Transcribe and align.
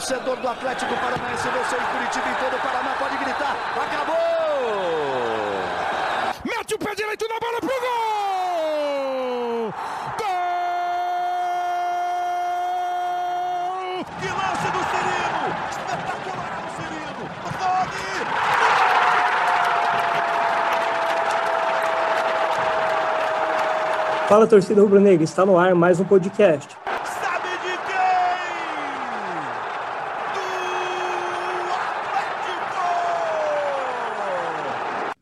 torcedor 0.00 0.36
do 0.36 0.48
Atlético 0.48 0.94
Paranaense, 0.94 1.46
você 1.46 1.76
em 1.76 1.84
Curitiba 1.92 2.30
e 2.30 2.34
todo 2.42 2.56
o 2.56 2.60
Paraná 2.60 2.94
pode 2.98 3.18
gritar: 3.18 3.54
acabou! 3.76 4.16
Mete 6.42 6.74
o 6.74 6.78
pé 6.78 6.94
direito 6.94 7.28
na 7.28 7.38
bola 7.38 7.60
pro 7.60 7.68
gol! 7.68 8.14
Gol! 10.18 10.26
Que 14.20 14.28
lance 14.28 14.70
do 14.72 14.80
Cirino! 14.88 15.44
Espetacular 15.68 16.52
o 16.64 16.70
Cirino! 16.76 17.24
Pode! 17.58 18.00
Fala 24.28 24.46
torcida 24.46 24.80
rubro-negra, 24.80 25.24
está 25.24 25.44
no 25.44 25.58
ar 25.58 25.74
mais 25.74 26.00
um 26.00 26.04
podcast. 26.04 26.89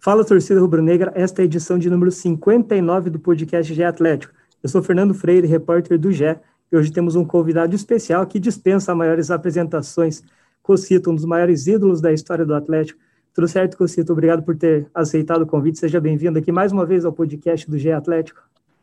Fala 0.09 0.25
torcida 0.25 0.59
rubro-negra, 0.59 1.13
esta 1.15 1.43
é 1.43 1.43
a 1.43 1.45
edição 1.45 1.79
de 1.79 1.91
número 1.91 2.11
59 2.11 3.11
do 3.11 3.19
podcast 3.19 3.75
Gé 3.75 3.85
Atlético. 3.85 4.33
Eu 4.63 4.69
sou 4.71 4.83
Fernando 4.83 5.13
Freire, 5.13 5.47
repórter 5.47 5.99
do 5.99 6.11
Gé, 6.11 6.41
e 6.73 6.77
hoje 6.79 6.91
temos 6.91 7.15
um 7.15 7.27
convidado 7.27 7.77
especial 7.77 8.27
que 8.27 8.41
dispensa 8.41 8.95
maiores 8.95 9.31
apresentações. 9.31 10.23
Cocito, 10.63 11.11
um 11.11 11.15
dos 11.15 11.27
maiores 11.27 11.67
ídolos 11.67 12.01
da 12.01 12.11
história 12.11 12.47
do 12.47 12.55
Atlético. 12.55 12.99
Tudo 13.35 13.47
certo, 13.49 13.77
Cocito? 13.77 14.11
Obrigado 14.11 14.43
por 14.43 14.57
ter 14.57 14.89
aceitado 14.95 15.43
o 15.43 15.47
convite. 15.47 15.79
Seja 15.79 16.01
bem-vindo 16.01 16.39
aqui 16.39 16.51
mais 16.51 16.73
uma 16.73 16.87
vez 16.87 17.05
ao 17.05 17.13
podcast 17.13 17.71
do 17.71 17.77
Gé 17.77 17.93
Atlético. 17.93 18.41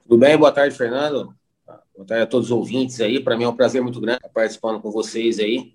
Tudo 0.08 0.20
bem? 0.20 0.38
Boa 0.38 0.52
tarde, 0.52 0.78
Fernando. 0.78 1.34
Boa 1.66 2.06
tarde 2.06 2.22
a 2.22 2.28
todos 2.28 2.52
os 2.52 2.52
ouvintes 2.52 3.02
aí. 3.02 3.20
Para 3.20 3.36
mim 3.36 3.46
é 3.46 3.50
um 3.50 3.56
prazer 3.56 3.82
muito 3.82 4.00
grande 4.00 4.18
estar 4.18 4.30
participando 4.30 4.80
com 4.80 4.92
vocês 4.92 5.40
aí 5.40 5.73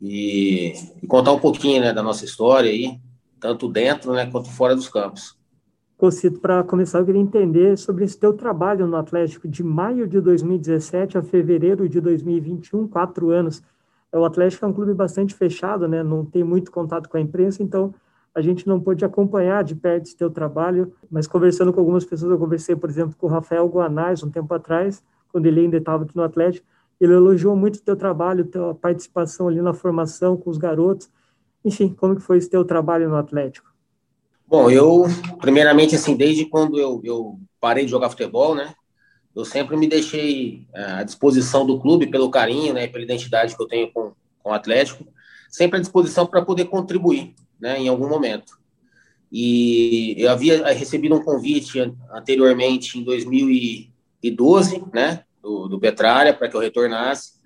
e, 0.00 0.72
e, 1.02 1.06
contar 1.08 1.32
um 1.32 1.40
pouquinho 1.40 1.80
né, 1.80 1.92
da 1.92 2.00
nossa 2.00 2.24
história 2.24 2.70
aí, 2.70 3.00
tanto 3.42 3.68
dentro 3.68 4.12
né, 4.12 4.24
quanto 4.30 4.48
fora 4.48 4.74
dos 4.74 4.88
campos. 4.88 5.36
Cocito, 5.98 6.40
para 6.40 6.62
começar, 6.62 7.00
eu 7.00 7.04
queria 7.04 7.20
entender 7.20 7.76
sobre 7.76 8.04
esse 8.04 8.18
teu 8.18 8.32
trabalho 8.32 8.86
no 8.86 8.96
Atlético 8.96 9.46
de 9.46 9.62
maio 9.62 10.06
de 10.06 10.20
2017 10.20 11.18
a 11.18 11.22
fevereiro 11.22 11.88
de 11.88 12.00
2021, 12.00 12.88
quatro 12.88 13.30
anos. 13.30 13.62
O 14.12 14.24
Atlético 14.24 14.64
é 14.64 14.68
um 14.68 14.72
clube 14.72 14.94
bastante 14.94 15.34
fechado, 15.34 15.86
né? 15.88 16.02
Não 16.02 16.24
tem 16.24 16.44
muito 16.44 16.70
contato 16.70 17.08
com 17.08 17.16
a 17.16 17.20
imprensa, 17.20 17.62
então 17.62 17.94
a 18.34 18.40
gente 18.40 18.66
não 18.66 18.80
pôde 18.80 19.04
acompanhar 19.04 19.62
de 19.62 19.74
perto 19.74 20.06
esse 20.06 20.16
teu 20.16 20.30
trabalho, 20.30 20.92
mas 21.10 21.26
conversando 21.26 21.72
com 21.72 21.80
algumas 21.80 22.04
pessoas, 22.04 22.32
eu 22.32 22.38
conversei, 22.38 22.74
por 22.74 22.88
exemplo, 22.88 23.14
com 23.16 23.26
o 23.26 23.30
Rafael 23.30 23.66
Guanais, 23.68 24.22
um 24.22 24.30
tempo 24.30 24.52
atrás, 24.54 25.02
quando 25.30 25.46
ele 25.46 25.60
ainda 25.60 25.76
estava 25.76 26.04
aqui 26.04 26.16
no 26.16 26.22
Atlético, 26.22 26.66
ele 27.00 27.12
elogiou 27.12 27.56
muito 27.56 27.76
o 27.76 27.82
teu 27.82 27.96
trabalho, 27.96 28.44
tua 28.44 28.74
participação 28.74 29.48
ali 29.48 29.60
na 29.60 29.74
formação 29.74 30.36
com 30.36 30.50
os 30.50 30.58
garotos. 30.58 31.10
Enfim, 31.64 31.94
como 31.94 32.16
que 32.16 32.22
foi 32.22 32.38
esse 32.38 32.50
teu 32.50 32.64
trabalho 32.64 33.08
no 33.08 33.16
Atlético? 33.16 33.72
Bom, 34.46 34.70
eu, 34.70 35.04
primeiramente, 35.40 35.94
assim, 35.94 36.16
desde 36.16 36.44
quando 36.44 36.78
eu, 36.78 37.00
eu 37.04 37.40
parei 37.60 37.84
de 37.84 37.90
jogar 37.90 38.10
futebol, 38.10 38.54
né, 38.54 38.74
eu 39.34 39.44
sempre 39.44 39.76
me 39.76 39.86
deixei 39.86 40.66
é, 40.74 40.84
à 40.84 41.02
disposição 41.02 41.64
do 41.64 41.80
clube 41.80 42.06
pelo 42.06 42.30
carinho, 42.30 42.74
né, 42.74 42.86
pela 42.86 43.04
identidade 43.04 43.56
que 43.56 43.62
eu 43.62 43.66
tenho 43.66 43.90
com, 43.90 44.12
com 44.42 44.50
o 44.50 44.52
Atlético, 44.52 45.06
sempre 45.48 45.78
à 45.78 45.80
disposição 45.80 46.26
para 46.26 46.42
poder 46.42 46.66
contribuir 46.66 47.34
né, 47.58 47.78
em 47.78 47.88
algum 47.88 48.08
momento. 48.08 48.60
E 49.30 50.14
eu 50.18 50.30
havia 50.30 50.66
recebido 50.74 51.14
um 51.14 51.24
convite 51.24 51.80
anteriormente, 52.12 52.98
em 52.98 53.04
2012, 53.04 54.84
né, 54.92 55.24
do, 55.42 55.68
do 55.68 55.80
Petralha, 55.80 56.34
para 56.34 56.48
que 56.48 56.54
eu 56.54 56.60
retornasse. 56.60 57.40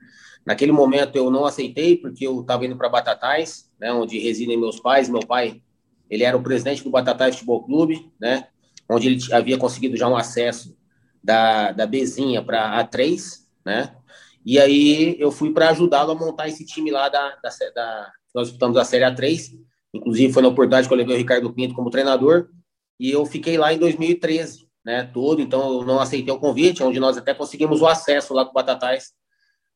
Naquele 0.45 0.73
momento 0.73 1.15
eu 1.15 1.31
não 1.31 1.45
aceitei, 1.45 1.97
porque 1.97 2.27
eu 2.27 2.41
estava 2.41 2.67
indo 2.67 2.77
para 2.77 2.89
Batatais, 2.89 3.66
né, 3.81 3.93
onde 3.93 4.19
residem 4.19 4.57
meus 4.57 4.81
pais. 4.81 5.09
Meu 5.09 5.21
pai, 5.21 5.63
ele 6.09 6.25
era 6.25 6.37
o 6.37 6.43
presidente 6.43 6.83
do 6.83 6.91
Batatais 6.91 7.35
Futebol 7.35 7.65
Clube, 7.65 8.11
né, 8.21 8.49
onde 8.89 9.09
ele 9.09 9.19
havia 9.33 9.59
conseguido 9.59 9.97
já 9.97 10.09
um 10.09 10.17
acesso 10.17 10.77
da, 11.23 11.73
da 11.73 11.87
Bezinha 11.87 12.43
para 12.43 12.85
A3, 12.85 13.45
né, 13.65 13.95
e 14.45 14.61
aí 14.61 15.17
eu 15.19 15.33
fui 15.33 15.53
para 15.53 15.71
ajudá-lo 15.71 16.13
a 16.13 16.15
montar 16.15 16.49
esse 16.49 16.65
time 16.65 16.91
lá 16.91 17.09
da, 17.09 17.37
da, 17.43 17.51
da 17.75 18.13
nós 18.33 18.49
disputamos 18.49 18.77
a 18.77 18.85
Série 18.85 19.05
A3, 19.05 19.57
Inclusive, 19.97 20.33
foi 20.33 20.43
na 20.43 20.49
oportunidade 20.49 20.87
que 20.87 20.93
eu 20.93 20.99
levei 20.99 21.15
o 21.15 21.19
Ricardo 21.19 21.53
Pinto 21.53 21.75
como 21.75 21.91
treinador. 21.91 22.49
E 23.01 23.11
eu 23.11 23.25
fiquei 23.27 23.57
lá 23.57 23.73
em 23.73 23.79
2013, 23.79 24.69
né? 24.85 25.05
Todo. 25.13 25.41
Então, 25.41 25.81
eu 25.81 25.85
não 25.85 25.99
aceitei 25.99 26.33
o 26.33 26.39
convite, 26.39 26.83
onde 26.83 27.01
nós 27.01 27.17
até 27.17 27.35
conseguimos 27.35 27.81
o 27.81 27.87
acesso 27.87 28.35
lá 28.35 28.45
com 28.45 28.51
o 28.51 28.55
Batatais 28.55 29.13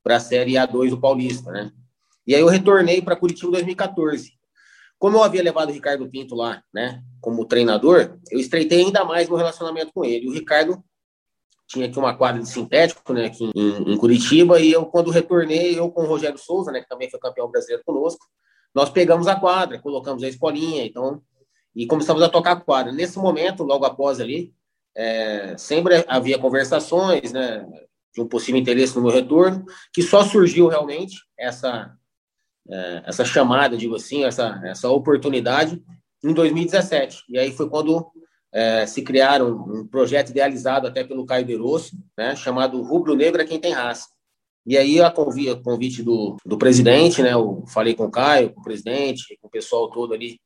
para 0.03 0.17
a 0.17 0.21
Série 0.21 0.53
A2 0.53 0.91
do 0.91 1.01
Paulista, 1.01 1.51
né? 1.51 1.71
E 2.31 2.35
aí 2.37 2.43
eu 2.43 2.47
retornei 2.47 3.03
para 3.03 3.17
Curitiba 3.17 3.49
em 3.49 3.51
2014. 3.55 4.35
Como 5.01 5.17
eu 5.17 5.25
havia 5.25 5.43
levado 5.43 5.71
o 5.71 5.73
Ricardo 5.73 6.09
Pinto 6.09 6.37
lá, 6.37 6.63
né, 6.73 7.03
como 7.21 7.45
treinador, 7.45 8.21
eu 8.31 8.39
estreitei 8.39 8.85
ainda 8.85 9.05
mais 9.05 9.29
meu 9.29 9.37
relacionamento 9.37 9.91
com 9.93 10.05
ele. 10.05 10.29
O 10.29 10.33
Ricardo 10.33 10.81
tinha 11.67 11.89
aqui 11.89 11.99
uma 11.99 12.17
quadra 12.17 12.41
de 12.41 12.49
sintético, 12.49 13.13
né, 13.13 13.25
aqui 13.27 13.51
em, 13.53 13.95
em 13.95 13.97
Curitiba, 13.97 14.61
e 14.61 14.71
eu, 14.71 14.87
quando 14.87 15.11
retornei, 15.11 15.77
eu 15.77 15.91
com 15.91 16.05
o 16.05 16.07
Rogério 16.07 16.39
Souza, 16.39 16.71
né, 16.71 16.81
que 16.81 16.89
também 16.89 17.11
foi 17.11 17.19
campeão 17.19 17.51
brasileiro 17.51 17.83
conosco, 17.85 18.25
nós 18.73 18.91
pegamos 18.91 19.27
a 19.27 19.35
quadra, 19.35 19.81
colocamos 19.81 20.23
a 20.23 20.29
escolinha, 20.29 20.85
então, 20.85 21.21
e 21.75 21.85
começamos 21.85 22.23
a 22.23 22.29
tocar 22.29 22.53
a 22.53 22.61
quadra. 22.61 22.93
Nesse 22.93 23.19
momento, 23.19 23.65
logo 23.65 23.85
após 23.85 24.21
ali, 24.21 24.55
é, 24.97 25.57
sempre 25.59 26.05
havia 26.07 26.39
conversações, 26.39 27.33
né, 27.33 27.67
de 28.15 28.21
um 28.21 28.29
possível 28.29 28.61
interesse 28.61 28.95
no 28.95 29.03
meu 29.03 29.11
retorno, 29.11 29.65
que 29.93 30.01
só 30.01 30.23
surgiu 30.23 30.69
realmente 30.69 31.17
essa 31.37 31.93
é, 32.71 33.03
essa 33.07 33.25
chamada, 33.25 33.77
digo 33.77 33.97
assim, 33.97 34.25
essa 34.25 34.61
essa 34.65 34.89
oportunidade 34.89 35.83
em 36.23 36.33
2017. 36.33 37.25
E 37.29 37.39
aí 37.39 37.53
foi 37.53 37.69
quando 37.69 38.07
é, 38.53 38.87
se 38.87 39.03
criaram 39.03 39.65
um 39.69 39.87
projeto 39.87 40.31
idealizado 40.31 40.87
até 40.87 41.05
pelo 41.05 41.27
Caio 41.27 41.45
De 41.45 41.55
Rosso, 41.55 41.97
né, 42.17 42.35
chamado 42.37 42.83
Rubro 42.83 43.15
Negro 43.15 43.41
é 43.41 43.45
quem 43.45 43.61
tem 43.61 43.73
raça. 43.73 44.09
E 44.67 44.77
aí, 44.77 45.01
a 45.01 45.11
convite, 45.11 45.63
convite 45.63 46.03
do, 46.03 46.37
do 46.45 46.59
presidente, 46.59 47.23
né? 47.23 47.33
Eu 47.33 47.65
falei 47.67 47.95
com 47.95 48.05
o 48.05 48.11
Caio, 48.11 48.53
com 48.53 48.61
o 48.61 48.63
presidente, 48.63 49.39
com 49.41 49.49
o 49.49 49.51
pessoal 49.51 49.91
todo 49.91 50.13
ali 50.13 50.39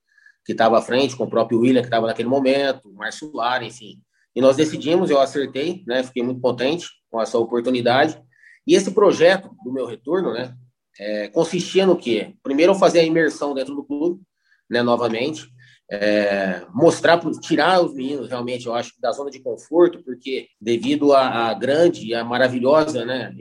que 0.46 0.52
estava 0.52 0.78
à 0.78 0.82
frente, 0.82 1.16
com 1.16 1.24
o 1.24 1.30
próprio 1.30 1.60
William, 1.60 1.80
que 1.80 1.88
estava 1.88 2.06
naquele 2.06 2.28
momento, 2.28 2.88
o 2.88 2.94
Márcio 2.94 3.32
Lara, 3.34 3.64
enfim. 3.64 4.00
E 4.36 4.40
nós 4.40 4.56
decidimos, 4.56 5.10
eu 5.10 5.20
acertei, 5.20 5.82
né? 5.86 6.02
Fiquei 6.02 6.22
muito 6.22 6.40
contente 6.40 6.88
com 7.10 7.20
essa 7.20 7.38
oportunidade. 7.38 8.20
E 8.66 8.74
esse 8.74 8.92
projeto 8.92 9.50
do 9.64 9.72
meu 9.72 9.86
retorno, 9.86 10.32
né? 10.32 10.54
É, 10.98 11.28
consistia 11.28 11.86
no 11.86 11.96
quê? 11.96 12.34
Primeiro, 12.42 12.72
eu 12.72 12.76
fazer 12.76 13.00
a 13.00 13.04
imersão 13.04 13.54
dentro 13.54 13.74
do 13.74 13.84
clube, 13.84 14.22
né? 14.68 14.82
Novamente. 14.82 15.48
É, 15.90 16.64
mostrar, 16.72 17.20
tirar 17.40 17.82
os 17.82 17.94
meninos 17.94 18.28
realmente, 18.28 18.66
eu 18.66 18.74
acho, 18.74 18.92
da 18.98 19.12
zona 19.12 19.30
de 19.30 19.40
conforto, 19.40 20.02
porque 20.02 20.48
devido 20.58 21.12
à, 21.12 21.50
à 21.50 21.54
grande 21.54 22.06
e 22.06 22.14
à 22.14 22.24
maravilhosa, 22.24 23.04
né? 23.04 23.34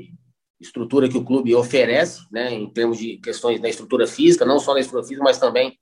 estrutura 0.63 1.09
que 1.09 1.17
o 1.17 1.23
clube 1.23 1.53
oferece, 1.53 2.21
né, 2.31 2.53
em 2.53 2.67
termos 2.69 2.97
de 2.97 3.17
questões 3.17 3.59
da 3.59 3.69
estrutura 3.69 4.07
física, 4.07 4.45
não 4.45 4.59
só 4.59 4.73
da 4.73 4.79
estrutura 4.79 5.05
física, 5.05 5.23
mas 5.23 5.37
também 5.37 5.77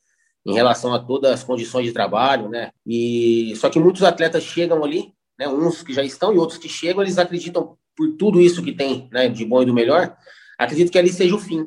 em 0.45 0.53
relação 0.53 0.93
a 0.93 0.99
todas 0.99 1.31
as 1.31 1.43
condições 1.43 1.85
de 1.85 1.93
trabalho, 1.93 2.49
né? 2.49 2.71
E 2.85 3.53
só 3.57 3.69
que 3.69 3.79
muitos 3.79 4.01
atletas 4.01 4.43
chegam 4.43 4.83
ali, 4.83 5.13
né, 5.38 5.47
uns 5.47 5.83
que 5.83 5.93
já 5.93 6.03
estão 6.03 6.33
e 6.33 6.38
outros 6.38 6.57
que 6.57 6.67
chegam, 6.67 7.03
eles 7.03 7.19
acreditam 7.19 7.77
por 7.95 8.15
tudo 8.17 8.41
isso 8.41 8.63
que 8.63 8.71
tem, 8.71 9.07
né, 9.11 9.29
de 9.29 9.45
bom 9.45 9.61
e 9.61 9.65
do 9.65 9.73
melhor, 9.73 10.17
acredito 10.63 10.91
que 10.91 10.99
ali 10.99 11.09
seja 11.09 11.35
o 11.35 11.39
fim. 11.39 11.66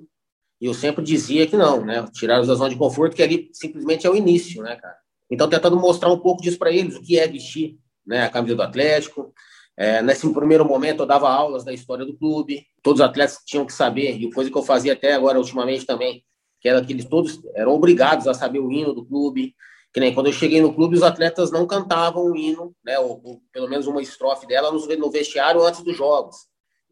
E 0.60 0.66
eu 0.66 0.75
sempre 0.75 1.05
dizia 1.05 1.47
que 1.47 1.56
não, 1.56 1.84
né, 1.84 2.06
tirar 2.12 2.41
os 2.41 2.47
da 2.47 2.55
zona 2.55 2.71
de 2.71 2.77
conforto, 2.77 3.16
que 3.16 3.22
ali 3.22 3.50
simplesmente 3.53 4.06
é 4.06 4.10
o 4.10 4.16
início, 4.16 4.62
né, 4.62 4.77
cara? 4.77 4.97
Então 5.31 5.49
tentando 5.49 5.77
mostrar 5.77 6.10
um 6.10 6.19
pouco 6.19 6.43
disso 6.43 6.59
para 6.59 6.72
eles, 6.72 6.97
o 6.97 7.03
que 7.03 7.19
é 7.19 7.27
vestir, 7.27 7.77
né, 8.06 8.25
a 8.25 8.31
camisa 8.31 8.54
do 8.54 8.62
Atlético, 8.62 9.33
é, 9.77 10.00
nesse 10.00 10.33
primeiro 10.33 10.65
momento, 10.65 11.03
eu 11.03 11.06
dava 11.06 11.28
aulas 11.28 11.65
da 11.65 11.72
história 11.72 12.04
do 12.04 12.16
clube, 12.16 12.65
todos 12.83 13.00
os 13.00 13.06
atletas 13.06 13.38
tinham 13.44 13.66
que 13.66 13.72
saber, 13.72 14.16
e 14.16 14.31
coisa 14.31 14.50
que 14.50 14.56
eu 14.56 14.62
fazia 14.62 14.93
até 14.93 15.15
agora, 15.15 15.38
ultimamente 15.38 15.84
também, 15.84 16.25
que 16.60 16.69
era 16.69 16.84
que 16.84 16.92
eles 16.92 17.04
todos 17.04 17.41
eram 17.54 17.72
obrigados 17.72 18.28
a 18.28 18.34
saber 18.34 18.60
o 18.60 18.71
hino 18.71 18.95
do 18.95 19.04
clube. 19.04 19.54
Que 19.92 20.01
nem 20.01 20.13
quando 20.13 20.27
eu 20.27 20.33
cheguei 20.33 20.60
no 20.60 20.74
clube, 20.74 20.97
os 20.97 21.03
atletas 21.03 21.53
não 21.53 21.66
cantavam 21.66 22.24
o 22.24 22.36
hino, 22.36 22.74
né, 22.84 22.98
ou, 22.98 23.21
ou 23.22 23.42
pelo 23.53 23.69
menos 23.69 23.86
uma 23.86 24.03
estrofe 24.03 24.47
dela 24.47 24.72
no 24.72 25.10
vestiário 25.10 25.63
antes 25.63 25.83
dos 25.83 25.97
jogos. 25.97 26.36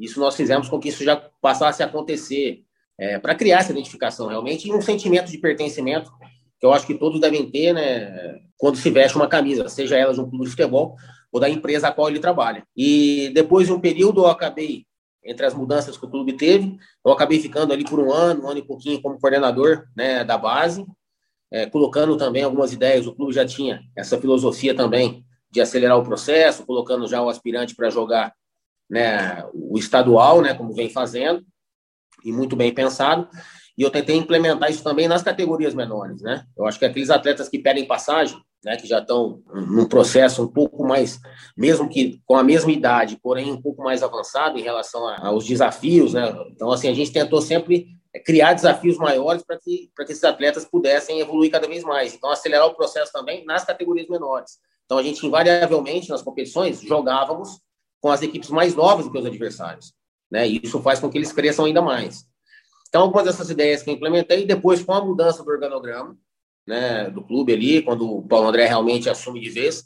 Isso 0.03 0.19
nós 0.19 0.35
fizemos 0.35 0.69
com 0.69 0.81
que 0.81 0.89
isso 0.89 1.05
já 1.05 1.17
passasse 1.41 1.81
a 1.81 1.87
acontecer, 1.87 2.65
é, 2.99 3.21
para 3.21 3.37
criar 3.37 3.61
essa 3.61 3.71
identificação 3.71 4.27
realmente 4.27 4.69
e 4.69 4.73
um 4.73 4.83
sentimento 4.83 5.31
de 5.31 5.39
pertencimento 5.39 6.11
que 6.59 6.67
eu 6.67 6.73
acho 6.73 6.87
que 6.87 6.95
todos 6.95 7.21
devem 7.21 7.49
ter, 7.51 7.73
né, 7.73 8.41
quando 8.57 8.77
se 8.77 8.91
veste 8.91 9.17
uma 9.17 9.29
camisa, 9.29 9.69
seja 9.69 9.97
ela 9.97 10.13
de 10.13 10.21
um 10.21 10.29
clube 10.29 10.45
de 10.45 10.51
futebol 10.51 10.97
ou 11.33 11.41
da 11.41 11.49
empresa 11.49 11.89
a 11.89 11.93
qual 11.93 12.09
ele 12.09 12.19
trabalha. 12.19 12.65
E 12.77 13.31
depois 13.35 13.67
de 13.67 13.73
um 13.73 13.81
período 13.81 14.23
eu 14.23 14.27
acabei, 14.27 14.85
entre 15.25 15.47
as 15.47 15.55
mudanças 15.55 15.97
que 15.97 16.05
o 16.05 16.11
clube 16.11 16.33
teve, 16.33 16.77
eu 17.05 17.13
acabei 17.13 17.41
ficando 17.41 17.73
ali 17.73 17.85
por 17.85 18.01
um 18.01 18.13
ano, 18.13 18.45
um 18.45 18.49
ano 18.49 18.59
e 18.59 18.67
pouquinho 18.67 19.01
como 19.01 19.21
coordenador 19.21 19.85
né, 19.97 20.25
da 20.25 20.37
base, 20.37 20.85
é, 21.51 21.67
colocando 21.67 22.17
também 22.17 22.43
algumas 22.43 22.73
ideias. 22.73 23.07
O 23.07 23.15
clube 23.15 23.33
já 23.33 23.47
tinha 23.47 23.83
essa 23.97 24.19
filosofia 24.21 24.75
também 24.75 25.25
de 25.51 25.61
acelerar 25.61 25.99
o 25.99 26.05
processo, 26.05 26.67
colocando 26.67 27.07
já 27.07 27.23
o 27.23 27.29
aspirante 27.29 27.75
para 27.75 27.91
jogar 27.91 28.33
né, 28.93 29.43
o 29.55 29.79
estadual, 29.79 30.43
né, 30.43 30.53
como 30.53 30.75
vem 30.75 30.91
fazendo, 30.91 31.43
e 32.23 32.31
muito 32.31 32.55
bem 32.55 32.75
pensado. 32.75 33.27
E 33.77 33.81
eu 33.81 33.91
tentei 33.91 34.15
implementar 34.17 34.71
isso 34.71 34.85
também 34.85 35.09
nas 35.09 35.23
categorias 35.23 35.75
menores, 35.75 36.21
né? 36.21 36.45
Eu 36.55 36.67
acho 36.67 36.79
que 36.79 36.85
aqueles 36.85 37.09
atletas 37.09 37.49
que 37.49 37.59
pedem 37.59 37.87
passagem, 37.87 38.39
né, 38.63 38.77
que 38.77 38.87
já 38.87 38.99
estão 38.99 39.43
num 39.51 39.89
processo 39.89 40.43
um 40.43 40.47
pouco 40.47 40.85
mais, 40.85 41.19
mesmo 41.57 41.89
que 41.89 42.21
com 42.27 42.37
a 42.37 42.45
mesma 42.45 42.71
idade, 42.71 43.19
porém 43.23 43.51
um 43.51 43.63
pouco 43.63 43.83
mais 43.83 44.03
avançado 44.03 44.59
em 44.59 44.63
relação 44.63 45.09
aos 45.09 45.47
desafios, 45.47 46.13
né? 46.13 46.31
Então, 46.51 46.71
assim, 46.71 46.89
a 46.89 46.95
gente 46.95 47.11
tentou 47.11 47.41
sempre 47.41 47.87
criar 48.27 48.53
desafios 48.53 48.99
maiores 48.99 49.43
para 49.43 49.59
que, 49.59 49.91
que 49.97 50.03
esses 50.03 50.23
atletas 50.23 50.67
pudessem 50.67 51.19
evoluir 51.19 51.51
cada 51.51 51.67
vez 51.67 51.83
mais. 51.83 52.13
Então, 52.13 52.31
acelerar 52.31 52.67
o 52.67 52.75
processo 52.75 53.11
também 53.11 53.43
nas 53.47 53.65
categorias 53.65 54.07
menores. 54.07 54.59
Então, 54.85 54.99
a 54.99 55.03
gente, 55.03 55.27
invariavelmente, 55.27 56.11
nas 56.11 56.21
competições, 56.21 56.83
jogávamos 56.83 57.59
com 58.03 58.11
as 58.11 58.21
equipes 58.21 58.51
mais 58.51 58.75
novas 58.75 59.07
do 59.07 59.13
que 59.13 59.19
os 59.19 59.25
adversários. 59.25 59.95
Né? 60.31 60.49
E 60.49 60.61
isso 60.63 60.83
faz 60.83 60.99
com 60.99 61.09
que 61.09 61.17
eles 61.17 61.33
cresçam 61.33 61.65
ainda 61.65 61.81
mais. 61.81 62.27
Então, 62.89 63.03
algumas 63.03 63.25
dessas 63.25 63.49
ideias 63.49 63.83
que 63.83 63.89
eu 63.89 63.95
implementei, 63.95 64.45
depois 64.45 64.83
com 64.83 64.93
a 64.93 65.03
mudança 65.03 65.43
do 65.43 65.51
organograma 65.51 66.15
né, 66.67 67.09
do 67.09 67.23
clube 67.23 67.53
ali, 67.53 67.81
quando 67.81 68.19
o 68.19 68.27
Paulo 68.27 68.49
André 68.49 68.67
realmente 68.67 69.09
assume 69.09 69.41
de 69.41 69.51
vez, 69.51 69.85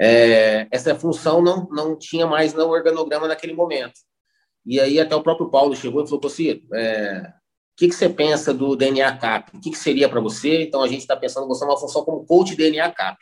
é, 0.00 0.66
essa 0.70 0.94
função 0.96 1.40
não, 1.40 1.68
não 1.70 1.96
tinha 1.96 2.26
mais 2.26 2.52
no 2.52 2.68
organograma 2.68 3.28
naquele 3.28 3.54
momento. 3.54 3.94
E 4.66 4.80
aí 4.80 5.00
até 5.00 5.14
o 5.14 5.22
próprio 5.22 5.48
Paulo 5.48 5.74
chegou 5.76 6.02
e 6.02 6.06
falou, 6.06 6.20
Cocito, 6.20 6.74
é, 6.74 7.22
o 7.22 7.76
que, 7.78 7.88
que 7.88 7.94
você 7.94 8.08
pensa 8.08 8.52
do 8.52 8.74
DNA 8.74 9.16
CAP? 9.16 9.56
O 9.56 9.60
que, 9.60 9.70
que 9.70 9.78
seria 9.78 10.08
para 10.08 10.20
você? 10.20 10.62
Então, 10.62 10.82
a 10.82 10.88
gente 10.88 11.00
está 11.00 11.16
pensando 11.16 11.44
em 11.44 11.48
você 11.48 11.64
uma 11.64 11.78
função 11.78 12.04
como 12.04 12.26
coach 12.26 12.56
DNA 12.56 12.90
CAP. 12.90 13.16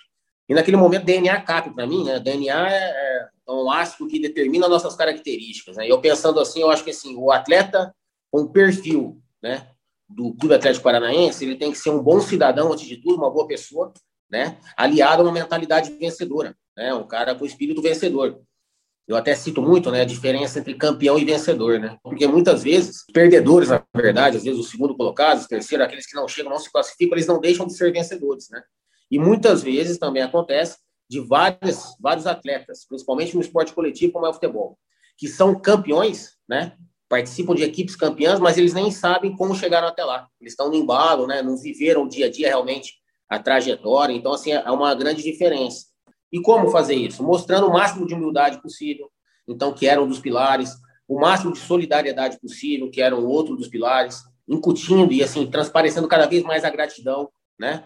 E 0.49 0.55
naquele 0.55 0.79
momento, 0.79 1.05
DNA 1.05 1.41
CAP, 1.43 1.71
para 1.75 1.87
mim, 1.87 2.03
né, 2.03 2.19
DNA 2.19 2.71
é, 2.71 3.29
é 3.49 3.53
um 3.53 3.71
ácido 3.71 4.09
que 4.09 4.19
determina 4.19 4.69
nossas 4.69 4.97
características. 4.97 5.77
Né? 5.77 5.91
Eu 5.91 6.01
pensando 6.01 6.41
assim, 6.41 6.61
eu 6.61 6.71
acho 6.71 6.83
que 6.83 6.91
assim, 6.91 7.17
o 7.17 7.31
atleta 7.31 7.95
com 8.31 8.49
perfil 8.49 9.21
né, 9.43 9.69
do 10.09 10.35
Clube 10.35 10.55
Atlético 10.55 10.85
Paranaense, 10.85 11.45
ele 11.45 11.57
tem 11.57 11.71
que 11.71 11.79
ser 11.79 11.91
um 11.91 12.03
bom 12.03 12.21
cidadão, 12.21 12.73
antes 12.73 12.87
de 12.87 12.97
tudo, 12.97 13.17
uma 13.17 13.31
boa 13.31 13.47
pessoa, 13.47 13.93
né, 14.31 14.59
aliado 14.77 15.23
a 15.23 15.25
uma 15.25 15.33
mentalidade 15.33 15.93
vencedora, 15.93 16.57
né, 16.77 16.93
um 16.93 17.07
cara 17.07 17.35
com 17.35 17.47
espírito 17.47 17.81
vencedor. 17.81 18.41
Eu 19.07 19.15
até 19.17 19.37
cito 19.37 19.63
muito 19.63 19.89
né, 19.93 20.01
a 20.01 20.05
diferença 20.05 20.59
entre 20.59 20.75
campeão 20.75 21.17
e 21.17 21.25
vencedor, 21.25 21.79
né? 21.79 21.97
Porque 22.03 22.27
muitas 22.27 22.65
vezes, 22.65 23.05
perdedores, 23.13 23.69
na 23.69 23.81
verdade, 23.95 24.37
às 24.37 24.43
vezes 24.43 24.59
o 24.59 24.69
segundo 24.69 24.97
colocado, 24.97 25.45
o 25.45 25.47
terceiro, 25.47 25.85
aqueles 25.85 26.07
que 26.07 26.17
não 26.17 26.27
chegam, 26.27 26.51
não 26.51 26.59
se 26.59 26.73
classificam, 26.73 27.17
eles 27.17 27.29
não 27.29 27.41
deixam 27.41 27.69
de 27.69 27.75
ser 27.75 27.93
vencedores, 27.93 28.49
né? 28.51 28.61
E 29.09 29.17
muitas 29.17 29.63
vezes 29.63 29.97
também 29.97 30.25
acontece 30.25 30.79
de 31.09 31.21
vários, 31.21 31.97
vários 32.01 32.27
atletas, 32.27 32.85
principalmente 32.87 33.35
no 33.35 33.41
esporte 33.41 33.73
coletivo, 33.73 34.13
como 34.13 34.27
é 34.27 34.29
o 34.29 34.35
futebol, 34.35 34.79
que 35.17 35.29
são 35.29 35.59
campeões, 35.59 36.37
né? 36.49 36.77
participam 37.09 37.55
de 37.55 37.63
equipes 37.63 37.97
campeãs, 37.97 38.41
mas 38.41 38.59
eles 38.59 38.75
nem 38.75 38.91
sabem 38.91 39.37
como 39.37 39.55
chegaram 39.55 39.89
até 39.89 40.05
lá. 40.05 40.29
Eles 40.41 40.53
estão 40.53 40.69
no 40.69 40.75
embalo, 40.75 41.27
né? 41.27 41.43
Não 41.43 41.57
viveram 41.57 42.05
o 42.05 42.09
dia 42.09 42.27
a 42.27 42.31
dia 42.31 42.49
realmente 42.49 42.95
a 43.29 43.39
trajetória. 43.39 44.13
Então, 44.13 44.33
assim, 44.33 44.53
é 44.53 44.71
uma 44.71 44.95
grande 44.95 45.23
diferença. 45.23 45.87
E 46.33 46.41
como 46.41 46.71
fazer 46.71 46.95
isso? 46.95 47.23
Mostrando 47.23 47.69
o 47.69 47.73
máximo 47.73 48.07
de 48.07 48.15
humildade 48.15 48.61
possível, 48.61 49.11
então, 49.49 49.73
que 49.73 49.87
era 49.87 50.03
um 50.03 50.09
dos 50.09 50.19
pilares, 50.19 50.73
o 51.07 51.21
máximo 51.21 51.53
de 51.53 51.61
solidariedade 51.61 52.41
possível, 52.41 52.91
que 52.91 53.01
era 53.01 53.15
um 53.15 53.25
outro 53.25 53.55
dos 53.55 53.69
pilares, 53.69 54.23
incutindo 54.49 55.13
e, 55.13 55.23
assim, 55.23 55.49
transparecendo 55.49 56.09
cada 56.09 56.27
vez 56.27 56.43
mais 56.43 56.65
a 56.65 56.71
gratidão, 56.71 57.31
né? 57.59 57.85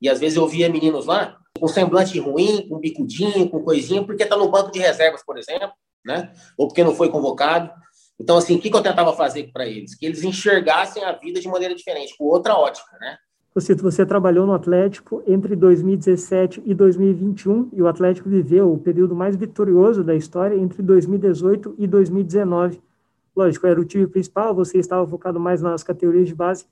E 0.00 0.08
às 0.08 0.20
vezes 0.20 0.36
eu 0.36 0.46
via 0.46 0.68
meninos 0.68 1.06
lá 1.06 1.36
com 1.60 1.68
semblante 1.68 2.18
ruim, 2.18 2.66
com 2.68 2.78
bicudinho, 2.78 3.48
com 3.48 3.62
coisinha, 3.62 4.02
porque 4.02 4.22
está 4.24 4.36
no 4.36 4.50
banco 4.50 4.72
de 4.72 4.80
reservas, 4.80 5.22
por 5.24 5.38
exemplo, 5.38 5.70
né? 6.04 6.32
Ou 6.56 6.66
porque 6.66 6.82
não 6.82 6.94
foi 6.94 7.10
convocado. 7.10 7.70
Então, 8.18 8.36
assim, 8.36 8.56
o 8.56 8.60
que, 8.60 8.74
eu 8.74 8.82
tentava 8.82 9.12
fazer 9.12 9.50
para 9.52 9.66
eles? 9.66 9.94
Que 9.94 10.06
eles 10.06 10.22
enxergassem 10.24 11.04
a 11.04 11.12
vida 11.12 11.40
de 11.40 11.48
maneira 11.48 11.74
diferente, 11.74 12.16
com 12.18 12.24
outra 12.24 12.54
ótica, 12.56 12.96
né? 12.98 13.16
Cito, 13.58 13.82
você 13.82 14.06
trabalhou 14.06 14.46
no 14.46 14.54
Atlético 14.54 15.22
entre 15.26 15.56
2017 15.56 16.62
e 16.64 16.72
2021 16.72 17.70
e 17.72 17.82
o 17.82 17.88
Atlético 17.88 18.28
viveu 18.28 18.72
o 18.72 18.78
período 18.78 19.14
mais 19.14 19.36
vitorioso 19.36 20.04
da 20.04 20.14
história 20.14 20.54
entre 20.54 20.82
2018 20.82 21.74
e 21.76 21.86
2019. 21.86 22.80
Lógico, 23.36 23.66
era 23.66 23.80
o 23.80 23.84
time 23.84 24.06
principal, 24.06 24.54
você 24.54 24.78
estava 24.78 25.06
focado 25.06 25.40
mais 25.40 25.60
nas 25.60 25.82
categorias 25.82 26.28
de 26.28 26.34
base, 26.34 26.64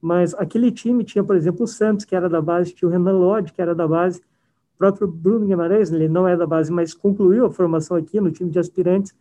mas 0.00 0.34
aquele 0.34 0.70
time 0.70 1.04
tinha, 1.04 1.24
por 1.24 1.36
exemplo, 1.36 1.64
o 1.64 1.66
Santos, 1.66 2.04
que 2.04 2.14
era 2.14 2.28
da 2.28 2.40
base, 2.40 2.72
tinha 2.72 2.88
o 2.88 2.92
Renan 2.92 3.18
Lodge, 3.18 3.52
que 3.52 3.60
era 3.60 3.74
da 3.74 3.86
base, 3.86 4.20
o 4.20 4.78
próprio 4.78 5.08
Bruno 5.08 5.46
Guimarães, 5.46 5.90
ele 5.90 6.08
não 6.08 6.28
é 6.28 6.36
da 6.36 6.46
base, 6.46 6.70
mas 6.70 6.92
concluiu 6.92 7.46
a 7.46 7.50
formação 7.50 7.96
aqui 7.96 8.20
no 8.20 8.30
time 8.30 8.50
de 8.50 8.58
aspirantes, 8.58 9.14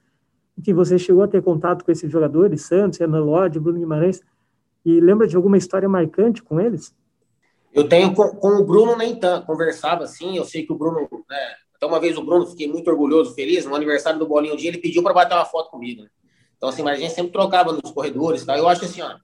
que 0.63 0.73
você 0.73 0.97
chegou 0.97 1.23
a 1.23 1.27
ter 1.27 1.41
contato 1.41 1.83
com 1.83 1.91
esses 1.91 2.11
jogadores, 2.11 2.63
Santos, 2.63 2.99
Renan 2.99 3.23
Lodge, 3.23 3.59
Bruno 3.59 3.79
Guimarães, 3.79 4.21
e 4.85 4.99
lembra 4.99 5.27
de 5.27 5.35
alguma 5.35 5.57
história 5.57 5.89
marcante 5.89 6.43
com 6.43 6.59
eles? 6.59 6.93
Eu 7.73 7.89
tenho 7.89 8.13
com, 8.13 8.29
com 8.35 8.61
o 8.61 8.63
Bruno 8.63 8.95
nem 8.95 9.15
tanto, 9.19 9.45
conversava 9.45 10.03
assim, 10.03 10.37
eu 10.37 10.45
sei 10.45 10.65
que 10.65 10.71
o 10.71 10.77
Bruno, 10.77 11.07
né, 11.29 11.37
até 11.75 11.85
uma 11.85 11.99
vez 11.99 12.17
o 12.17 12.23
Bruno, 12.23 12.47
fiquei 12.47 12.71
muito 12.71 12.89
orgulhoso, 12.89 13.33
feliz, 13.33 13.65
no 13.65 13.75
aniversário 13.75 14.17
do 14.17 14.27
Bolinho 14.27 14.53
um 14.53 14.57
dia, 14.57 14.69
ele 14.69 14.77
pediu 14.77 15.03
para 15.03 15.13
bater 15.13 15.35
uma 15.35 15.45
foto 15.45 15.69
comigo, 15.69 16.03
né? 16.03 16.09
Então, 16.55 16.69
assim, 16.69 16.83
mas 16.83 16.97
a 16.97 17.01
gente 17.01 17.13
sempre 17.13 17.33
trocava 17.33 17.73
nos 17.73 17.91
corredores, 17.91 18.45
tá? 18.45 18.57
Eu 18.57 18.67
acho 18.67 18.85
assim, 18.85 19.01
ó, 19.01 19.17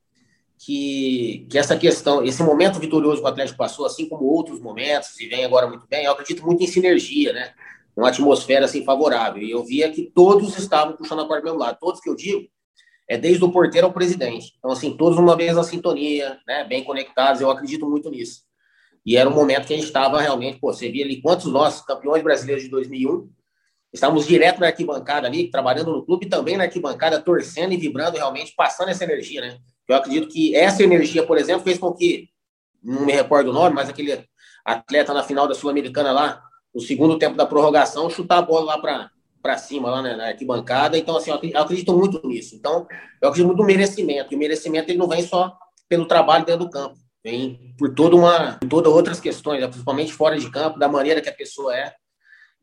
que, 0.65 1.47
que 1.49 1.57
essa 1.57 1.77
questão, 1.77 2.23
esse 2.23 2.43
momento 2.43 2.79
vitorioso 2.79 3.21
que 3.21 3.27
o 3.27 3.27
Atlético 3.27 3.57
passou, 3.57 3.85
assim 3.85 4.07
como 4.07 4.25
outros 4.25 4.59
momentos, 4.59 5.19
e 5.19 5.27
vem 5.27 5.43
agora 5.43 5.67
muito 5.67 5.87
bem, 5.87 6.05
eu 6.05 6.11
acredito 6.11 6.45
muito 6.45 6.63
em 6.63 6.67
sinergia, 6.67 7.33
né? 7.33 7.53
uma 7.95 8.09
atmosfera 8.09 8.65
assim 8.65 8.83
favorável. 8.83 9.41
E 9.41 9.51
eu 9.51 9.63
via 9.63 9.91
que 9.91 10.03
todos 10.13 10.57
estavam 10.57 10.95
puxando 10.95 11.21
a 11.21 11.27
corda 11.27 11.41
do 11.41 11.45
meu 11.45 11.57
lado. 11.57 11.77
Todos 11.79 12.01
que 12.01 12.09
eu 12.09 12.15
digo, 12.15 12.47
é 13.07 13.17
desde 13.17 13.43
o 13.43 13.51
porteiro 13.51 13.87
ao 13.87 13.93
presidente. 13.93 14.53
Então, 14.57 14.71
assim, 14.71 14.95
todos 14.95 15.17
uma 15.17 15.35
vez 15.35 15.55
na 15.55 15.63
sintonia, 15.63 16.39
né, 16.47 16.63
bem 16.63 16.83
conectados. 16.83 17.41
Eu 17.41 17.51
acredito 17.51 17.89
muito 17.89 18.09
nisso. 18.09 18.43
E 19.05 19.17
era 19.17 19.29
um 19.29 19.33
momento 19.33 19.67
que 19.67 19.73
a 19.73 19.77
gente 19.77 19.87
estava 19.87 20.21
realmente, 20.21 20.59
pô, 20.59 20.71
você 20.71 20.89
via 20.89 21.03
ali 21.03 21.21
quantos 21.21 21.47
nós, 21.47 21.81
campeões 21.81 22.23
brasileiros 22.23 22.63
de 22.63 22.69
2001, 22.69 23.29
estávamos 23.91 24.27
direto 24.27 24.59
na 24.59 24.67
arquibancada 24.67 25.27
ali, 25.27 25.49
trabalhando 25.49 25.91
no 25.91 26.05
clube, 26.05 26.29
também 26.29 26.55
na 26.55 26.65
arquibancada, 26.65 27.19
torcendo 27.19 27.73
e 27.73 27.77
vibrando 27.77 28.17
realmente, 28.17 28.53
passando 28.55 28.89
essa 28.89 29.03
energia, 29.03 29.41
né? 29.41 29.57
Eu 29.91 29.97
acredito 29.97 30.27
que 30.27 30.55
essa 30.55 30.83
energia, 30.83 31.25
por 31.25 31.38
exemplo, 31.38 31.63
fez 31.63 31.77
com 31.77 31.93
que, 31.93 32.29
não 32.83 33.05
me 33.05 33.11
recordo 33.11 33.49
o 33.49 33.53
nome, 33.53 33.75
mas 33.75 33.89
aquele 33.89 34.25
atleta 34.65 35.13
na 35.13 35.23
final 35.23 35.47
da 35.47 35.53
Sul-Americana 35.53 36.11
lá, 36.11 36.41
no 36.73 36.81
segundo 36.81 37.17
tempo 37.17 37.35
da 37.35 37.45
prorrogação, 37.45 38.09
chutar 38.09 38.38
a 38.38 38.41
bola 38.41 38.75
lá 38.75 39.09
para 39.41 39.57
cima, 39.57 39.89
lá 39.89 40.01
né, 40.01 40.15
na 40.15 40.27
arquibancada. 40.27 40.97
Então, 40.97 41.17
assim, 41.17 41.31
eu 41.31 41.61
acredito 41.61 41.93
muito 41.93 42.25
nisso. 42.25 42.55
Então, 42.55 42.88
eu 43.21 43.29
acredito 43.29 43.47
muito 43.47 43.59
no 43.59 43.65
merecimento. 43.65 44.33
E 44.33 44.35
o 44.35 44.39
merecimento 44.39 44.89
ele 44.89 44.97
não 44.97 45.07
vem 45.07 45.23
só 45.23 45.55
pelo 45.89 46.05
trabalho 46.05 46.45
dentro 46.45 46.65
do 46.65 46.71
campo. 46.71 46.95
Vem 47.23 47.75
por 47.77 47.93
toda 47.93 48.15
uma, 48.15 48.60
todas 48.69 48.91
outras 48.91 49.19
questões, 49.19 49.62
né, 49.62 49.67
principalmente 49.67 50.13
fora 50.13 50.39
de 50.39 50.50
campo, 50.50 50.79
da 50.79 50.88
maneira 50.88 51.21
que 51.21 51.29
a 51.29 51.33
pessoa 51.33 51.75
é. 51.75 51.93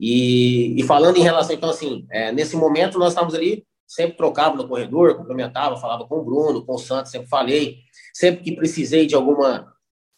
E, 0.00 0.80
e 0.80 0.82
falando 0.84 1.16
em 1.16 1.22
relação, 1.22 1.54
então, 1.54 1.70
assim, 1.70 2.06
é, 2.10 2.32
nesse 2.32 2.56
momento 2.56 2.98
nós 2.98 3.10
estávamos 3.10 3.34
ali, 3.34 3.64
sempre 3.88 4.18
trocava 4.18 4.54
no 4.54 4.68
corredor, 4.68 5.16
cumprimentava, 5.16 5.78
falava 5.78 6.06
com 6.06 6.18
o 6.18 6.24
Bruno, 6.24 6.64
com 6.64 6.74
o 6.74 6.78
Santos, 6.78 7.10
sempre 7.10 7.28
falei. 7.28 7.78
Sempre 8.12 8.44
que 8.44 8.54
precisei 8.54 9.06
de 9.06 9.14
alguma, 9.14 9.72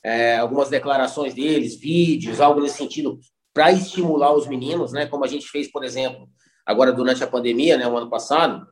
é, 0.05 0.37
algumas 0.37 0.69
declarações 0.69 1.33
deles, 1.33 1.77
vídeos, 1.77 2.41
algo 2.41 2.61
nesse 2.61 2.77
sentido, 2.77 3.21
para 3.55 3.71
estimular 3.71 4.35
os 4.35 4.49
meninos, 4.49 4.93
né? 4.93 5.07
Como 5.07 5.25
a 5.25 5.29
gente 5.29 5.47
fez, 5.47 5.71
por 5.71 5.85
exemplo, 5.85 6.29
agora 6.67 6.93
durante 6.93 7.23
a 7.23 7.29
pandemia, 7.29 7.77
né, 7.79 7.87
o 7.87 7.97
ano 7.97 8.11
passado, 8.11 8.67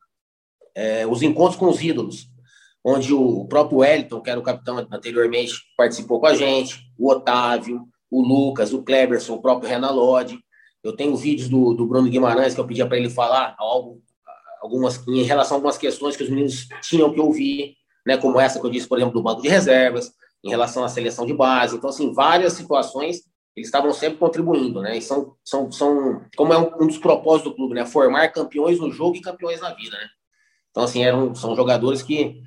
é, 0.75 1.07
os 1.07 1.23
encontros 1.23 1.57
com 1.57 1.69
os 1.69 1.83
ídolos, 1.83 2.26
onde 2.85 3.12
o 3.12 3.45
próprio 3.47 3.78
Wellington, 3.78 4.21
que 4.21 4.31
era 4.31 4.40
o 4.40 4.43
capitão 4.43 4.78
anteriormente, 4.90 5.55
participou 5.76 6.21
com 6.21 6.26
a 6.26 6.35
gente, 6.35 6.81
o 6.99 7.11
Otávio, 7.11 7.87
o 8.11 8.23
Lucas, 8.23 8.73
o 8.73 8.83
Kleberson, 8.83 9.35
o 9.35 9.43
próprio 9.43 9.69
Renan 9.69 9.90
Lodge. 9.90 10.38
Eu 10.83 10.95
tenho 10.95 11.17
vídeos 11.17 11.49
do, 11.49 11.75
do 11.75 11.87
Bruno 11.87 12.09
Guimarães 12.09 12.55
que 12.55 12.61
eu 12.61 12.67
pedia 12.67 12.87
para 12.87 12.97
ele 12.97 13.11
falar 13.11 13.55
algo, 13.59 14.00
algumas, 14.61 15.07
em 15.07 15.23
relação 15.23 15.57
a 15.57 15.59
algumas 15.59 15.79
questões 15.79 16.17
que 16.17 16.23
os 16.23 16.29
meninos 16.29 16.69
tinham 16.83 17.12
que 17.12 17.21
ouvir, 17.21 17.77
né, 18.07 18.17
como 18.17 18.41
essa 18.41 18.61
que 18.61 18.67
eu 18.67 18.71
disse, 18.71 18.88
por 18.88 18.99
exemplo, 18.99 19.15
do 19.15 19.23
banco 19.23 19.43
de 19.43 19.49
reservas, 19.49 20.12
em 20.45 20.50
relação 20.50 20.85
à 20.85 20.88
seleção 20.88 21.27
de 21.27 21.35
base. 21.35 21.77
Então, 21.77 21.91
assim, 21.91 22.12
várias 22.12 22.53
situações 22.55 23.23
eles 23.59 23.69
estavam 23.69 23.93
sempre 23.93 24.19
contribuindo, 24.19 24.81
né? 24.81 24.97
E 24.97 25.03
são, 25.03 25.35
são, 25.45 25.71
são 25.71 26.23
como 26.37 26.53
é 26.53 26.59
um, 26.59 26.83
um, 26.83 26.87
dos 26.87 26.99
propósitos 26.99 27.50
do 27.50 27.57
clube, 27.57 27.75
né? 27.75 27.85
Formar 27.85 28.29
campeões 28.29 28.79
no 28.79 28.91
jogo 28.91 29.17
e 29.17 29.21
campeões 29.21 29.61
na 29.61 29.75
vida, 29.75 29.97
né? 29.97 30.07
Então, 30.71 30.85
assim, 30.85 31.03
eram, 31.03 31.35
são 31.35 31.57
jogadores 31.57 32.00
que, 32.00 32.41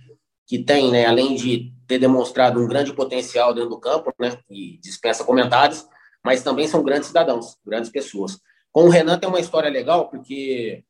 que 0.48 0.60
têm, 0.60 0.90
né? 0.90 1.06
Além 1.06 1.36
de 1.36 1.74
ter 1.86 2.00
demonstrado 2.00 2.62
um 2.62 2.68
grande 2.68 2.94
potencial 2.94 3.54
dentro 3.54 3.72
do 3.72 3.80
campo, 3.80 4.14
né? 4.18 4.38
E 4.50 4.80
dispensa 4.80 5.26
comentários, 5.26 5.86
mas 6.24 6.44
também 6.44 6.68
são 6.68 6.82
grandes 6.82 7.10
cidadãos, 7.10 7.58
grandes 7.66 7.92
pessoas. 7.92 8.40
Com 8.72 8.86
o 8.86 8.90
Renan 8.90 9.20
tem 9.20 9.28
uma 9.28 9.40
história 9.40 9.70
legal, 9.70 10.10
porque 10.10 10.82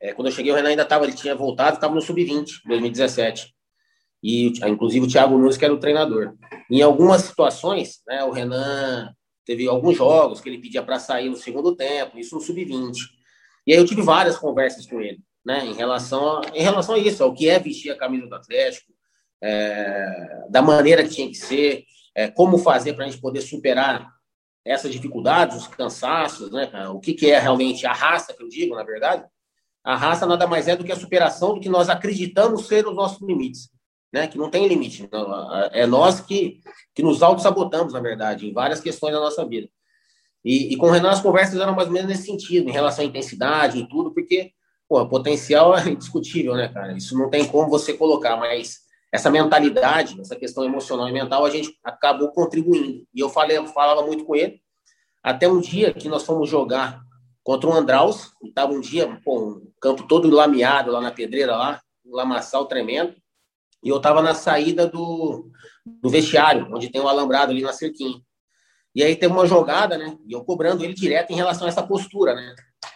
é, 0.00 0.12
quando 0.12 0.28
eu 0.28 0.32
cheguei, 0.32 0.52
o 0.52 0.54
Renan 0.54 0.70
ainda 0.70 0.82
estava, 0.82 1.04
ele 1.04 1.14
tinha 1.14 1.34
voltado, 1.34 1.76
estava 1.76 1.94
no 1.94 2.00
Sub-20, 2.00 2.60
2017. 2.66 3.54
E, 4.22 4.52
inclusive, 4.66 5.06
o 5.06 5.08
Thiago 5.08 5.36
Nunes, 5.36 5.56
que 5.56 5.64
era 5.64 5.74
o 5.74 5.80
treinador. 5.80 6.34
Em 6.70 6.80
algumas 6.82 7.22
situações, 7.22 8.00
né, 8.06 8.24
o 8.24 8.30
Renan 8.30 9.14
Teve 9.44 9.68
alguns 9.68 9.96
jogos 9.96 10.40
que 10.40 10.48
ele 10.48 10.58
pedia 10.58 10.82
para 10.82 10.98
sair 10.98 11.28
no 11.28 11.36
segundo 11.36 11.76
tempo, 11.76 12.18
isso 12.18 12.34
no 12.34 12.40
sub-20. 12.40 12.96
E 13.66 13.72
aí 13.72 13.78
eu 13.78 13.84
tive 13.84 14.02
várias 14.02 14.38
conversas 14.38 14.86
com 14.86 15.00
ele, 15.00 15.20
né, 15.44 15.66
em 15.66 15.74
relação 15.74 16.38
a, 16.38 16.42
em 16.54 16.62
relação 16.62 16.94
a 16.94 16.98
isso, 16.98 17.22
ao 17.22 17.34
que 17.34 17.48
é 17.48 17.58
vestir 17.58 17.90
a 17.90 17.96
camisa 17.96 18.26
do 18.26 18.34
Atlético, 18.34 18.92
é, 19.42 20.46
da 20.48 20.62
maneira 20.62 21.04
que 21.04 21.10
tinha 21.10 21.28
que 21.28 21.36
ser, 21.36 21.84
é, 22.14 22.30
como 22.30 22.56
fazer 22.56 22.94
para 22.94 23.04
a 23.04 23.08
gente 23.08 23.20
poder 23.20 23.42
superar 23.42 24.10
essas 24.64 24.90
dificuldades, 24.90 25.58
os 25.58 25.66
cansaços, 25.66 26.50
né, 26.50 26.70
O 26.88 26.98
que, 26.98 27.12
que 27.12 27.30
é 27.30 27.38
realmente 27.38 27.86
a 27.86 27.92
raça, 27.92 28.32
que 28.32 28.42
eu 28.42 28.48
digo, 28.48 28.74
na 28.74 28.82
verdade? 28.82 29.24
A 29.84 29.96
raça 29.96 30.24
nada 30.24 30.46
mais 30.46 30.66
é 30.66 30.74
do 30.74 30.82
que 30.82 30.92
a 30.92 30.96
superação 30.96 31.54
do 31.54 31.60
que 31.60 31.68
nós 31.68 31.90
acreditamos 31.90 32.66
ser 32.66 32.86
os 32.86 32.96
nossos 32.96 33.20
limites, 33.20 33.68
né? 34.10 34.26
Que 34.26 34.38
não 34.38 34.48
tem 34.48 34.66
limite. 34.66 35.08
É 35.72 35.86
nós 35.86 36.20
que, 36.20 36.60
que 36.94 37.02
nos 37.02 37.22
auto-sabotamos, 37.22 37.92
na 37.92 38.00
verdade, 38.00 38.48
em 38.48 38.52
várias 38.52 38.80
questões 38.80 39.12
da 39.12 39.20
nossa 39.20 39.46
vida. 39.46 39.68
E, 40.42 40.72
e 40.72 40.76
com 40.76 40.86
o 40.86 40.90
Renan 40.90 41.10
as 41.10 41.20
conversas 41.20 41.60
eram 41.60 41.74
mais 41.74 41.88
ou 41.88 41.94
menos 41.94 42.08
nesse 42.08 42.26
sentido, 42.26 42.68
em 42.68 42.72
relação 42.72 43.04
à 43.04 43.08
intensidade 43.08 43.78
e 43.78 43.88
tudo, 43.88 44.12
porque 44.12 44.52
pô, 44.88 45.06
potencial 45.06 45.76
é 45.76 45.90
indiscutível, 45.90 46.54
né, 46.54 46.68
cara? 46.68 46.96
Isso 46.96 47.16
não 47.18 47.28
tem 47.28 47.46
como 47.46 47.68
você 47.68 47.92
colocar, 47.92 48.36
mas 48.36 48.84
essa 49.12 49.30
mentalidade, 49.30 50.20
essa 50.20 50.34
questão 50.34 50.64
emocional 50.64 51.08
e 51.08 51.12
mental, 51.12 51.44
a 51.44 51.50
gente 51.50 51.78
acabou 51.84 52.32
contribuindo. 52.32 53.06
E 53.14 53.20
eu 53.20 53.28
falei, 53.28 53.64
falava 53.68 54.04
muito 54.04 54.24
com 54.24 54.34
ele, 54.34 54.60
até 55.22 55.48
um 55.48 55.60
dia 55.60 55.92
que 55.92 56.08
nós 56.08 56.24
fomos 56.24 56.48
jogar 56.48 57.00
contra 57.44 57.68
o 57.68 57.72
Andraus, 57.74 58.32
e 58.42 58.48
estava 58.48 58.72
um 58.72 58.80
dia, 58.80 59.20
pô, 59.22 59.38
um 59.38 59.72
campo 59.78 60.08
todo 60.08 60.30
lameado 60.30 60.90
lá 60.90 61.00
na 61.00 61.12
pedreira, 61.12 61.54
lá, 61.54 61.80
um 62.04 62.16
lamaçal 62.16 62.64
tremendo, 62.64 63.14
e 63.82 63.90
eu 63.90 63.98
estava 63.98 64.22
na 64.22 64.34
saída 64.34 64.86
do, 64.86 65.50
do 65.84 66.08
vestiário, 66.08 66.66
onde 66.74 66.90
tem 66.90 67.02
um 67.02 67.06
alambrado 67.06 67.52
ali 67.52 67.60
na 67.60 67.74
cerquinha. 67.74 68.18
E 68.94 69.02
aí 69.02 69.14
teve 69.14 69.32
uma 69.32 69.46
jogada, 69.46 69.98
né? 69.98 70.16
E 70.26 70.32
eu 70.32 70.42
cobrando 70.42 70.82
ele 70.82 70.94
direto 70.94 71.32
em 71.32 71.36
relação 71.36 71.66
a 71.66 71.68
essa 71.68 71.82
postura, 71.82 72.34
né? 72.34 72.54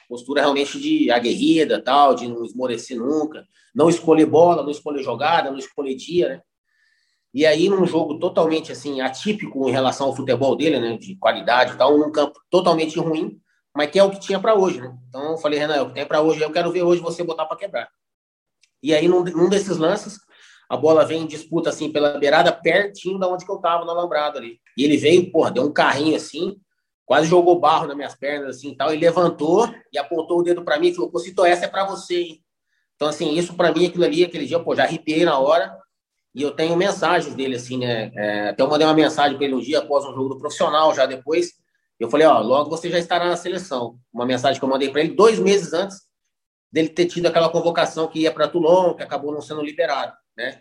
Postura 0.08 0.40
realmente 0.40 0.80
de 0.80 1.10
aguerrida, 1.10 1.82
tal, 1.82 2.14
de 2.14 2.26
não 2.26 2.42
esmorecer 2.42 2.96
nunca, 2.96 3.44
não 3.74 3.90
escolher 3.90 4.24
bola, 4.24 4.62
não 4.62 4.70
escolher 4.70 5.02
jogada, 5.02 5.50
não 5.50 5.58
escolher 5.58 5.94
dia, 5.94 6.28
né? 6.28 6.42
E 7.34 7.44
aí, 7.44 7.68
num 7.68 7.84
jogo 7.84 8.18
totalmente 8.18 8.72
assim, 8.72 9.02
atípico 9.02 9.68
em 9.68 9.72
relação 9.72 10.06
ao 10.06 10.16
futebol 10.16 10.56
dele, 10.56 10.80
né? 10.80 10.96
De 10.96 11.16
qualidade 11.16 11.74
e 11.74 11.76
tal, 11.76 11.98
num 11.98 12.10
campo 12.10 12.40
totalmente 12.48 12.98
ruim, 12.98 13.38
mas 13.78 13.92
que 13.92 13.98
é 14.00 14.02
o 14.02 14.10
que 14.10 14.18
tinha 14.18 14.40
para 14.40 14.56
hoje, 14.56 14.80
né? 14.80 14.92
Então 15.08 15.30
eu 15.30 15.38
falei, 15.38 15.56
Renan, 15.56 15.76
é 15.76 15.80
o 15.80 15.86
que 15.86 15.94
tem 15.94 16.04
para 16.04 16.20
hoje, 16.20 16.42
eu 16.42 16.50
quero 16.50 16.72
ver 16.72 16.82
hoje 16.82 17.00
você 17.00 17.22
botar 17.22 17.46
para 17.46 17.56
quebrar. 17.56 17.88
E 18.82 18.92
aí, 18.92 19.06
num, 19.06 19.22
num 19.22 19.48
desses 19.48 19.76
lances, 19.76 20.18
a 20.68 20.76
bola 20.76 21.04
vem 21.04 21.22
em 21.22 21.26
disputa 21.28 21.70
assim 21.70 21.92
pela 21.92 22.18
beirada, 22.18 22.52
pertinho 22.52 23.20
da 23.20 23.28
onde 23.28 23.44
que 23.44 23.52
eu 23.52 23.58
tava, 23.58 23.84
no 23.84 23.92
alambrado 23.92 24.36
ali. 24.36 24.58
E 24.76 24.82
ele 24.82 24.96
veio, 24.96 25.30
porra, 25.30 25.52
deu 25.52 25.62
um 25.62 25.72
carrinho 25.72 26.16
assim, 26.16 26.56
quase 27.06 27.28
jogou 27.28 27.60
barro 27.60 27.86
nas 27.86 27.96
minhas 27.96 28.16
pernas 28.16 28.56
assim 28.56 28.74
tal, 28.74 28.92
e 28.92 28.96
levantou 28.96 29.72
e 29.92 29.96
apontou 29.96 30.40
o 30.40 30.42
dedo 30.42 30.64
para 30.64 30.76
mim 30.80 30.88
e 30.88 30.94
falou: 30.96 31.16
Cito, 31.20 31.44
essa 31.44 31.66
é 31.66 31.68
para 31.68 31.84
você, 31.84 32.20
hein? 32.20 32.44
Então, 32.96 33.06
assim, 33.06 33.32
isso 33.34 33.54
para 33.54 33.72
mim, 33.72 33.86
aquilo 33.86 34.04
ali, 34.04 34.24
aquele 34.24 34.44
dia, 34.44 34.58
pô, 34.58 34.74
já 34.74 34.82
arrepiei 34.82 35.24
na 35.24 35.38
hora. 35.38 35.72
E 36.34 36.42
eu 36.42 36.50
tenho 36.50 36.76
mensagens 36.76 37.32
dele, 37.32 37.54
assim, 37.54 37.78
né? 37.78 38.10
É, 38.16 38.48
até 38.48 38.60
eu 38.60 38.68
mandei 38.68 38.84
uma 38.84 38.92
mensagem 38.92 39.36
para 39.36 39.46
ele 39.46 39.54
um 39.54 39.60
dia 39.60 39.78
após 39.78 40.04
um 40.04 40.12
jogo 40.12 40.30
do 40.30 40.38
profissional, 40.40 40.92
já 40.92 41.06
depois. 41.06 41.52
Eu 41.98 42.10
falei: 42.10 42.26
Ó, 42.26 42.40
logo 42.40 42.70
você 42.70 42.90
já 42.90 42.98
estará 42.98 43.26
na 43.26 43.36
seleção. 43.36 43.98
Uma 44.12 44.26
mensagem 44.26 44.58
que 44.58 44.64
eu 44.64 44.68
mandei 44.68 44.90
para 44.90 45.00
ele 45.00 45.14
dois 45.14 45.38
meses 45.38 45.72
antes 45.72 46.08
dele 46.70 46.88
ter 46.88 47.06
tido 47.06 47.26
aquela 47.26 47.48
convocação 47.48 48.08
que 48.08 48.20
ia 48.20 48.32
para 48.32 48.48
Toulon, 48.48 48.94
que 48.94 49.02
acabou 49.02 49.32
não 49.32 49.40
sendo 49.40 49.62
liberado, 49.62 50.14
né? 50.36 50.60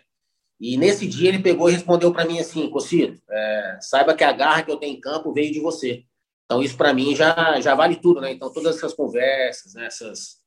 E 0.60 0.76
nesse 0.76 1.06
dia 1.06 1.28
ele 1.28 1.38
pegou 1.38 1.68
e 1.68 1.72
respondeu 1.72 2.12
para 2.12 2.24
mim 2.24 2.40
assim, 2.40 2.68
Cocito, 2.68 3.22
é, 3.30 3.78
saiba 3.80 4.14
que 4.14 4.24
a 4.24 4.32
garra 4.32 4.62
que 4.62 4.70
eu 4.70 4.76
tenho 4.76 4.96
em 4.96 5.00
campo 5.00 5.32
veio 5.32 5.52
de 5.52 5.60
você. 5.60 6.02
Então 6.44 6.62
isso 6.62 6.76
para 6.76 6.92
mim 6.92 7.14
já, 7.14 7.60
já 7.60 7.74
vale 7.74 7.96
tudo, 7.96 8.20
né? 8.20 8.32
Então 8.32 8.52
todas 8.52 8.76
essas 8.76 8.94
conversas, 8.94 9.74
né? 9.74 9.86
essas, 9.86 10.38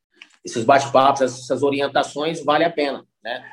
esses 0.43 0.65
bate-papos, 0.65 1.21
essas 1.21 1.63
orientações, 1.63 2.43
vale 2.43 2.65
a 2.65 2.71
pena, 2.71 3.05
né? 3.23 3.45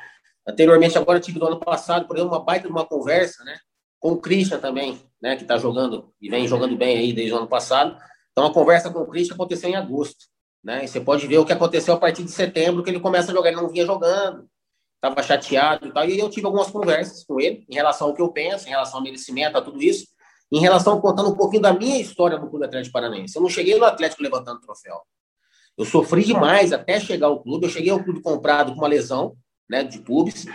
Anteriormente, 0.47 0.97
agora 0.97 1.19
tive 1.19 1.39
do 1.39 1.45
ano 1.45 1.59
passado, 1.59 2.07
por 2.07 2.17
exemplo, 2.17 2.33
uma 2.33 2.43
baita 2.43 2.67
de 2.67 2.73
uma 2.73 2.85
conversa, 2.85 3.43
né? 3.43 3.57
Com 3.99 4.13
o 4.13 4.17
Christian 4.19 4.59
também, 4.59 4.99
né? 5.21 5.35
Que 5.35 5.43
está 5.43 5.57
jogando 5.57 6.13
e 6.21 6.29
vem 6.29 6.47
jogando 6.47 6.75
bem 6.75 6.97
aí 6.97 7.13
desde 7.13 7.33
o 7.33 7.37
ano 7.37 7.47
passado. 7.47 7.97
Então 8.31 8.45
a 8.45 8.53
conversa 8.53 8.89
com 8.89 8.99
o 8.99 9.07
Christian 9.07 9.35
aconteceu 9.35 9.69
em 9.69 9.75
agosto, 9.75 10.25
né? 10.63 10.85
E 10.85 10.87
você 10.87 10.99
pode 10.99 11.25
ver 11.27 11.37
o 11.37 11.45
que 11.45 11.53
aconteceu 11.53 11.93
a 11.93 11.97
partir 11.97 12.23
de 12.23 12.31
setembro, 12.31 12.83
que 12.83 12.89
ele 12.89 12.99
começa 12.99 13.31
a 13.31 13.35
jogar, 13.35 13.49
ele 13.49 13.61
não 13.61 13.69
vinha 13.69 13.85
jogando, 13.85 14.47
estava 14.95 15.23
chateado 15.23 15.87
e 15.87 15.91
tal. 15.91 16.05
E 16.05 16.19
eu 16.19 16.29
tive 16.29 16.45
algumas 16.45 16.69
conversas 16.69 17.23
com 17.23 17.39
ele 17.39 17.65
em 17.69 17.75
relação 17.75 18.07
ao 18.07 18.13
que 18.13 18.21
eu 18.21 18.31
penso, 18.31 18.67
em 18.67 18.71
relação 18.71 18.97
ao 18.97 19.03
merecimento, 19.03 19.57
a 19.57 19.61
tudo 19.61 19.81
isso, 19.81 20.07
em 20.51 20.59
relação 20.59 20.99
contando 20.99 21.29
um 21.29 21.35
pouquinho 21.35 21.61
da 21.61 21.73
minha 21.73 21.99
história 21.99 22.37
no 22.37 22.49
Clube 22.49 22.65
Atlético 22.65 22.93
Paranaense. 22.93 23.35
Eu 23.35 23.41
não 23.41 23.49
cheguei 23.49 23.77
no 23.77 23.85
Atlético 23.85 24.23
levantando 24.23 24.61
troféu. 24.61 24.99
Eu 25.77 25.85
sofri 25.85 26.25
demais 26.25 26.73
até 26.73 26.99
chegar 26.99 27.27
ao 27.27 27.41
clube. 27.41 27.65
Eu 27.65 27.69
cheguei 27.69 27.91
ao 27.91 28.03
clube 28.03 28.21
comprado 28.21 28.73
com 28.73 28.79
uma 28.79 28.87
lesão 28.87 29.37
né, 29.69 29.83
de 29.83 29.99
pubis. 29.99 30.45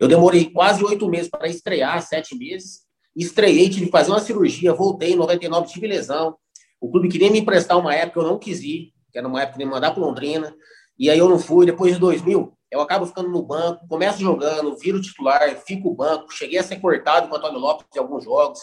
Eu 0.00 0.08
demorei 0.08 0.50
quase 0.50 0.82
oito 0.84 1.08
meses 1.08 1.30
para 1.30 1.46
estrear, 1.46 2.02
sete 2.02 2.36
meses. 2.36 2.85
Estreiei, 3.16 3.70
tive 3.70 3.86
que 3.86 3.92
fazer 3.92 4.10
uma 4.10 4.20
cirurgia, 4.20 4.74
voltei 4.74 5.12
em 5.12 5.16
99, 5.16 5.68
tive 5.68 5.86
lesão. 5.86 6.36
O 6.80 6.90
clube 6.90 7.08
queria 7.08 7.30
me 7.30 7.40
emprestar 7.40 7.78
uma 7.78 7.94
época, 7.94 8.20
eu 8.20 8.24
não 8.24 8.38
quis 8.38 8.60
ir, 8.62 8.92
que 9.10 9.18
era 9.18 9.26
uma 9.26 9.40
época 9.40 9.58
de 9.58 9.64
me 9.64 9.70
mandar 9.70 9.92
para 9.92 10.02
Londrina. 10.02 10.54
E 10.98 11.08
aí 11.08 11.18
eu 11.18 11.28
não 11.28 11.38
fui. 11.38 11.64
Depois 11.64 11.94
de 11.94 11.98
2000, 11.98 12.52
eu 12.70 12.80
acabo 12.80 13.06
ficando 13.06 13.28
no 13.28 13.42
banco, 13.42 13.86
começo 13.88 14.20
jogando, 14.20 14.76
viro 14.76 15.00
titular, 15.00 15.56
fico 15.66 15.94
banco, 15.94 16.32
cheguei 16.32 16.58
a 16.58 16.62
ser 16.62 16.76
cortado 16.76 17.28
com 17.28 17.34
o 17.34 17.38
Antônio 17.38 17.58
Lopes 17.58 17.86
em 17.94 17.98
alguns 17.98 18.24
jogos. 18.24 18.60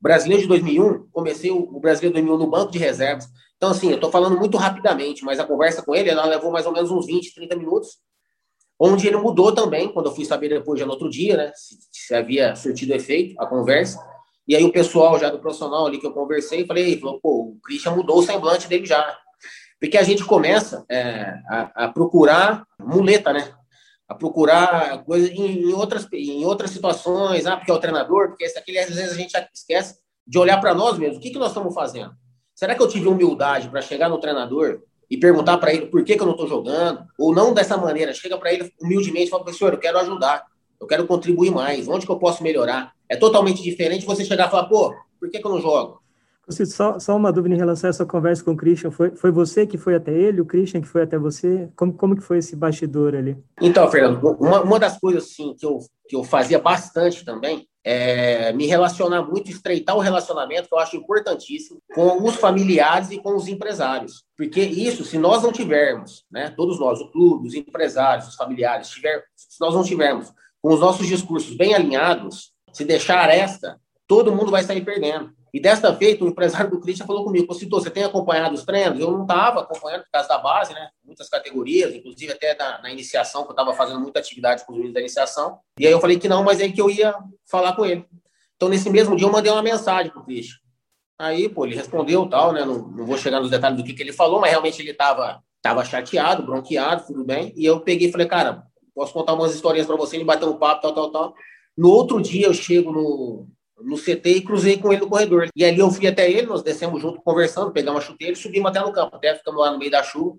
Brasileiro 0.00 0.42
de 0.42 0.48
2001, 0.48 1.08
comecei 1.10 1.50
o 1.50 1.80
Brasileiro 1.80 2.14
de 2.16 2.22
2001 2.22 2.38
no 2.38 2.50
banco 2.50 2.72
de 2.72 2.78
reservas. 2.78 3.26
Então, 3.56 3.70
assim, 3.70 3.88
eu 3.88 3.94
estou 3.94 4.10
falando 4.10 4.36
muito 4.36 4.58
rapidamente, 4.58 5.24
mas 5.24 5.38
a 5.38 5.44
conversa 5.46 5.82
com 5.82 5.94
ele, 5.94 6.10
ela 6.10 6.26
levou 6.26 6.50
mais 6.50 6.66
ou 6.66 6.72
menos 6.72 6.90
uns 6.90 7.06
20, 7.06 7.34
30 7.34 7.56
minutos, 7.56 7.98
onde 8.78 9.06
ele 9.06 9.16
mudou 9.16 9.54
também, 9.54 9.88
quando 9.88 10.06
eu 10.06 10.14
fui 10.14 10.24
saber 10.24 10.48
depois, 10.48 10.78
já 10.78 10.84
no 10.84 10.92
outro 10.92 11.08
dia, 11.08 11.36
né, 11.36 11.52
se, 11.54 11.78
se 12.06 12.14
havia 12.14 12.54
surtido 12.54 12.94
efeito 12.94 13.40
a 13.40 13.46
conversa. 13.46 13.98
E 14.46 14.54
aí 14.54 14.64
o 14.64 14.72
pessoal 14.72 15.18
já 15.18 15.30
do 15.30 15.38
profissional 15.38 15.86
ali 15.86 15.98
que 15.98 16.06
eu 16.06 16.12
conversei, 16.12 16.66
falei, 16.66 16.96
pô, 16.98 17.18
o 17.22 17.58
Christian 17.62 17.96
mudou 17.96 18.18
o 18.18 18.22
semblante 18.22 18.68
dele 18.68 18.84
já. 18.84 19.18
Porque 19.80 19.98
a 19.98 20.02
gente 20.02 20.24
começa 20.24 20.84
é, 20.88 21.34
a, 21.48 21.84
a, 21.84 21.88
procurar 21.88 22.66
muleta, 22.78 23.32
né? 23.32 23.52
A 24.08 24.14
procurar 24.14 25.02
coisas 25.04 25.30
em, 25.30 25.62
em, 25.62 25.72
outras, 25.72 26.06
em 26.12 26.44
outras 26.44 26.70
situações, 26.70 27.46
ah, 27.46 27.56
porque 27.56 27.70
é 27.70 27.74
o 27.74 27.78
treinador, 27.78 28.28
porque 28.28 28.44
esse 28.44 28.58
aqui, 28.58 28.78
às 28.78 28.94
vezes 28.94 29.12
a 29.12 29.16
gente 29.16 29.34
esquece 29.52 29.98
de 30.26 30.38
olhar 30.38 30.60
para 30.60 30.74
nós 30.74 30.98
mesmos. 30.98 31.18
O 31.18 31.20
que, 31.20 31.30
que 31.30 31.38
nós 31.38 31.48
estamos 31.48 31.74
fazendo? 31.74 32.12
Será 32.54 32.74
que 32.74 32.82
eu 32.82 32.88
tive 32.88 33.08
humildade 33.08 33.68
para 33.68 33.82
chegar 33.82 34.08
no 34.08 34.18
treinador 34.18 34.82
e 35.10 35.16
perguntar 35.16 35.58
para 35.58 35.72
ele 35.72 35.86
por 35.86 36.04
que, 36.04 36.16
que 36.16 36.22
eu 36.22 36.26
não 36.26 36.34
estou 36.34 36.48
jogando? 36.48 37.04
Ou 37.18 37.34
não 37.34 37.52
dessa 37.52 37.76
maneira, 37.76 38.12
chega 38.12 38.38
para 38.38 38.52
ele 38.52 38.72
humildemente 38.80 39.26
e 39.26 39.30
fala, 39.30 39.44
professor, 39.44 39.72
eu 39.72 39.78
quero 39.78 39.98
ajudar, 39.98 40.44
eu 40.80 40.86
quero 40.86 41.06
contribuir 41.06 41.50
mais, 41.50 41.88
onde 41.88 42.06
que 42.06 42.12
eu 42.12 42.18
posso 42.18 42.42
melhorar? 42.42 42.92
É 43.08 43.16
totalmente 43.16 43.62
diferente 43.62 44.06
você 44.06 44.24
chegar 44.24 44.48
e 44.48 44.50
falar, 44.50 44.64
pô, 44.64 44.94
por 45.18 45.30
que, 45.30 45.38
que 45.38 45.46
eu 45.46 45.50
não 45.50 45.60
jogo? 45.60 46.02
Só, 46.48 46.98
só 46.98 47.16
uma 47.16 47.32
dúvida 47.32 47.54
em 47.54 47.58
relação 47.58 47.88
a 47.88 47.90
essa 47.90 48.04
conversa 48.04 48.44
com 48.44 48.50
o 48.50 48.56
Christian. 48.56 48.90
Foi, 48.90 49.10
foi 49.16 49.30
você 49.30 49.66
que 49.66 49.78
foi 49.78 49.94
até 49.94 50.12
ele, 50.12 50.42
o 50.42 50.44
Christian 50.44 50.82
que 50.82 50.88
foi 50.88 51.02
até 51.02 51.18
você? 51.18 51.70
Como, 51.74 51.92
como 51.94 52.14
que 52.14 52.22
foi 52.22 52.38
esse 52.38 52.54
bastidor 52.54 53.14
ali? 53.14 53.36
Então, 53.60 53.90
Fernando, 53.90 54.22
uma, 54.38 54.60
uma 54.60 54.78
das 54.78 54.98
coisas 54.98 55.24
assim, 55.24 55.54
que, 55.54 55.64
eu, 55.64 55.78
que 56.06 56.14
eu 56.14 56.22
fazia 56.22 56.58
bastante 56.58 57.24
também 57.24 57.66
é 57.86 58.50
me 58.54 58.66
relacionar 58.66 59.22
muito, 59.22 59.50
estreitar 59.50 59.94
o 59.94 60.00
relacionamento, 60.00 60.68
que 60.68 60.74
eu 60.74 60.78
acho 60.78 60.96
importantíssimo, 60.96 61.80
com 61.94 62.22
os 62.22 62.36
familiares 62.36 63.10
e 63.10 63.18
com 63.18 63.36
os 63.36 63.46
empresários. 63.46 64.24
Porque 64.36 64.60
isso, 64.60 65.04
se 65.04 65.18
nós 65.18 65.42
não 65.42 65.52
tivermos, 65.52 66.24
né, 66.30 66.52
todos 66.56 66.80
nós, 66.80 66.98
o 67.00 67.10
clube, 67.10 67.48
os 67.48 67.54
empresários, 67.54 68.28
os 68.28 68.36
familiares, 68.36 68.88
tiver, 68.88 69.22
se 69.36 69.60
nós 69.60 69.74
não 69.74 69.82
tivermos 69.82 70.32
com 70.64 70.72
os 70.72 70.80
nossos 70.80 71.06
discursos 71.06 71.54
bem 71.54 71.74
alinhados, 71.74 72.54
se 72.72 72.86
deixar 72.86 73.28
esta, 73.28 73.78
todo 74.08 74.34
mundo 74.34 74.50
vai 74.50 74.62
sair 74.62 74.82
perdendo. 74.82 75.30
E 75.52 75.60
desta 75.60 75.94
feita, 75.94 76.24
o 76.24 76.28
empresário 76.28 76.70
do 76.70 76.80
Christian 76.80 77.04
falou 77.04 77.22
comigo, 77.22 77.52
Citou, 77.52 77.82
você 77.82 77.90
tem 77.90 78.02
acompanhado 78.02 78.54
os 78.54 78.64
treinos? 78.64 78.98
Eu 78.98 79.12
não 79.12 79.24
estava 79.24 79.60
acompanhando 79.60 80.04
por 80.04 80.10
causa 80.10 80.26
da 80.26 80.38
base, 80.38 80.72
né? 80.72 80.88
Muitas 81.04 81.28
categorias, 81.28 81.94
inclusive 81.94 82.32
até 82.32 82.56
na, 82.56 82.80
na 82.80 82.90
iniciação, 82.90 83.42
que 83.42 83.48
eu 83.48 83.52
estava 83.52 83.74
fazendo 83.74 84.00
muita 84.00 84.18
atividade 84.18 84.64
com 84.64 84.72
os 84.72 84.78
meninos 84.78 84.94
da 84.94 85.00
iniciação. 85.00 85.58
E 85.78 85.86
aí 85.86 85.92
eu 85.92 86.00
falei 86.00 86.18
que 86.18 86.28
não, 86.28 86.42
mas 86.42 86.58
aí 86.62 86.72
que 86.72 86.80
eu 86.80 86.88
ia 86.88 87.14
falar 87.44 87.76
com 87.76 87.84
ele. 87.84 88.06
Então, 88.56 88.70
nesse 88.70 88.88
mesmo 88.88 89.14
dia, 89.16 89.26
eu 89.26 89.32
mandei 89.32 89.52
uma 89.52 89.62
mensagem 89.62 90.10
pro 90.10 90.24
Christian. 90.24 90.56
Aí, 91.18 91.46
pô, 91.46 91.66
ele 91.66 91.76
respondeu 91.76 92.26
tal, 92.26 92.54
né? 92.54 92.64
Não, 92.64 92.88
não 92.88 93.04
vou 93.04 93.18
chegar 93.18 93.38
nos 93.38 93.50
detalhes 93.50 93.76
do 93.76 93.84
que, 93.84 93.92
que 93.92 94.02
ele 94.02 94.14
falou, 94.14 94.40
mas 94.40 94.50
realmente 94.50 94.80
ele 94.80 94.92
estava 94.92 95.42
tava 95.60 95.84
chateado, 95.84 96.42
bronqueado, 96.42 97.06
tudo 97.06 97.22
bem. 97.22 97.52
E 97.54 97.66
eu 97.66 97.80
peguei 97.80 98.08
e 98.08 98.12
falei, 98.12 98.26
cara, 98.26 98.64
posso 98.94 99.12
contar 99.12 99.34
umas 99.34 99.54
historinhas 99.54 99.86
para 99.86 99.96
você, 99.96 100.16
ele 100.16 100.24
bateu 100.24 100.48
um 100.48 100.56
papo, 100.56 100.82
tal, 100.82 100.94
tal, 100.94 101.10
tal. 101.10 101.34
No 101.76 101.90
outro 101.90 102.20
dia, 102.20 102.46
eu 102.46 102.54
chego 102.54 102.92
no, 102.92 103.48
no 103.82 103.96
CT 103.96 104.28
e 104.30 104.40
cruzei 104.40 104.78
com 104.78 104.92
ele 104.92 105.02
no 105.02 105.08
corredor. 105.08 105.48
E 105.54 105.64
ali 105.64 105.78
eu 105.78 105.90
fui 105.90 106.06
até 106.06 106.30
ele, 106.30 106.46
nós 106.46 106.62
descemos 106.62 107.00
junto 107.02 107.20
conversando, 107.20 107.72
pegamos 107.72 108.00
uma 108.00 108.06
chuteira 108.06 108.32
e 108.32 108.36
subimos 108.36 108.70
até 108.70 108.80
no 108.80 108.92
campo. 108.92 109.16
Até 109.16 109.34
ficamos 109.34 109.60
lá 109.60 109.70
no 109.70 109.78
meio 109.78 109.90
da 109.90 110.02
chuva, 110.02 110.36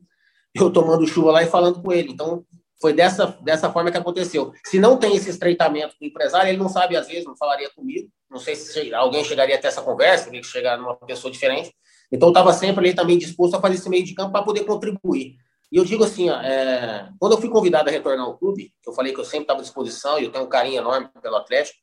eu 0.54 0.72
tomando 0.72 1.06
chuva 1.06 1.32
lá 1.32 1.44
e 1.44 1.48
falando 1.48 1.82
com 1.82 1.92
ele. 1.92 2.12
Então, 2.12 2.46
foi 2.80 2.94
dessa, 2.94 3.38
dessa 3.42 3.72
forma 3.72 3.92
que 3.92 3.98
aconteceu. 3.98 4.54
Se 4.66 4.80
não 4.80 4.98
tem 4.98 5.16
esse 5.16 5.30
estreitamento 5.30 5.96
com 5.98 6.06
o 6.06 6.08
empresário, 6.08 6.50
ele 6.50 6.58
não 6.58 6.70
sabe, 6.70 6.96
às 6.96 7.08
vezes, 7.08 7.26
não 7.26 7.36
falaria 7.36 7.70
comigo. 7.72 8.10
Não 8.30 8.40
sei 8.40 8.56
se 8.56 8.94
alguém 8.94 9.24
chegaria 9.24 9.56
até 9.56 9.68
essa 9.68 9.82
conversa, 9.82 10.26
teria 10.26 10.42
que 10.42 10.48
chegar 10.48 10.78
numa 10.78 10.96
pessoa 10.96 11.32
diferente. 11.32 11.74
Então, 12.12 12.30
eu 12.30 12.32
estava 12.32 12.54
sempre 12.54 12.86
ali 12.86 12.96
também 12.96 13.18
disposto 13.18 13.56
a 13.56 13.62
fazer 13.62 13.76
esse 13.76 13.90
meio 13.90 14.04
de 14.04 14.14
campo 14.14 14.32
para 14.32 14.44
poder 14.44 14.66
contribuir. 14.66 15.36
E 15.76 15.78
eu 15.78 15.84
digo 15.84 16.06
assim, 16.06 16.30
é, 16.30 17.10
quando 17.20 17.34
eu 17.34 17.38
fui 17.38 17.50
convidado 17.50 17.90
a 17.90 17.92
retornar 17.92 18.26
ao 18.26 18.38
clube, 18.38 18.72
eu 18.88 18.94
falei 18.94 19.14
que 19.14 19.20
eu 19.20 19.26
sempre 19.26 19.42
estava 19.42 19.60
à 19.60 19.62
disposição 19.62 20.18
e 20.18 20.24
eu 20.24 20.32
tenho 20.32 20.46
um 20.46 20.48
carinho 20.48 20.78
enorme 20.78 21.10
pelo 21.22 21.36
Atlético, 21.36 21.78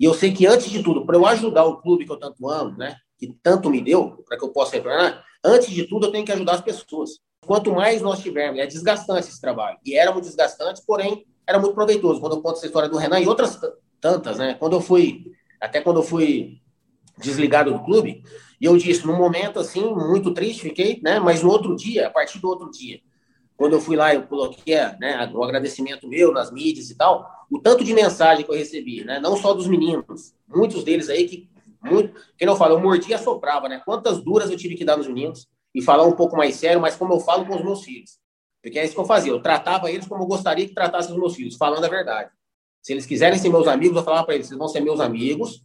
e 0.00 0.06
eu 0.06 0.14
sei 0.14 0.32
que, 0.32 0.46
antes 0.46 0.70
de 0.70 0.82
tudo, 0.82 1.04
para 1.04 1.14
eu 1.14 1.26
ajudar 1.26 1.66
o 1.66 1.76
clube 1.76 2.06
que 2.06 2.10
eu 2.10 2.16
tanto 2.16 2.48
amo, 2.48 2.74
né, 2.78 2.96
que 3.18 3.30
tanto 3.42 3.68
me 3.68 3.82
deu, 3.82 4.24
para 4.26 4.38
que 4.38 4.44
eu 4.46 4.48
possa 4.48 4.76
retornar, 4.76 5.22
antes 5.44 5.68
de 5.68 5.86
tudo, 5.86 6.06
eu 6.06 6.10
tenho 6.10 6.24
que 6.24 6.32
ajudar 6.32 6.54
as 6.54 6.62
pessoas. 6.62 7.18
Quanto 7.46 7.70
mais 7.70 8.00
nós 8.00 8.20
tivermos, 8.20 8.60
é 8.60 8.66
desgastante 8.66 9.28
esse 9.28 9.40
trabalho. 9.42 9.76
E 9.84 9.94
era 9.94 10.10
muito 10.10 10.24
desgastante, 10.24 10.80
porém, 10.86 11.26
era 11.46 11.58
muito 11.58 11.74
proveitoso. 11.74 12.20
Quando 12.20 12.36
eu 12.36 12.40
conto 12.40 12.56
essa 12.56 12.66
história 12.66 12.88
do 12.88 12.96
Renan 12.96 13.20
e 13.20 13.28
outras 13.28 13.60
tantas, 14.00 14.38
né? 14.38 14.54
Quando 14.54 14.72
eu 14.72 14.80
fui, 14.80 15.32
até 15.60 15.82
quando 15.82 15.98
eu 15.98 16.02
fui 16.02 16.62
desligado 17.18 17.72
do 17.72 17.84
clube, 17.84 18.22
e 18.58 18.64
eu 18.64 18.74
disse, 18.78 19.06
num 19.06 19.18
momento 19.18 19.58
assim, 19.58 19.82
muito 19.92 20.32
triste, 20.32 20.62
fiquei, 20.62 20.98
né? 21.02 21.20
Mas 21.20 21.42
no 21.42 21.50
outro 21.50 21.76
dia, 21.76 22.06
a 22.06 22.10
partir 22.10 22.38
do 22.38 22.48
outro 22.48 22.70
dia, 22.70 23.00
quando 23.58 23.72
eu 23.72 23.80
fui 23.80 23.96
lá, 23.96 24.14
eu 24.14 24.22
coloquei 24.22 24.76
né, 25.00 25.28
o 25.34 25.42
agradecimento 25.42 26.06
meu 26.06 26.32
nas 26.32 26.52
mídias 26.52 26.90
e 26.90 26.94
tal, 26.96 27.28
o 27.50 27.58
tanto 27.58 27.82
de 27.82 27.92
mensagem 27.92 28.44
que 28.44 28.50
eu 28.50 28.56
recebi, 28.56 29.04
né? 29.04 29.18
Não 29.18 29.36
só 29.36 29.52
dos 29.52 29.66
meninos, 29.66 30.32
muitos 30.46 30.84
deles 30.84 31.08
aí 31.08 31.28
que, 31.28 31.50
muito, 31.82 32.14
quem 32.36 32.46
não 32.46 32.54
fala, 32.54 32.74
eu 32.74 32.80
mordia 32.80 33.16
e 33.16 33.18
soprava, 33.18 33.68
né? 33.68 33.82
Quantas 33.84 34.22
duras 34.22 34.48
eu 34.48 34.56
tive 34.56 34.76
que 34.76 34.84
dar 34.84 34.96
nos 34.96 35.08
meninos 35.08 35.48
e 35.74 35.82
falar 35.82 36.04
um 36.04 36.12
pouco 36.12 36.36
mais 36.36 36.54
sério, 36.54 36.80
mas 36.80 36.94
como 36.94 37.12
eu 37.14 37.18
falo 37.18 37.44
com 37.46 37.56
os 37.56 37.64
meus 37.64 37.82
filhos. 37.82 38.20
Porque 38.62 38.78
é 38.78 38.84
isso 38.84 38.94
que 38.94 39.00
eu 39.00 39.04
fazia, 39.04 39.32
eu 39.32 39.42
tratava 39.42 39.90
eles 39.90 40.06
como 40.06 40.22
eu 40.22 40.26
gostaria 40.28 40.66
que 40.68 40.74
tratassem 40.74 41.12
os 41.12 41.18
meus 41.18 41.34
filhos, 41.34 41.56
falando 41.56 41.84
a 41.84 41.88
verdade. 41.88 42.30
Se 42.80 42.92
eles 42.92 43.06
quiserem 43.06 43.40
ser 43.40 43.48
meus 43.48 43.66
amigos, 43.66 43.96
eu 43.96 44.04
falava 44.04 44.24
para 44.24 44.36
eles, 44.36 44.46
vocês 44.46 44.58
vão 44.58 44.68
ser 44.68 44.80
meus 44.80 45.00
amigos, 45.00 45.64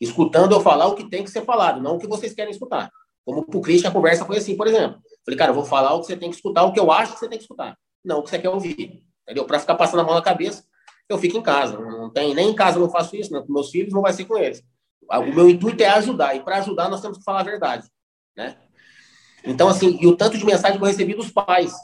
escutando 0.00 0.54
eu 0.54 0.60
falar 0.60 0.86
o 0.86 0.94
que 0.94 1.10
tem 1.10 1.24
que 1.24 1.30
ser 1.30 1.44
falado, 1.44 1.82
não 1.82 1.96
o 1.96 1.98
que 1.98 2.06
vocês 2.06 2.32
querem 2.32 2.52
escutar. 2.52 2.88
Como 3.24 3.44
pro 3.44 3.60
Christian, 3.60 3.90
a 3.90 3.92
conversa 3.92 4.24
foi 4.24 4.36
assim, 4.36 4.56
por 4.56 4.68
exemplo. 4.68 5.00
Falei, 5.24 5.38
cara, 5.38 5.50
eu 5.50 5.54
vou 5.54 5.64
falar 5.64 5.94
o 5.94 6.00
que 6.00 6.06
você 6.06 6.16
tem 6.16 6.30
que 6.30 6.36
escutar, 6.36 6.64
o 6.64 6.72
que 6.72 6.80
eu 6.80 6.90
acho 6.90 7.12
que 7.12 7.18
você 7.20 7.28
tem 7.28 7.38
que 7.38 7.44
escutar, 7.44 7.76
não 8.04 8.18
o 8.18 8.22
que 8.22 8.30
você 8.30 8.38
quer 8.38 8.48
ouvir. 8.48 9.02
Entendeu? 9.22 9.44
Para 9.44 9.60
ficar 9.60 9.76
passando 9.76 10.00
a 10.00 10.04
mão 10.04 10.14
na 10.14 10.22
cabeça, 10.22 10.64
eu 11.08 11.18
fico 11.18 11.38
em 11.38 11.42
casa. 11.42 11.78
Não 11.78 12.10
tem, 12.10 12.34
nem 12.34 12.50
em 12.50 12.54
casa 12.54 12.76
eu 12.76 12.82
não 12.82 12.90
faço 12.90 13.14
isso, 13.16 13.30
com 13.30 13.52
meus 13.52 13.70
filhos, 13.70 13.92
não 13.92 14.02
vai 14.02 14.12
ser 14.12 14.24
com 14.24 14.36
eles. 14.36 14.62
O 15.08 15.34
meu 15.34 15.48
intuito 15.48 15.82
é 15.82 15.88
ajudar, 15.88 16.34
e 16.34 16.40
para 16.40 16.58
ajudar 16.58 16.88
nós 16.88 17.00
temos 17.00 17.18
que 17.18 17.24
falar 17.24 17.40
a 17.40 17.44
verdade, 17.44 17.86
né? 18.36 18.56
Então, 19.44 19.68
assim, 19.68 19.98
e 20.00 20.06
o 20.06 20.16
tanto 20.16 20.38
de 20.38 20.46
mensagem 20.46 20.78
que 20.78 20.82
eu 20.82 20.88
recebi 20.88 21.14
dos 21.14 21.30
pais, 21.30 21.74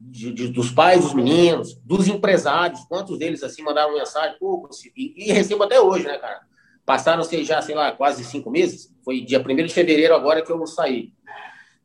de, 0.00 0.32
de, 0.32 0.48
dos 0.48 0.70
pais 0.70 1.02
dos 1.02 1.14
meninos, 1.14 1.74
dos 1.84 2.08
empresários, 2.08 2.84
quantos 2.86 3.18
deles, 3.18 3.42
assim, 3.42 3.62
mandaram 3.62 3.94
mensagem, 3.94 4.36
pô, 4.38 4.68
e, 4.96 5.28
e 5.28 5.32
recebo 5.32 5.64
até 5.64 5.80
hoje, 5.80 6.06
né, 6.06 6.16
cara? 6.18 6.40
Passaram-se 6.84 7.44
já, 7.44 7.60
sei 7.60 7.74
lá, 7.74 7.92
quase 7.92 8.24
cinco 8.24 8.50
meses, 8.50 8.88
foi 9.04 9.20
dia 9.20 9.40
1 9.40 9.66
de 9.66 9.74
fevereiro 9.74 10.14
agora 10.14 10.42
que 10.42 10.50
eu 10.50 10.66
saí. 10.66 11.12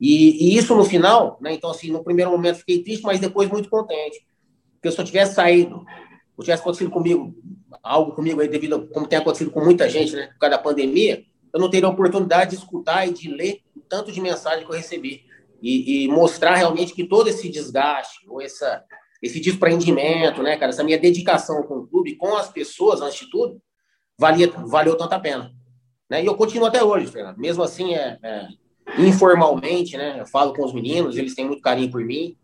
E, 0.02 0.56
e, 0.56 0.58
isso 0.58 0.76
no 0.76 0.84
final, 0.84 1.38
né, 1.40 1.54
então, 1.54 1.70
assim, 1.70 1.92
no 1.92 2.04
primeiro 2.04 2.32
momento 2.32 2.58
fiquei 2.58 2.82
triste, 2.82 3.04
mas 3.04 3.20
depois 3.20 3.48
muito 3.48 3.70
contente. 3.70 4.26
Porque 4.74 4.92
se 4.92 5.00
eu 5.00 5.06
tivesse 5.06 5.36
saído, 5.36 5.86
ou 6.36 6.44
tivesse 6.44 6.64
acontecido 6.64 6.90
comigo, 6.90 7.36
algo 7.84 8.14
comigo 8.14 8.42
aí, 8.42 8.48
devido 8.48 8.76
a, 8.76 8.88
como 8.88 9.06
tem 9.06 9.20
acontecido 9.20 9.52
com 9.52 9.64
muita 9.64 9.88
gente, 9.88 10.16
né, 10.16 10.30
por 10.34 10.40
causa 10.40 10.58
da 10.58 10.64
pandemia, 10.64 11.24
eu 11.54 11.60
não 11.60 11.70
teria 11.70 11.88
a 11.88 11.92
oportunidade 11.92 12.52
de 12.52 12.56
escutar 12.58 13.08
e 13.08 13.14
de 13.14 13.30
ler 13.30 13.62
o 13.78 13.82
tanto 13.82 14.12
de 14.12 14.20
mensagem 14.20 14.66
que 14.66 14.72
eu 14.72 14.76
recebi. 14.76 15.24
E, 15.62 16.06
e 16.06 16.08
mostrar 16.08 16.56
realmente 16.56 16.96
que 16.96 17.04
todo 17.04 17.28
esse 17.28 17.48
desgaste, 17.48 18.28
ou 18.28 18.42
essa, 18.42 18.84
esse 19.22 19.40
desprendimento, 19.40 20.42
né, 20.42 20.58
cara, 20.58 20.72
essa 20.72 20.84
minha 20.84 20.98
dedicação 20.98 21.62
com 21.62 21.76
o 21.76 21.88
clube, 21.88 22.16
com 22.16 22.36
as 22.36 22.50
pessoas, 22.50 23.02
antes 23.02 23.20
de 23.20 23.30
tudo, 23.30 23.62
valia, 24.18 24.50
valeu 24.66 24.98
tanta 24.98 25.20
pena. 25.20 25.54
Né? 26.10 26.24
E 26.24 26.26
eu 26.26 26.34
continuo 26.34 26.66
até 26.66 26.84
hoje, 26.84 27.06
Fernando. 27.06 27.38
Mesmo 27.38 27.62
assim, 27.62 27.94
é, 27.94 28.18
é, 28.24 28.48
informalmente, 28.98 29.98
né, 29.98 30.20
eu 30.20 30.26
falo 30.26 30.54
com 30.54 30.66
os 30.66 30.74
meninos, 30.74 31.18
eles 31.18 31.36
têm 31.36 31.46
muito 31.46 31.62
carinho 31.62 31.92
por 31.92 32.04
mim. 32.04 32.36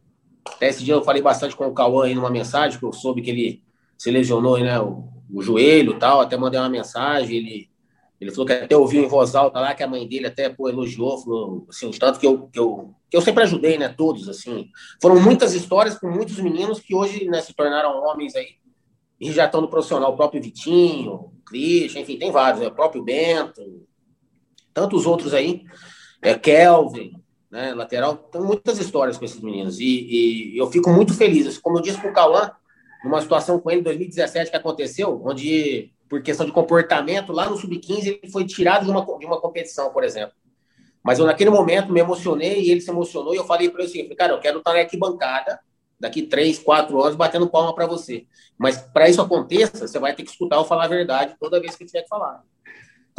Até 0.45 0.69
esse 0.69 0.83
dia 0.83 0.93
eu 0.93 1.03
falei 1.03 1.21
bastante 1.21 1.55
com 1.55 1.67
o 1.67 1.73
Cauã 1.73 2.05
aí 2.05 2.15
numa 2.15 2.29
mensagem, 2.29 2.79
que 2.79 2.85
eu 2.85 2.93
soube 2.93 3.21
que 3.21 3.29
ele 3.29 3.63
se 3.97 4.09
lesionou 4.09 4.57
né, 4.59 4.79
o, 4.79 5.07
o 5.33 5.41
joelho 5.41 5.93
e 5.93 5.99
tal, 5.99 6.21
até 6.21 6.37
mandei 6.37 6.59
uma 6.59 6.69
mensagem, 6.69 7.37
ele 7.37 7.69
ele 8.19 8.31
falou 8.31 8.47
que 8.47 8.53
até 8.53 8.75
ouviu 8.75 9.03
em 9.03 9.07
voz 9.07 9.35
alta 9.35 9.59
lá, 9.59 9.75
que 9.75 9.83
a 9.83 9.87
mãe 9.87 10.07
dele 10.07 10.25
até 10.25 10.49
pô, 10.49 10.67
elogiou, 10.67 11.19
falou 11.19 11.65
assim, 11.69 11.89
de 11.91 11.99
tanto 11.99 12.19
que 12.19 12.25
eu, 12.25 12.47
que, 12.47 12.59
eu, 12.59 12.95
que 13.09 13.15
eu 13.15 13.21
sempre 13.21 13.43
ajudei, 13.43 13.77
né, 13.77 13.89
todos, 13.89 14.27
assim. 14.27 14.69
Foram 14.99 15.21
muitas 15.21 15.53
histórias 15.53 15.99
com 15.99 16.09
muitos 16.09 16.39
meninos 16.39 16.79
que 16.79 16.95
hoje 16.95 17.25
né, 17.25 17.41
se 17.41 17.53
tornaram 17.53 18.03
homens 18.03 18.35
aí 18.35 18.55
e 19.19 19.31
já 19.31 19.45
estão 19.45 19.61
no 19.61 19.69
profissional. 19.69 20.13
O 20.13 20.15
próprio 20.17 20.41
Vitinho, 20.41 21.13
o 21.13 21.31
Christian, 21.45 22.01
enfim, 22.01 22.17
tem 22.17 22.31
vários, 22.31 22.61
né, 22.61 22.67
o 22.67 22.75
próprio 22.75 23.03
Bento, 23.03 23.61
tantos 24.73 25.05
outros 25.05 25.33
aí, 25.33 25.63
é, 26.21 26.35
Kelvin, 26.35 27.21
né, 27.49 27.73
lateral. 27.73 28.15
Tem 28.15 28.41
muitas 28.41 28.79
histórias 28.79 29.17
com 29.17 29.25
esses 29.25 29.41
meninos 29.41 29.79
e, 29.79 30.53
e 30.53 30.57
eu 30.57 30.69
fico 30.69 30.89
muito 30.89 31.13
feliz. 31.13 31.57
Como 31.57 31.77
eu 31.77 31.81
disse 31.81 31.99
para 31.99 32.09
o 32.09 32.13
Cauã, 32.13 32.51
numa 33.03 33.21
situação 33.21 33.59
com 33.59 33.69
ele 33.69 33.81
em 33.81 33.83
2017 33.83 34.51
que 34.51 34.57
aconteceu, 34.57 35.21
onde 35.25 35.91
por 36.09 36.21
questão 36.21 36.45
de 36.45 36.51
comportamento, 36.51 37.33
lá 37.33 37.49
no 37.49 37.57
Sub-15 37.57 38.19
ele 38.21 38.31
foi 38.31 38.45
tirado 38.45 38.85
de 38.85 38.91
uma, 38.91 39.05
de 39.17 39.25
uma 39.25 39.39
competição, 39.39 39.91
por 39.91 40.03
exemplo. 40.03 40.33
Mas 41.03 41.19
eu, 41.19 41.25
naquele 41.25 41.49
momento, 41.49 41.91
me 41.91 41.99
emocionei 41.99 42.61
e 42.61 42.71
ele 42.71 42.81
se 42.81 42.89
emocionou 42.89 43.33
e 43.33 43.37
eu 43.37 43.45
falei 43.45 43.69
para 43.69 43.83
ele 43.83 43.89
assim, 43.89 44.15
cara, 44.15 44.33
eu 44.33 44.39
quero 44.39 44.59
estar 44.59 44.73
na 44.73 44.79
arquibancada 44.79 45.59
daqui 45.99 46.21
três, 46.21 46.59
quatro 46.59 47.01
anos 47.01 47.15
batendo 47.15 47.49
palma 47.49 47.73
para 47.73 47.85
você. 47.85 48.25
Mas 48.57 48.77
para 48.77 49.09
isso 49.09 49.21
aconteça, 49.21 49.87
você 49.87 49.99
vai 49.99 50.13
ter 50.15 50.23
que 50.23 50.29
escutar 50.29 50.57
eu 50.57 50.65
falar 50.65 50.85
a 50.85 50.89
verdade 50.89 51.35
toda 51.39 51.59
vez 51.59 51.75
que 51.75 51.85
tiver 51.85 52.03
que 52.03 52.09
falar. 52.09 52.43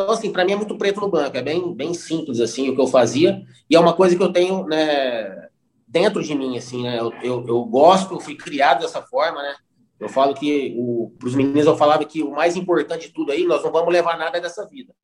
Então, 0.00 0.12
assim, 0.12 0.30
para 0.30 0.44
mim 0.44 0.52
é 0.52 0.56
muito 0.56 0.78
preto 0.78 1.00
no 1.00 1.10
branco, 1.10 1.36
é 1.36 1.42
bem, 1.42 1.74
bem 1.74 1.92
simples, 1.92 2.38
assim, 2.38 2.70
o 2.70 2.74
que 2.74 2.80
eu 2.80 2.86
fazia. 2.86 3.42
E 3.68 3.74
é 3.74 3.80
uma 3.80 3.92
coisa 3.92 4.16
que 4.16 4.22
eu 4.22 4.32
tenho, 4.32 4.64
né, 4.64 5.48
dentro 5.88 6.22
de 6.22 6.36
mim, 6.36 6.56
assim, 6.56 6.84
né, 6.84 7.00
eu, 7.00 7.12
eu, 7.20 7.48
eu 7.48 7.64
gosto, 7.64 8.14
eu 8.14 8.20
fui 8.20 8.36
criado 8.36 8.82
dessa 8.82 9.02
forma, 9.02 9.42
né, 9.42 9.56
eu 9.98 10.08
falo 10.08 10.34
que 10.34 10.76
para 11.18 11.26
os 11.26 11.34
meninos 11.34 11.66
eu 11.66 11.76
falava 11.76 12.04
que 12.04 12.22
o 12.22 12.30
mais 12.30 12.54
importante 12.54 13.08
de 13.08 13.12
tudo 13.12 13.32
aí, 13.32 13.44
nós 13.44 13.64
não 13.64 13.72
vamos 13.72 13.92
levar 13.92 14.16
nada 14.16 14.40
dessa 14.40 14.64
vida, 14.68 14.94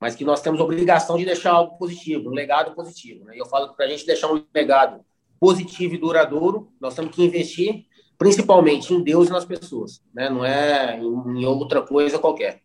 mas 0.00 0.16
que 0.16 0.24
nós 0.24 0.40
temos 0.40 0.60
obrigação 0.60 1.16
de 1.16 1.24
deixar 1.24 1.52
algo 1.52 1.78
positivo, 1.78 2.30
um 2.30 2.34
legado 2.34 2.74
positivo. 2.74 3.24
Né? 3.26 3.36
E 3.36 3.38
eu 3.38 3.46
falo 3.46 3.68
que 3.68 3.76
para 3.76 3.86
a 3.86 3.88
gente 3.88 4.04
deixar 4.04 4.32
um 4.32 4.44
legado 4.52 5.04
positivo 5.38 5.94
e 5.94 5.98
duradouro, 5.98 6.72
nós 6.80 6.96
temos 6.96 7.14
que 7.14 7.22
investir 7.22 7.86
principalmente 8.18 8.92
em 8.92 9.04
Deus 9.04 9.28
e 9.28 9.32
nas 9.32 9.44
pessoas, 9.44 10.02
né? 10.12 10.28
não 10.28 10.44
é 10.44 10.98
em, 10.98 11.46
outra 11.46 11.80
coisa 11.80 12.18
qualquer. 12.18 12.60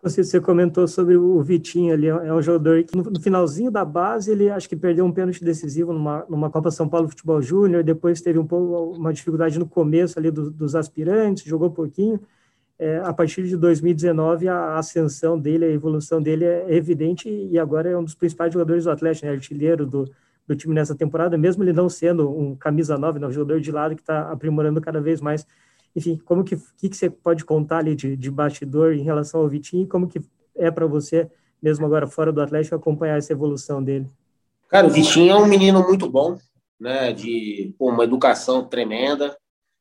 Você 0.00 0.40
comentou 0.40 0.86
sobre 0.86 1.16
o 1.16 1.42
Vitinho 1.42 1.92
ali, 1.92 2.06
é 2.06 2.32
um 2.32 2.40
jogador 2.40 2.84
que 2.84 2.96
no 2.96 3.20
finalzinho 3.20 3.68
da 3.68 3.84
base 3.84 4.30
ele 4.30 4.48
acho 4.48 4.68
que 4.68 4.76
perdeu 4.76 5.04
um 5.04 5.10
pênalti 5.10 5.42
decisivo 5.42 5.92
numa, 5.92 6.24
numa 6.28 6.48
Copa 6.48 6.70
São 6.70 6.88
Paulo 6.88 7.08
Futebol 7.08 7.42
Júnior, 7.42 7.82
depois 7.82 8.20
teve 8.20 8.38
um 8.38 8.46
pouco 8.46 8.96
uma 8.96 9.12
dificuldade 9.12 9.58
no 9.58 9.66
começo 9.66 10.16
ali 10.16 10.30
do, 10.30 10.52
dos 10.52 10.76
aspirantes, 10.76 11.42
jogou 11.42 11.70
pouquinho. 11.70 12.20
É, 12.78 12.98
a 12.98 13.12
partir 13.12 13.42
de 13.48 13.56
2019 13.56 14.46
a 14.46 14.76
ascensão 14.78 15.36
dele, 15.36 15.64
a 15.64 15.70
evolução 15.70 16.22
dele 16.22 16.44
é 16.44 16.76
evidente 16.76 17.28
e 17.28 17.58
agora 17.58 17.90
é 17.90 17.98
um 17.98 18.04
dos 18.04 18.14
principais 18.14 18.52
jogadores 18.52 18.84
do 18.84 18.92
Atlético, 18.92 19.26
né, 19.26 19.32
artilheiro 19.32 19.84
do, 19.84 20.08
do 20.46 20.54
time 20.54 20.74
nessa 20.74 20.94
temporada, 20.94 21.36
mesmo 21.36 21.64
ele 21.64 21.72
não 21.72 21.88
sendo 21.88 22.30
um 22.30 22.54
camisa 22.54 22.96
9, 22.96 23.18
né, 23.18 23.26
um 23.26 23.32
jogador 23.32 23.60
de 23.60 23.72
lado 23.72 23.96
que 23.96 24.02
está 24.02 24.30
aprimorando 24.30 24.80
cada 24.80 25.00
vez 25.00 25.20
mais 25.20 25.44
enfim, 25.98 26.16
como 26.24 26.44
que, 26.44 26.56
que, 26.76 26.88
que 26.88 26.96
você 26.96 27.10
pode 27.10 27.44
contar 27.44 27.78
ali 27.78 27.94
de, 27.94 28.16
de 28.16 28.30
bastidor 28.30 28.94
em 28.94 29.02
relação 29.02 29.40
ao 29.40 29.48
Vitinho 29.48 29.82
e 29.82 29.86
como 29.86 30.08
que 30.08 30.20
é 30.56 30.70
para 30.70 30.86
você, 30.86 31.30
mesmo 31.60 31.84
agora 31.84 32.06
fora 32.06 32.32
do 32.32 32.40
Atlético, 32.40 32.76
acompanhar 32.76 33.18
essa 33.18 33.32
evolução 33.32 33.82
dele? 33.82 34.08
Cara, 34.68 34.86
o 34.86 34.90
Vitinho 34.90 35.32
é 35.32 35.36
um 35.36 35.46
menino 35.46 35.82
muito 35.82 36.08
bom, 36.08 36.38
né, 36.78 37.12
de 37.12 37.74
pô, 37.78 37.90
uma 37.90 38.04
educação 38.04 38.64
tremenda, 38.64 39.36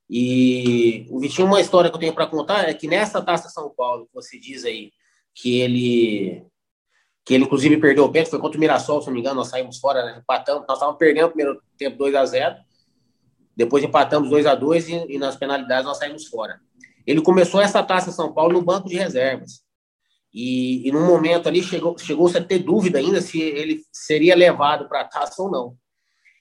e 0.09 1.05
o 1.09 1.19
Vitinho, 1.19 1.47
uma 1.47 1.61
história 1.61 1.89
que 1.89 1.95
eu 1.95 1.99
tenho 1.99 2.13
para 2.13 2.27
contar 2.27 2.67
é 2.67 2.73
que 2.73 2.87
nessa 2.87 3.21
Taça 3.21 3.49
São 3.49 3.69
Paulo, 3.69 4.07
você 4.13 4.39
diz 4.39 4.63
aí, 4.65 4.91
que 5.35 5.59
ele 5.59 6.45
que 7.25 7.33
ele 7.33 7.43
inclusive 7.43 7.75
perdeu 7.75 8.05
o 8.05 8.09
pênalti, 8.09 8.29
foi 8.29 8.39
contra 8.39 8.57
o 8.57 8.59
Mirassol, 8.59 9.01
se 9.01 9.07
não 9.07 9.13
me 9.13 9.19
engano, 9.19 9.35
nós 9.35 9.49
saímos 9.49 9.79
fora, 9.79 10.03
né, 10.05 10.17
empatamos, 10.17 10.65
nós 10.65 10.77
estávamos 10.77 10.97
perdendo 10.97 11.25
o 11.25 11.31
primeiro 11.31 11.61
tempo 11.77 11.97
2 11.97 12.15
a 12.15 12.25
0 12.25 12.55
depois 13.57 13.83
empatamos 13.83 14.29
2 14.29 14.45
a 14.45 14.53
2 14.53 14.87
e, 14.87 14.93
e, 15.09 15.17
nas 15.17 15.35
penalidades 15.35 15.83
nós 15.83 15.97
saímos 15.97 16.27
fora. 16.27 16.61
Ele 17.07 17.21
começou 17.21 17.59
essa 17.59 17.81
taça 17.81 18.11
São 18.11 18.31
Paulo 18.31 18.53
no 18.53 18.61
banco 18.61 18.87
de 18.87 18.95
reservas. 18.95 19.63
E, 20.31 20.87
e 20.87 20.91
num 20.91 21.07
momento 21.07 21.49
ali 21.49 21.63
chegou, 21.63 21.97
chegou-se 21.97 22.37
a 22.37 22.43
ter 22.43 22.59
dúvida 22.59 22.99
ainda 22.99 23.19
se 23.19 23.41
ele 23.41 23.81
seria 23.91 24.35
levado 24.35 24.87
para 24.87 25.01
a 25.01 25.05
taça 25.05 25.41
ou 25.41 25.49
não. 25.49 25.75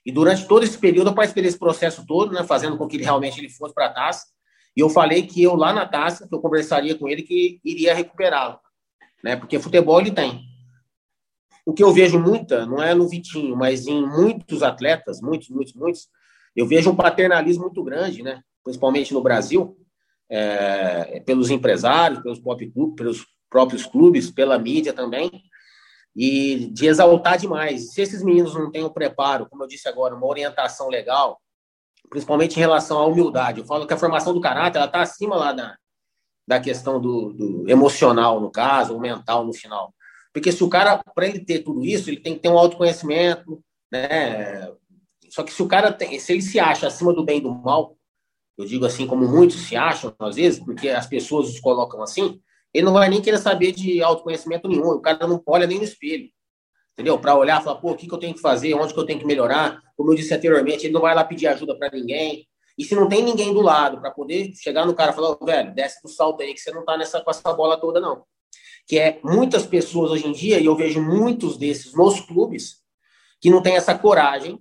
E 0.05 0.13
durante 0.13 0.47
todo 0.47 0.63
esse 0.65 0.77
período 0.77 1.09
eu 1.09 1.15
participei 1.15 1.45
desse 1.45 1.59
processo 1.59 2.05
todo, 2.05 2.33
né, 2.33 2.45
fazendo 2.45 2.77
com 2.77 2.87
que 2.87 2.97
ele 2.97 3.05
realmente 3.05 3.41
ele 3.41 3.49
fosse 3.49 3.73
para 3.73 3.87
a 3.87 3.93
taça. 3.93 4.27
E 4.77 4.81
eu 4.81 4.91
falei 4.91 5.27
que 5.27 5.43
eu 5.43 5.55
lá 5.55 5.73
na 5.73 5.87
taça, 5.87 6.29
que 6.29 6.35
eu 6.35 6.41
conversaria 6.41 6.95
com 6.99 7.09
ele, 7.09 7.23
que 7.23 7.59
iria 7.65 7.95
recuperá-lo. 7.95 8.59
Né, 9.25 9.37
porque 9.37 9.59
futebol 9.59 9.99
ele 10.01 10.11
tem. 10.11 10.45
O 11.65 11.73
que 11.73 11.83
eu 11.83 11.93
vejo 11.93 12.19
muita, 12.21 12.67
não 12.67 12.83
é 12.83 12.95
no 12.95 13.09
Vitinho, 13.09 13.57
mas 13.57 13.87
em 13.87 14.07
muitos 14.07 14.63
atletas, 14.63 15.23
muitos, 15.23 15.49
muitos, 15.49 15.73
muitos, 15.73 16.09
eu 16.57 16.67
vejo 16.67 16.91
um 16.91 16.97
paternalismo 16.97 17.65
muito 17.65 17.85
grande, 17.85 18.23
né? 18.23 18.41
principalmente 18.65 19.15
no 19.15 19.23
Brasil, 19.23 19.77
é, 20.29 21.21
pelos 21.25 21.51
empresários, 21.51 22.21
pelos, 22.21 22.41
pelos 22.97 23.27
próprios 23.49 23.87
clubes, 23.87 24.31
pela 24.31 24.59
mídia 24.59 24.93
também, 24.93 25.31
e 26.17 26.71
de 26.73 26.87
exaltar 26.87 27.39
demais. 27.39 27.93
Se 27.93 28.01
esses 28.01 28.23
meninos 28.23 28.55
não 28.55 28.71
têm 28.71 28.83
o 28.83 28.87
um 28.87 28.93
preparo, 28.93 29.47
como 29.49 29.63
eu 29.63 29.69
disse 29.69 29.89
agora, 29.89 30.17
uma 30.17 30.27
orientação 30.27 30.89
legal, 30.89 31.41
principalmente 32.11 32.57
em 32.57 32.61
relação 32.61 32.99
à 32.99 33.07
humildade. 33.07 33.61
Eu 33.61 33.67
falo 33.67 33.87
que 33.87 33.95
a 33.95 33.99
formação 33.99 34.33
do 34.33 34.41
caráter 34.41 34.79
ela 34.79 34.87
está 34.87 35.03
acima 35.03 35.37
lá 35.37 35.53
da, 35.53 35.77
da 36.47 36.59
questão 36.59 37.01
do, 37.01 37.33
do, 37.33 37.71
emocional, 37.71 38.41
no 38.41 38.51
caso, 38.51 38.95
ou 38.95 39.01
mental 39.01 39.45
no 39.45 39.53
final. 39.53 39.95
Porque 40.33 40.51
se 40.51 40.65
o 40.65 40.69
cara, 40.69 41.03
para 41.15 41.27
ele 41.27 41.45
ter 41.45 41.61
tudo 41.61 41.85
isso, 41.85 42.11
ele 42.11 42.21
tem 42.21 42.35
que 42.35 42.41
ter 42.41 42.49
um 42.49 42.59
autoconhecimento, 42.59 43.63
né? 43.93 44.71
Só 45.37 45.43
que 45.43 45.53
se 45.53 45.63
o 45.63 45.69
cara 45.69 45.93
tem, 45.93 46.19
se 46.19 46.33
ele 46.33 46.41
se 46.41 46.59
acha 46.59 46.87
acima 46.87 47.13
do 47.13 47.23
bem 47.23 47.37
e 47.37 47.41
do 47.43 47.53
mal, 47.53 47.95
eu 48.57 48.65
digo 48.65 48.87
assim, 48.87 49.07
como 49.07 49.29
muitos 49.29 49.67
se 49.67 49.77
acham, 49.77 50.15
às 50.19 50.37
vezes, 50.37 50.59
porque 50.59 50.89
as 50.89 51.07
pessoas 51.07 51.51
os 51.51 51.61
colocam 51.61 52.03
assim, 52.03 52.41
ele 52.73 52.87
não 52.87 52.95
vai 52.95 53.11
nem 53.11 53.21
querer 53.21 53.37
saber 53.37 53.73
de 53.73 54.03
autoconhecimento 54.03 54.67
nenhum, 54.67 54.93
o 54.93 55.01
cara 55.03 55.27
não 55.27 55.43
olha 55.45 55.67
nem 55.67 55.77
no 55.77 55.85
espelho, 55.85 56.31
entendeu? 56.95 57.19
Para 57.19 57.37
olhar 57.37 57.63
falar, 57.63 57.77
pô, 57.83 57.91
o 57.91 57.95
que, 57.95 58.09
que 58.09 58.15
eu 58.15 58.19
tenho 58.19 58.33
que 58.33 58.41
fazer, 58.41 58.73
onde 58.73 58.95
que 58.95 58.99
eu 58.99 59.05
tenho 59.05 59.19
que 59.19 59.27
melhorar, 59.27 59.83
como 59.95 60.11
eu 60.11 60.17
disse 60.17 60.33
anteriormente, 60.33 60.87
ele 60.87 60.95
não 60.95 61.03
vai 61.03 61.15
lá 61.15 61.23
pedir 61.23 61.49
ajuda 61.49 61.79
para 61.79 61.91
ninguém, 61.91 62.49
e 62.79 62.83
se 62.83 62.95
não 62.95 63.07
tem 63.07 63.23
ninguém 63.23 63.53
do 63.53 63.61
lado 63.61 64.01
para 64.01 64.11
poder 64.11 64.55
chegar 64.55 64.87
no 64.87 64.95
cara 64.95 65.13
e 65.13 65.15
falar, 65.15 65.37
oh, 65.39 65.45
velho, 65.45 65.75
desce 65.75 66.01
do 66.03 66.09
salto 66.09 66.43
aí 66.43 66.55
que 66.55 66.61
você 66.61 66.71
não 66.71 66.83
tá 66.83 66.97
nessa, 66.97 67.21
com 67.21 67.31
essa 67.31 67.53
bola 67.53 67.79
toda, 67.79 68.01
não. 68.01 68.25
Que 68.89 68.99
é 68.99 69.21
muitas 69.23 69.67
pessoas 69.67 70.13
hoje 70.13 70.27
em 70.27 70.33
dia, 70.33 70.59
e 70.59 70.65
eu 70.65 70.75
vejo 70.75 71.03
muitos 71.03 71.59
desses 71.59 71.93
nos 71.93 72.21
clubes, 72.21 72.77
que 73.39 73.51
não 73.51 73.61
tem 73.61 73.77
essa 73.77 73.95
coragem 73.95 74.59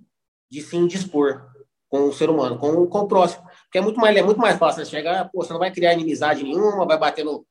de 0.50 0.62
se 0.62 0.76
indispor 0.76 1.46
com 1.88 2.08
o 2.08 2.12
ser 2.12 2.28
humano, 2.28 2.58
com, 2.58 2.86
com 2.86 2.98
o 2.98 3.08
próximo. 3.08 3.44
Porque 3.64 3.78
é 3.78 3.80
muito 3.80 4.00
mais, 4.00 4.16
é 4.16 4.22
muito 4.22 4.40
mais 4.40 4.58
fácil 4.58 4.84
você 4.84 4.90
chegar, 4.90 5.30
pô, 5.30 5.42
você 5.42 5.52
não 5.52 5.60
vai 5.60 5.70
criar 5.70 5.92
inimizade 5.92 6.42
nenhuma, 6.42 6.86
vai 6.86 6.98
bater 6.98 7.24
no, 7.24 7.46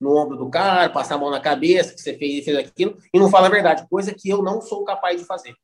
no 0.00 0.16
ombro 0.16 0.36
do 0.36 0.48
cara, 0.48 0.88
passar 0.88 1.16
a 1.16 1.18
mão 1.18 1.30
na 1.30 1.40
cabeça, 1.40 1.94
que 1.94 2.00
você 2.00 2.16
fez, 2.16 2.44
fez 2.44 2.56
aquilo, 2.56 2.96
e 3.12 3.18
não 3.18 3.28
fala 3.28 3.48
a 3.48 3.50
verdade, 3.50 3.86
coisa 3.88 4.14
que 4.14 4.28
eu 4.28 4.42
não 4.42 4.60
sou 4.60 4.84
capaz 4.84 5.20
de 5.20 5.26
fazer. 5.26 5.54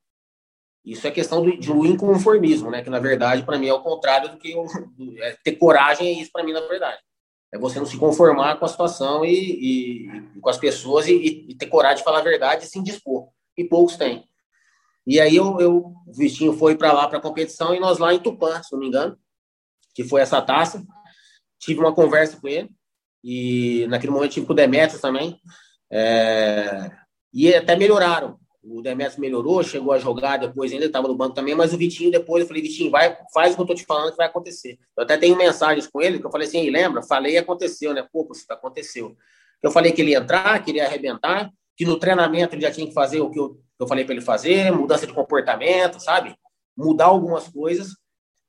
Isso 0.85 1.05
é 1.05 1.11
questão 1.11 1.43
do, 1.43 1.57
do 1.57 1.85
inconformismo, 1.85 2.71
né? 2.71 2.81
Que 2.81 2.89
na 2.89 3.01
verdade, 3.01 3.43
para 3.43 3.59
mim, 3.59 3.67
é 3.67 3.75
o 3.75 3.83
contrário 3.83 4.31
do 4.31 4.39
que 4.39 4.53
eu, 4.53 4.65
é, 5.19 5.37
ter 5.43 5.53
coragem 5.57 6.07
é 6.07 6.13
isso 6.13 6.31
para 6.31 6.45
mim, 6.45 6.53
na 6.53 6.61
verdade. 6.61 6.99
É 7.53 7.59
você 7.59 7.81
não 7.81 7.87
se 7.87 7.97
conformar 7.97 8.57
com 8.57 8.65
a 8.65 8.69
situação 8.69 9.25
e, 9.25 9.35
e, 9.35 10.07
e 10.37 10.41
com 10.41 10.49
as 10.49 10.59
pessoas 10.59 11.09
e, 11.09 11.47
e, 11.49 11.55
ter 11.57 11.67
coragem 11.67 11.99
de 11.99 12.05
falar 12.05 12.19
a 12.19 12.23
verdade 12.23 12.65
e 12.65 12.69
se 12.69 12.79
indispor. 12.79 13.29
E 13.57 13.65
poucos 13.65 13.97
têm. 13.97 14.25
E 15.07 15.21
aí 15.21 15.37
eu, 15.37 15.61
eu 15.61 15.77
o 16.07 16.13
Vitinho 16.13 16.53
foi 16.53 16.77
para 16.77 16.93
lá 16.93 17.09
para 17.09 17.19
a 17.19 17.23
competição 17.23 17.75
e 17.75 17.81
nós 17.81 17.99
lá 17.99 18.13
em 18.13 18.19
Tupã, 18.19 18.63
se 18.63 18.73
não 18.73 18.81
me 18.81 18.89
engano, 18.89 19.17
que 19.95 20.03
foi 20.05 20.21
essa 20.21 20.43
taça. 20.43 20.85
Tive 21.59 21.81
uma 21.81 21.95
conversa 21.95 22.39
com 22.41 22.49
ele 22.49 22.71
e 23.23 23.87
naquele 23.89 24.13
momento 24.13 24.33
tive 24.33 24.47
com 24.47 24.53
o 24.53 24.57
Demetrius 24.57 25.01
também. 25.01 25.41
É, 25.91 26.91
e 27.33 27.55
até 27.55 27.77
melhoraram. 27.77 28.39
O 28.63 28.83
Demetrius 28.83 29.19
melhorou, 29.19 29.63
chegou 29.63 29.93
a 29.93 29.99
jogar 29.99 30.39
depois, 30.39 30.73
ainda 30.73 30.87
estava 30.87 31.07
no 31.07 31.17
banco 31.17 31.37
também, 31.37 31.55
mas 31.55 31.73
o 31.73 31.79
Vitinho 31.79 32.11
depois, 32.11 32.43
eu 32.43 32.49
falei, 32.49 32.63
Vitinho, 32.63 32.91
vai, 32.91 33.17
faz 33.33 33.53
o 33.53 33.57
que 33.57 33.63
eu 33.63 33.67
tô 33.67 33.75
te 33.75 33.85
falando 33.85 34.11
que 34.11 34.17
vai 34.17 34.27
acontecer. 34.27 34.77
Eu 34.97 35.05
até 35.05 35.17
tenho 35.17 35.37
mensagens 35.37 35.87
com 35.87 36.03
ele, 36.03 36.19
que 36.19 36.27
eu 36.27 36.31
falei 36.33 36.49
assim, 36.49 36.69
lembra? 36.69 37.01
Falei 37.01 37.35
e 37.35 37.39
aconteceu, 37.39 37.95
né? 37.95 38.05
Pô, 38.13 38.29
aconteceu. 38.51 39.17
Eu 39.63 39.71
falei 39.71 39.93
que 39.93 40.03
ele 40.03 40.11
ia 40.11 40.19
entrar, 40.19 40.63
que 40.65 40.73
ele 40.73 40.79
ia 40.79 40.87
arrebentar, 40.87 41.49
que 41.77 41.85
no 41.85 41.99
treinamento 41.99 42.55
ele 42.55 42.63
já 42.63 42.71
tinha 42.71 42.87
que 42.87 42.95
fazer 42.95 43.21
o 43.21 43.31
que 43.31 43.39
eu, 43.39 43.61
eu 43.79 43.87
falei 43.87 44.05
para 44.05 44.15
ele 44.15 44.25
fazer, 44.25 44.73
mudança 44.73 45.07
de 45.07 45.13
comportamento, 45.13 46.01
sabe? 46.01 46.35
Mudar 46.77 47.07
algumas 47.07 47.49
coisas 47.49 47.89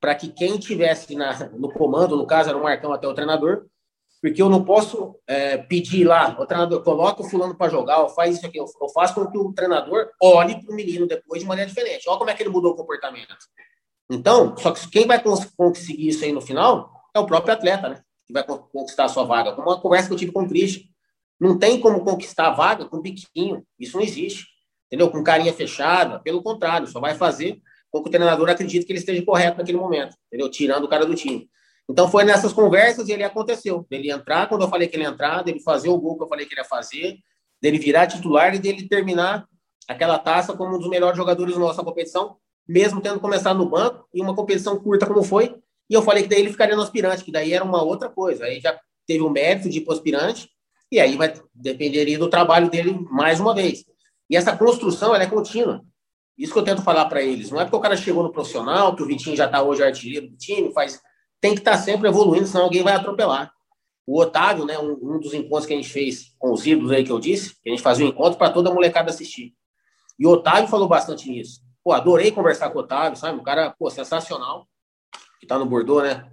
para 0.00 0.14
que 0.14 0.28
quem 0.28 0.58
tivesse 0.58 1.14
na, 1.14 1.48
no 1.50 1.70
comando, 1.70 2.16
no 2.16 2.26
caso 2.26 2.48
era 2.48 2.58
o 2.58 2.62
Marcão 2.62 2.92
até 2.92 3.06
o 3.06 3.14
treinador, 3.14 3.66
porque 4.20 4.42
eu 4.42 4.48
não 4.48 4.64
posso 4.64 5.16
é, 5.26 5.56
pedir 5.58 6.04
lá, 6.04 6.36
o 6.40 6.46
treinador 6.46 6.82
coloca 6.82 7.22
o 7.22 7.28
fulano 7.28 7.56
para 7.56 7.70
jogar, 7.70 8.00
ou 8.00 8.08
faz 8.08 8.36
isso 8.36 8.46
aqui, 8.46 8.58
eu, 8.58 8.64
eu 8.80 8.88
faço 8.88 9.14
com 9.14 9.30
que 9.30 9.38
o 9.38 9.52
treinador 9.52 10.10
olhe 10.20 10.60
para 10.60 10.72
o 10.72 10.74
menino 10.74 11.06
depois 11.06 11.40
de 11.40 11.46
maneira 11.46 11.68
diferente. 11.68 12.08
Olha 12.08 12.18
como 12.18 12.30
é 12.30 12.34
que 12.34 12.42
ele 12.42 12.50
mudou 12.50 12.72
o 12.72 12.76
comportamento. 12.76 13.36
Então, 14.10 14.56
só 14.56 14.72
que 14.72 14.88
quem 14.88 15.06
vai 15.06 15.22
conseguir 15.22 16.08
isso 16.08 16.24
aí 16.24 16.32
no 16.32 16.40
final 16.40 16.90
é 17.14 17.20
o 17.20 17.26
próprio 17.26 17.54
atleta, 17.54 17.88
né? 17.88 18.02
Que 18.26 18.32
vai 18.32 18.42
conquistar 18.42 19.04
a 19.04 19.08
sua 19.08 19.24
vaga. 19.24 19.54
Uma 19.54 19.80
conversa 19.80 20.08
que 20.08 20.14
eu 20.14 20.18
tive 20.18 20.32
com 20.32 20.42
o 20.42 20.48
Christian. 20.48 20.82
Não 21.40 21.58
tem 21.58 21.80
como 21.80 22.04
conquistar 22.04 22.48
a 22.48 22.50
vaga 22.50 22.84
com 22.84 23.00
biquinho. 23.00 23.64
Isso 23.78 23.96
não 23.96 24.04
existe. 24.04 24.46
Entendeu? 24.86 25.10
Com 25.10 25.22
carinha 25.22 25.52
fechada. 25.52 26.18
Pelo 26.20 26.42
contrário, 26.42 26.86
só 26.86 27.00
vai 27.00 27.14
fazer 27.14 27.60
com 27.90 28.02
que 28.02 28.08
o 28.08 28.12
treinador 28.12 28.48
acredite 28.50 28.84
que 28.84 28.92
ele 28.92 28.98
esteja 28.98 29.24
correto 29.24 29.58
naquele 29.58 29.78
momento. 29.78 30.16
Entendeu? 30.26 30.50
Tirando 30.50 30.84
o 30.84 30.88
cara 30.88 31.06
do 31.06 31.14
time. 31.14 31.48
Então 31.88 32.10
foi 32.10 32.24
nessas 32.24 32.52
conversas 32.52 33.08
e 33.08 33.12
ele 33.12 33.24
aconteceu. 33.24 33.86
Ele 33.90 34.10
entrar 34.10 34.46
quando 34.48 34.62
eu 34.62 34.68
falei 34.68 34.88
que 34.88 34.96
ele 34.96 35.04
ia 35.04 35.08
entrar, 35.08 35.42
dele 35.42 35.60
fazer 35.60 35.88
o 35.88 35.98
gol 35.98 36.16
que 36.18 36.24
eu 36.24 36.28
falei 36.28 36.44
que 36.44 36.52
ele 36.52 36.60
ia 36.60 36.64
fazer, 36.64 37.16
dele 37.62 37.78
virar 37.78 38.06
titular 38.06 38.54
e 38.54 38.58
dele 38.58 38.86
terminar 38.86 39.46
aquela 39.88 40.18
taça 40.18 40.54
como 40.54 40.76
um 40.76 40.78
dos 40.78 40.88
melhores 40.88 41.16
jogadores 41.16 41.54
da 41.54 41.60
nossa 41.60 41.82
competição, 41.82 42.36
mesmo 42.68 43.00
tendo 43.00 43.18
começado 43.18 43.56
no 43.56 43.70
banco 43.70 44.06
e 44.12 44.20
uma 44.20 44.34
competição 44.34 44.78
curta 44.78 45.06
como 45.06 45.22
foi. 45.22 45.56
E 45.88 45.94
eu 45.94 46.02
falei 46.02 46.24
que 46.24 46.28
daí 46.28 46.40
ele 46.40 46.50
ficaria 46.50 46.76
no 46.76 46.82
aspirante, 46.82 47.24
que 47.24 47.32
daí 47.32 47.54
era 47.54 47.64
uma 47.64 47.82
outra 47.82 48.10
coisa. 48.10 48.44
Aí 48.44 48.60
já 48.60 48.78
teve 49.06 49.22
o 49.22 49.30
mérito 49.30 49.70
de 49.70 49.78
ir 49.78 49.80
para 49.80 49.92
o 49.92 49.96
aspirante 49.96 50.50
e 50.90 51.00
aí 51.00 51.16
vai 51.16 51.34
dependeria 51.54 52.18
do 52.18 52.28
trabalho 52.28 52.70
dele 52.70 52.98
mais 53.10 53.40
uma 53.40 53.54
vez. 53.54 53.84
E 54.30 54.36
essa 54.36 54.56
construção 54.56 55.14
ela 55.14 55.24
é 55.24 55.26
contínua. 55.26 55.84
Isso 56.36 56.52
que 56.52 56.58
eu 56.58 56.64
tento 56.64 56.82
falar 56.82 57.06
para 57.06 57.22
eles. 57.22 57.50
Não 57.50 57.60
é 57.60 57.64
porque 57.64 57.76
o 57.76 57.80
cara 57.80 57.96
chegou 57.96 58.22
no 58.22 58.32
profissional, 58.32 58.94
que 58.94 59.02
o 59.02 59.06
Vitinho 59.06 59.36
já 59.36 59.46
está 59.46 59.62
hoje 59.62 59.82
artilheiro 59.82 60.28
do 60.28 60.36
time, 60.36 60.72
faz 60.72 61.00
tem 61.40 61.54
que 61.54 61.60
estar 61.60 61.72
tá 61.72 61.78
sempre 61.78 62.08
evoluindo, 62.08 62.46
senão 62.46 62.64
alguém 62.64 62.82
vai 62.82 62.94
atropelar. 62.94 63.52
O 64.06 64.20
Otávio, 64.20 64.64
né, 64.64 64.78
um, 64.78 64.92
um, 64.92 65.20
dos 65.20 65.34
encontros 65.34 65.66
que 65.66 65.72
a 65.72 65.76
gente 65.76 65.88
fez 65.88 66.34
com 66.38 66.52
os 66.52 66.66
ídolos 66.66 66.90
aí 66.90 67.04
que 67.04 67.12
eu 67.12 67.20
disse, 67.20 67.54
que 67.62 67.68
a 67.68 67.70
gente 67.70 67.82
fazia 67.82 68.06
um 68.06 68.08
encontro 68.08 68.38
para 68.38 68.50
toda 68.50 68.70
a 68.70 68.74
molecada 68.74 69.10
assistir. 69.10 69.54
E 70.18 70.26
o 70.26 70.30
Otávio 70.30 70.68
falou 70.68 70.88
bastante 70.88 71.28
nisso. 71.28 71.60
Pô, 71.84 71.92
adorei 71.92 72.32
conversar 72.32 72.70
com 72.70 72.78
o 72.78 72.82
Otávio, 72.82 73.18
sabe? 73.18 73.38
Um 73.38 73.42
cara, 73.42 73.74
pô, 73.78 73.90
sensacional, 73.90 74.66
que 75.38 75.46
tá 75.46 75.58
no 75.58 75.66
Bordeaux, 75.66 76.02
né? 76.02 76.28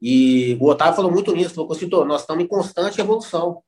E 0.00 0.56
o 0.60 0.68
Otávio 0.68 0.94
falou 0.94 1.10
muito 1.10 1.34
nisso, 1.34 1.54
falou, 1.54 1.68
Cocito, 1.68 2.04
nós 2.04 2.22
estamos 2.22 2.44
em 2.44 2.46
constante 2.46 3.00
evolução. 3.00 3.62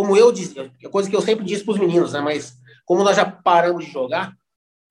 Como 0.00 0.16
eu 0.16 0.32
disse, 0.32 0.58
é 0.58 0.88
coisa 0.88 1.10
que 1.10 1.14
eu 1.14 1.20
sempre 1.20 1.44
disse 1.44 1.62
para 1.62 1.72
os 1.72 1.78
meninos, 1.78 2.14
né? 2.14 2.20
Mas 2.20 2.56
como 2.86 3.04
nós 3.04 3.14
já 3.14 3.30
paramos 3.30 3.84
de 3.84 3.90
jogar, 3.90 4.32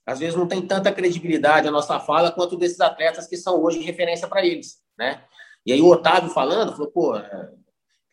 às 0.06 0.20
vezes 0.20 0.36
não 0.36 0.48
tem 0.48 0.62
tanta 0.62 0.92
credibilidade 0.92 1.68
a 1.68 1.72
nossa 1.72 2.00
fala 2.00 2.32
quanto 2.32 2.56
desses 2.56 2.80
atletas 2.80 3.26
que 3.26 3.36
são 3.36 3.60
hoje 3.60 3.80
referência 3.80 4.28
para 4.28 4.46
eles, 4.46 4.84
né? 4.96 5.24
E 5.66 5.74
aí 5.74 5.82
o 5.82 5.88
Otávio 5.88 6.30
falando, 6.30 6.74
falou, 6.74 6.92
pô, 6.92 7.16
é... 7.16 7.50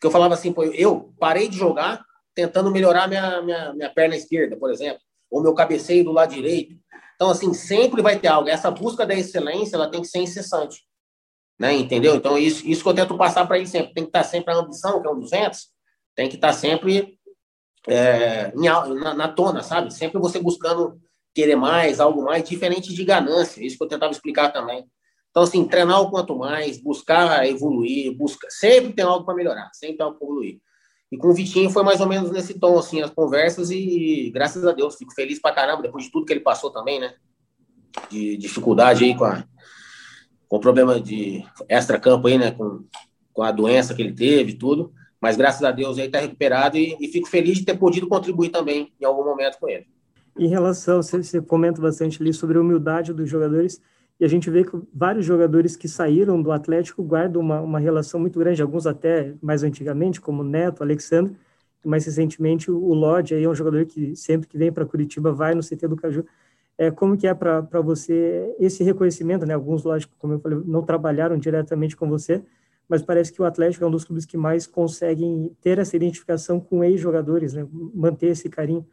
que 0.01 0.07
eu 0.07 0.09
falava 0.09 0.33
assim, 0.33 0.51
pô, 0.51 0.63
eu 0.63 1.13
parei 1.19 1.47
de 1.47 1.55
jogar 1.55 2.03
tentando 2.33 2.71
melhorar 2.71 3.07
minha, 3.07 3.43
minha, 3.43 3.73
minha 3.73 3.89
perna 3.91 4.15
esquerda, 4.15 4.57
por 4.57 4.71
exemplo, 4.71 4.99
ou 5.29 5.43
meu 5.43 5.53
cabeceio 5.53 6.03
do 6.03 6.11
lado 6.11 6.33
direito. 6.33 6.75
Então, 7.13 7.29
assim, 7.29 7.53
sempre 7.53 8.01
vai 8.01 8.17
ter 8.17 8.29
algo. 8.29 8.49
Essa 8.49 8.71
busca 8.71 9.05
da 9.05 9.13
excelência, 9.13 9.75
ela 9.75 9.91
tem 9.91 10.01
que 10.01 10.07
ser 10.07 10.17
incessante. 10.17 10.81
Né? 11.59 11.73
Entendeu? 11.73 12.15
Então, 12.15 12.39
isso, 12.39 12.67
isso 12.67 12.81
que 12.81 12.89
eu 12.89 12.95
tento 12.95 13.15
passar 13.15 13.45
para 13.45 13.59
ele 13.59 13.67
sempre. 13.67 13.93
Tem 13.93 14.03
que 14.03 14.09
estar 14.09 14.23
sempre 14.23 14.51
a 14.51 14.57
ambição, 14.57 14.99
que 14.99 15.07
é 15.07 15.11
um 15.11 15.19
200, 15.19 15.76
tem 16.17 16.27
que 16.27 16.35
estar 16.35 16.51
sempre 16.51 17.17
é, 17.87 18.51
na, 18.55 19.13
na, 19.13 19.27
tona, 19.27 19.61
sabe? 19.61 19.93
Sempre 19.93 20.19
você 20.19 20.39
buscando 20.39 20.99
querer 21.33 21.55
mais, 21.55 21.99
algo 21.99 22.23
mais, 22.23 22.43
diferente 22.43 22.91
de 22.91 23.05
ganância. 23.05 23.63
Isso 23.63 23.77
que 23.77 23.83
eu 23.83 23.87
tentava 23.87 24.11
explicar 24.11 24.51
também. 24.51 24.83
Então, 25.29 25.43
assim, 25.43 25.63
treinar 25.65 26.01
o 26.01 26.09
quanto 26.09 26.35
mais, 26.35 26.81
buscar 26.81 27.47
evoluir, 27.47 28.17
busca, 28.17 28.47
sempre 28.49 28.93
tem 28.93 29.05
algo 29.05 29.23
para 29.23 29.35
melhorar, 29.35 29.69
sempre 29.71 29.97
tem 29.97 30.05
algo 30.05 30.17
para 30.17 30.25
evoluir. 30.25 30.59
E 31.11 31.17
com 31.17 31.27
o 31.27 31.33
Vitinho 31.33 31.69
foi 31.69 31.83
mais 31.83 32.01
ou 32.01 32.07
menos 32.07 32.31
nesse 32.31 32.57
tom, 32.59 32.79
assim, 32.79 33.01
as 33.01 33.11
conversas, 33.11 33.69
e 33.69 34.31
graças 34.33 34.65
a 34.65 34.71
Deus, 34.71 34.95
fico 34.95 35.13
feliz 35.13 35.39
pra 35.39 35.53
caramba, 35.53 35.83
depois 35.83 36.05
de 36.05 36.11
tudo 36.11 36.25
que 36.25 36.33
ele 36.33 36.39
passou 36.39 36.71
também, 36.71 36.99
né? 36.99 37.13
De 38.09 38.35
dificuldade 38.37 39.05
aí 39.05 39.15
com, 39.15 39.25
a, 39.25 39.45
com 40.49 40.57
o 40.57 40.59
problema 40.59 40.99
de 40.99 41.45
extra-campo 41.69 42.27
aí, 42.27 42.39
né? 42.39 42.49
Com, 42.49 42.83
com 43.31 43.43
a 43.43 43.51
doença 43.51 43.93
que 43.93 44.01
ele 44.01 44.13
teve 44.13 44.55
tudo. 44.55 44.91
Mas 45.21 45.35
graças 45.35 45.63
a 45.63 45.71
Deus 45.71 45.97
aí 45.97 46.09
tá 46.09 46.19
recuperado 46.19 46.77
e, 46.77 46.95
e, 46.99 47.07
fico 47.07 47.27
feliz 47.27 47.57
de 47.57 47.65
ter 47.65 47.77
podido 47.77 48.07
contribuir 48.07 48.49
também 48.49 48.93
em 48.99 49.05
algum 49.05 49.23
momento 49.23 49.57
com 49.59 49.67
ele. 49.67 49.87
Em 50.37 50.47
relação, 50.47 51.01
você, 51.01 51.21
você 51.23 51.41
comenta 51.41 51.81
bastante 51.81 52.21
ali 52.21 52.31
sobre 52.33 52.57
a 52.57 52.61
humildade 52.61 53.13
dos 53.13 53.29
jogadores. 53.29 53.81
E 54.19 54.25
a 54.25 54.27
gente 54.27 54.49
vê 54.49 54.63
que 54.63 54.71
vários 54.93 55.25
jogadores 55.25 55.75
que 55.75 55.87
saíram 55.87 56.41
do 56.41 56.51
Atlético 56.51 57.03
guardam 57.03 57.41
uma, 57.41 57.61
uma 57.61 57.79
relação 57.79 58.19
muito 58.19 58.39
grande, 58.39 58.61
alguns 58.61 58.87
até 58.87 59.33
mais 59.41 59.63
antigamente, 59.63 60.19
como 60.19 60.43
Neto, 60.43 60.81
Alexandre, 60.81 61.35
mais 61.85 62.05
recentemente 62.05 62.69
o 62.69 62.93
Lodge, 62.93 63.35
aí 63.35 63.43
é 63.43 63.49
um 63.49 63.55
jogador 63.55 63.85
que 63.85 64.15
sempre 64.15 64.47
que 64.47 64.57
vem 64.57 64.71
para 64.71 64.85
Curitiba 64.85 65.31
vai 65.31 65.53
no 65.53 65.61
CT 65.61 65.87
do 65.87 65.95
Caju. 65.95 66.25
É, 66.77 66.91
como 66.91 67.17
que 67.17 67.27
é 67.27 67.33
para 67.33 67.81
você 67.81 68.55
esse 68.59 68.83
reconhecimento, 68.83 69.45
né? 69.45 69.53
Alguns, 69.53 69.83
lógico, 69.83 70.13
como 70.19 70.33
eu 70.33 70.39
falei, 70.39 70.59
não 70.65 70.83
trabalharam 70.83 71.37
diretamente 71.37 71.95
com 71.95 72.07
você, 72.07 72.43
mas 72.87 73.01
parece 73.01 73.33
que 73.33 73.41
o 73.41 73.45
Atlético 73.45 73.83
é 73.83 73.87
um 73.87 73.91
dos 73.91 74.05
clubes 74.05 74.25
que 74.25 74.37
mais 74.37 74.65
conseguem 74.65 75.55
ter 75.61 75.77
essa 75.77 75.95
identificação 75.95 76.59
com 76.59 76.83
ex-jogadores, 76.83 77.53
né? 77.53 77.67
manter 77.71 78.27
esse 78.27 78.49
carinho. 78.49 78.87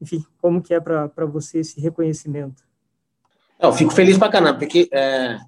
Enfim, 0.00 0.24
como 0.40 0.62
que 0.62 0.72
é 0.72 0.80
para 0.80 1.26
você 1.26 1.58
esse 1.58 1.80
reconhecimento? 1.80 2.64
Eu 3.60 3.72
fico 3.72 3.92
feliz 3.92 4.18
pra 4.18 4.28
caramba, 4.28 4.58
porque 4.58 4.88
é, 4.92 5.38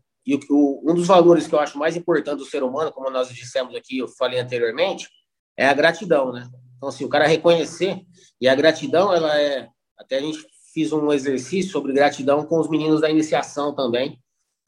o, 0.50 0.90
um 0.90 0.94
dos 0.94 1.06
valores 1.06 1.46
que 1.46 1.54
eu 1.54 1.61
acho 1.61 1.78
mais 1.78 1.96
importante 1.96 2.38
do 2.38 2.44
ser 2.44 2.62
humano, 2.62 2.92
como 2.92 3.11
nós 3.11 3.28
dissemos 3.28 3.74
aqui, 3.74 3.98
eu 3.98 4.09
falei 4.09 4.38
anteriormente, 4.38 5.09
é 5.56 5.66
a 5.66 5.74
gratidão, 5.74 6.32
né? 6.32 6.48
Então, 6.76 6.88
assim, 6.88 7.04
o 7.04 7.09
cara 7.09 7.26
reconhecer, 7.26 8.02
e 8.40 8.48
a 8.48 8.54
gratidão, 8.54 9.12
ela 9.12 9.40
é. 9.40 9.68
Até 9.98 10.18
a 10.18 10.20
gente 10.20 10.46
fiz 10.74 10.92
um 10.92 11.11
exercício 11.11 11.72
sobre 11.72 11.94
gratidão 11.94 12.44
com 12.44 12.61
os 12.61 12.68
meninos 12.68 13.00
da 13.00 13.11
iniciação 13.11 13.74
também, 13.74 14.20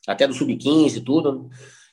até 0.06 0.26
do 0.26 0.32
sub-15 0.32 0.96
e 0.96 1.00
tudo, 1.02 1.50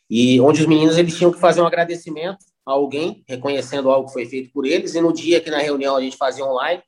e 0.09 0.39
onde 0.39 0.61
os 0.61 0.67
meninos 0.67 0.97
eles 0.97 1.17
tinham 1.17 1.31
que 1.31 1.39
fazer 1.39 1.61
um 1.61 1.67
agradecimento 1.67 2.45
a 2.65 2.71
alguém, 2.71 3.23
reconhecendo 3.27 3.89
algo 3.89 4.07
que 4.07 4.13
foi 4.13 4.25
feito 4.25 4.51
por 4.51 4.65
eles, 4.65 4.95
e 4.95 5.01
no 5.01 5.13
dia 5.13 5.41
que 5.41 5.51
na 5.51 5.59
reunião 5.59 5.95
a 5.95 6.01
gente 6.01 6.17
fazia 6.17 6.45
online, 6.45 6.81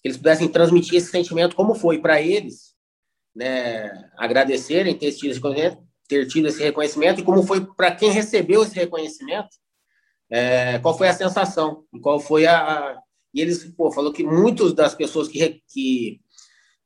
que 0.00 0.08
eles 0.08 0.16
pudessem 0.16 0.48
transmitir 0.48 0.96
esse 0.96 1.10
sentimento, 1.10 1.56
como 1.56 1.74
foi 1.74 1.98
para 1.98 2.20
eles, 2.20 2.74
né, 3.34 3.90
agradecerem, 4.16 4.96
ter 4.96 5.12
tido, 5.12 5.30
esse, 5.30 5.78
ter 6.08 6.26
tido 6.26 6.48
esse 6.48 6.62
reconhecimento, 6.62 7.20
e 7.20 7.24
como 7.24 7.42
foi 7.42 7.64
para 7.64 7.94
quem 7.94 8.10
recebeu 8.10 8.62
esse 8.62 8.74
reconhecimento, 8.74 9.48
é, 10.30 10.78
qual 10.78 10.96
foi 10.96 11.08
a 11.08 11.14
sensação, 11.14 11.84
qual 12.02 12.18
foi 12.18 12.46
a... 12.46 12.98
E 13.32 13.40
eles, 13.40 13.64
pô, 13.76 13.92
falou 13.92 14.12
que 14.12 14.24
muitas 14.24 14.72
das 14.72 14.94
pessoas 14.94 15.28
que, 15.28 15.62
que, 15.68 16.20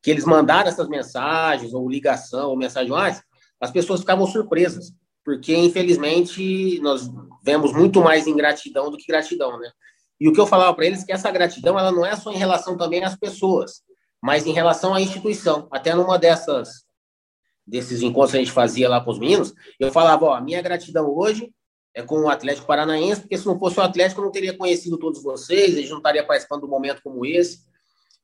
que 0.03 0.11
eles 0.11 0.25
mandaram 0.25 0.69
essas 0.69 0.89
mensagens, 0.89 1.73
ou 1.73 1.89
ligação, 1.89 2.51
ou 2.51 2.57
mensagem 2.57 2.91
mais, 2.91 3.23
as 3.61 3.71
pessoas 3.71 4.01
ficavam 4.01 4.27
surpresas, 4.27 4.93
porque 5.25 5.57
infelizmente 5.57 6.81
nós 6.81 7.11
vemos 7.43 7.73
muito 7.73 8.01
mais 8.01 8.27
ingratidão 8.27 8.91
do 8.91 8.97
que 8.97 9.07
gratidão, 9.07 9.59
né? 9.59 9.71
E 10.21 10.29
o 10.29 10.33
que 10.33 10.41
eu 10.41 10.47
falava 10.47 10.75
para 10.75 10.87
eles 10.87 11.03
é 11.03 11.07
que 11.07 11.13
essa 11.13 11.31
gratidão 11.31 11.79
ela 11.79 11.91
não 11.91 12.05
é 12.05 12.15
só 12.15 12.31
em 12.31 12.37
relação 12.37 12.77
também 12.77 13.03
às 13.03 13.17
pessoas, 13.17 13.83
mas 14.23 14.47
em 14.47 14.53
relação 14.53 14.95
à 14.95 15.01
instituição. 15.01 15.67
Até 15.71 15.95
numa 15.95 16.19
dessas 16.19 16.85
desses 17.67 18.03
encontros 18.03 18.33
que 18.33 18.37
a 18.37 18.41
gente 18.41 18.53
fazia 18.53 18.89
lá 18.89 19.01
com 19.01 19.13
os 19.13 19.19
meninos, 19.19 19.55
eu 19.79 19.93
falava, 19.93 20.27
ó, 20.27 20.35
a 20.35 20.41
minha 20.41 20.61
gratidão 20.61 21.09
hoje 21.09 21.53
é 21.95 22.03
com 22.03 22.21
o 22.21 22.29
Atlético 22.29 22.67
Paranaense, 22.67 23.21
porque 23.23 23.39
se 23.39 23.47
não 23.47 23.59
fosse 23.59 23.79
o 23.79 23.83
Atlético 23.83 24.21
eu 24.21 24.25
não 24.25 24.33
teria 24.33 24.57
conhecido 24.57 24.99
todos 24.99 25.23
vocês, 25.23 25.75
a 25.75 25.81
gente 25.81 25.91
não 25.91 25.99
estaria 25.99 26.25
participando 26.25 26.61
de 26.61 26.67
um 26.67 26.71
momento 26.71 27.01
como 27.03 27.25
esse. 27.25 27.61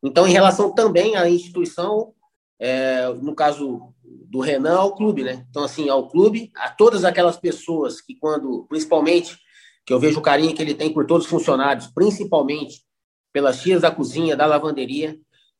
Então, 0.02 0.26
em 0.26 0.32
relação 0.32 0.74
também 0.74 1.16
à 1.16 1.28
instituição, 1.28 2.12
é, 2.58 3.08
no 3.14 3.34
caso 3.34 3.94
do 4.30 4.40
Renan, 4.40 4.76
ao 4.76 4.94
clube, 4.94 5.22
né? 5.22 5.46
Então, 5.50 5.64
assim, 5.64 5.88
ao 5.88 6.08
clube, 6.08 6.50
a 6.56 6.70
todas 6.70 7.04
aquelas 7.04 7.36
pessoas 7.36 8.00
que 8.00 8.14
quando, 8.14 8.66
principalmente, 8.68 9.36
que 9.84 9.92
eu 9.92 10.00
vejo 10.00 10.18
o 10.18 10.22
carinho 10.22 10.54
que 10.54 10.60
ele 10.60 10.74
tem 10.74 10.92
por 10.92 11.06
todos 11.06 11.24
os 11.24 11.30
funcionários, 11.30 11.86
principalmente 11.86 12.82
pelas 13.32 13.60
tias 13.60 13.82
da 13.82 13.90
cozinha, 13.90 14.36
da 14.36 14.46
lavanderia, 14.46 15.16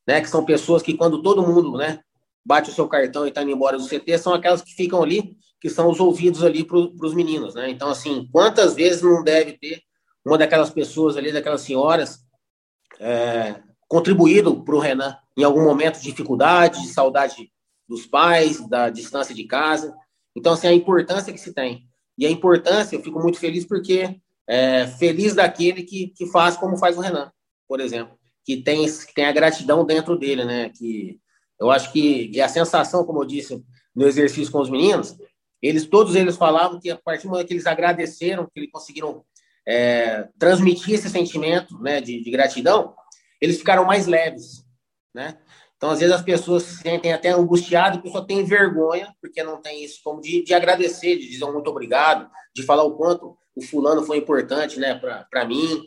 né? 0.06 0.20
Que 0.20 0.28
são 0.28 0.44
pessoas 0.44 0.82
que 0.82 0.94
quando 0.94 1.22
todo 1.22 1.46
mundo, 1.46 1.76
né? 1.76 2.00
Bate 2.44 2.70
o 2.70 2.72
seu 2.72 2.88
cartão 2.88 3.24
e 3.24 3.28
está 3.28 3.42
indo 3.42 3.52
embora 3.52 3.78
do 3.78 3.86
CT, 3.86 4.18
são 4.18 4.34
aquelas 4.34 4.62
que 4.62 4.74
ficam 4.74 5.02
ali, 5.02 5.36
que 5.60 5.70
são 5.70 5.90
os 5.90 6.00
ouvidos 6.00 6.44
ali 6.44 6.64
para 6.64 6.78
os 6.78 7.14
meninos, 7.14 7.54
né? 7.54 7.70
Então, 7.70 7.88
assim, 7.88 8.28
quantas 8.32 8.74
vezes 8.74 9.02
não 9.02 9.22
deve 9.22 9.52
ter 9.58 9.80
uma 10.24 10.38
daquelas 10.38 10.70
pessoas 10.70 11.16
ali, 11.16 11.32
daquelas 11.32 11.60
senhoras, 11.60 12.18
é, 12.98 13.60
contribuído 13.88 14.64
para 14.64 14.74
o 14.74 14.80
Renan 14.80 15.16
em 15.36 15.44
algum 15.44 15.62
momento 15.62 15.98
de 15.98 16.04
dificuldade, 16.04 16.82
de 16.82 16.88
saudade 16.88 17.50
dos 17.88 18.06
pais, 18.06 18.66
da 18.68 18.90
distância 18.90 19.34
de 19.34 19.44
casa. 19.44 19.94
Então, 20.36 20.52
assim, 20.52 20.66
a 20.66 20.72
importância 20.72 21.32
que 21.32 21.38
se 21.38 21.52
tem. 21.52 21.88
E 22.18 22.26
a 22.26 22.30
importância, 22.30 22.96
eu 22.96 23.02
fico 23.02 23.20
muito 23.20 23.38
feliz 23.38 23.64
porque 23.64 24.18
é, 24.48 24.86
feliz 24.86 25.34
daquele 25.34 25.82
que, 25.82 26.08
que 26.08 26.26
faz 26.26 26.56
como 26.56 26.76
faz 26.76 26.96
o 26.96 27.00
Renan, 27.00 27.30
por 27.68 27.80
exemplo, 27.80 28.16
que 28.44 28.56
tem, 28.58 28.84
que 28.86 29.14
tem 29.14 29.26
a 29.26 29.32
gratidão 29.32 29.84
dentro 29.84 30.16
dele, 30.16 30.44
né? 30.44 30.70
Que 30.70 31.18
eu 31.60 31.70
acho 31.70 31.92
que 31.92 32.30
e 32.32 32.40
a 32.40 32.48
sensação, 32.48 33.04
como 33.04 33.22
eu 33.22 33.26
disse 33.26 33.62
no 33.94 34.06
exercício 34.06 34.52
com 34.52 34.60
os 34.60 34.70
meninos, 34.70 35.16
eles 35.60 35.86
todos 35.86 36.14
eles 36.14 36.36
falavam 36.36 36.78
que 36.78 36.90
a 36.90 36.96
partir 36.96 37.24
do 37.24 37.30
momento 37.30 37.48
que 37.48 37.54
eles 37.54 37.66
agradeceram, 37.66 38.44
que 38.44 38.60
eles 38.60 38.70
conseguiram 38.70 39.24
é, 39.66 40.28
transmitir 40.38 40.94
esse 40.94 41.10
sentimento, 41.10 41.76
né, 41.78 42.00
de, 42.00 42.22
de 42.22 42.30
gratidão, 42.30 42.94
eles 43.40 43.58
ficaram 43.58 43.84
mais 43.84 44.06
leves, 44.06 44.64
né? 45.14 45.38
Então, 45.76 45.90
às 45.90 46.00
vezes, 46.00 46.14
as 46.14 46.22
pessoas 46.22 46.62
se 46.62 46.76
sentem 46.78 47.12
até 47.12 47.30
angustiadas, 47.30 47.98
a 47.98 48.02
pessoa 48.02 48.26
tem 48.26 48.44
vergonha, 48.44 49.14
porque 49.20 49.42
não 49.42 49.60
tem 49.60 49.84
isso 49.84 50.00
como 50.02 50.20
de, 50.20 50.42
de 50.42 50.54
agradecer, 50.54 51.16
de 51.16 51.28
dizer 51.28 51.44
um 51.44 51.52
muito 51.52 51.68
obrigado, 51.68 52.30
de 52.54 52.62
falar 52.62 52.84
o 52.84 52.96
quanto 52.96 53.36
o 53.54 53.62
fulano 53.62 54.02
foi 54.02 54.16
importante 54.18 54.78
né, 54.80 54.94
para 54.94 55.44
mim. 55.44 55.82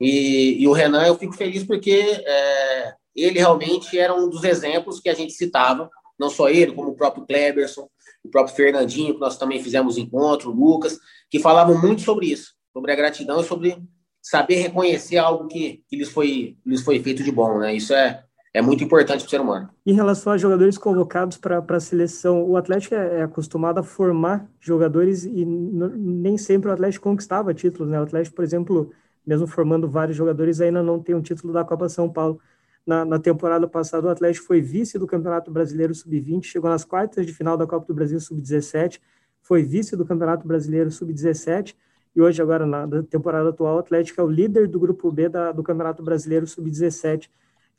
E, 0.00 0.62
e, 0.62 0.66
o 0.66 0.72
Renan, 0.72 1.06
eu 1.06 1.18
fico 1.18 1.34
feliz 1.34 1.64
porque 1.64 2.22
é, 2.24 2.94
ele 3.14 3.38
realmente 3.38 3.98
era 3.98 4.14
um 4.14 4.28
dos 4.28 4.44
exemplos 4.44 5.00
que 5.00 5.10
a 5.10 5.14
gente 5.14 5.32
citava, 5.34 5.90
não 6.18 6.30
só 6.30 6.48
ele, 6.48 6.72
como 6.72 6.90
o 6.90 6.96
próprio 6.96 7.26
Kleberson, 7.26 7.88
o 8.24 8.30
próprio 8.30 8.56
Fernandinho, 8.56 9.14
que 9.14 9.20
nós 9.20 9.36
também 9.36 9.62
fizemos 9.62 9.98
encontro, 9.98 10.50
o 10.50 10.54
Lucas, 10.54 10.98
que 11.30 11.38
falavam 11.38 11.78
muito 11.80 12.02
sobre 12.02 12.26
isso, 12.26 12.54
sobre 12.72 12.92
a 12.92 12.96
gratidão 12.96 13.40
e 13.40 13.44
sobre 13.44 13.76
saber 14.22 14.56
reconhecer 14.56 15.18
algo 15.18 15.48
que, 15.48 15.82
que 15.88 15.96
lhes, 15.96 16.10
foi, 16.10 16.56
lhes 16.64 16.82
foi 16.82 17.02
feito 17.02 17.22
de 17.22 17.32
bom, 17.32 17.58
né? 17.58 17.74
Isso 17.74 17.94
é, 17.94 18.22
é 18.52 18.60
muito 18.60 18.82
importante 18.82 19.20
para 19.20 19.26
o 19.26 19.30
ser 19.30 19.40
humano. 19.40 19.70
Em 19.86 19.92
relação 19.92 20.32
a 20.32 20.38
jogadores 20.38 20.76
convocados 20.76 21.36
para 21.36 21.64
a 21.68 21.80
seleção, 21.80 22.42
o 22.42 22.56
Atlético 22.56 22.94
é, 22.94 23.18
é, 23.18 23.22
acostumado 23.22 23.78
a 23.78 23.82
formar 23.82 24.48
jogadores 24.58 25.24
e 25.24 25.44
nem 25.44 26.36
sempre 26.36 26.68
o 26.68 26.72
Atlético 26.72 27.04
conquistava 27.08 27.54
títulos, 27.54 27.90
né? 27.90 28.00
O 28.00 28.02
Atlético, 28.02 28.34
por 28.34 28.44
exemplo, 28.44 28.90
mesmo 29.26 29.46
formando 29.46 29.88
vários 29.88 30.16
jogadores, 30.16 30.60
ainda 30.60 30.82
não 30.82 31.00
tem 31.00 31.14
um 31.14 31.22
título 31.22 31.52
da 31.52 31.64
Copa 31.64 31.88
São 31.88 32.08
Paulo. 32.08 32.40
Na, 32.84 33.04
na 33.04 33.18
temporada 33.18 33.68
passada, 33.68 34.06
o 34.06 34.10
Atlético 34.10 34.46
foi 34.46 34.60
vice 34.60 34.98
do 34.98 35.06
Campeonato 35.06 35.50
Brasileiro 35.50 35.94
Sub-20, 35.94 36.44
chegou 36.44 36.70
nas 36.70 36.84
quartas 36.84 37.26
de 37.26 37.32
final 37.32 37.56
da 37.56 37.66
Copa 37.66 37.86
do 37.86 37.94
Brasil 37.94 38.18
Sub-17, 38.18 39.00
foi 39.42 39.62
vice 39.62 39.94
do 39.96 40.04
Campeonato 40.04 40.46
Brasileiro 40.46 40.90
Sub-17 40.90 41.74
e 42.14 42.20
hoje, 42.20 42.42
agora, 42.42 42.66
na 42.66 43.02
temporada 43.04 43.50
atual, 43.50 43.76
o 43.76 43.78
Atlético 43.78 44.20
é 44.20 44.24
o 44.24 44.28
líder 44.28 44.66
do 44.66 44.80
Grupo 44.80 45.10
B 45.12 45.28
da, 45.28 45.52
do 45.52 45.62
Campeonato 45.62 46.02
Brasileiro 46.02 46.46
Sub-17. 46.46 47.30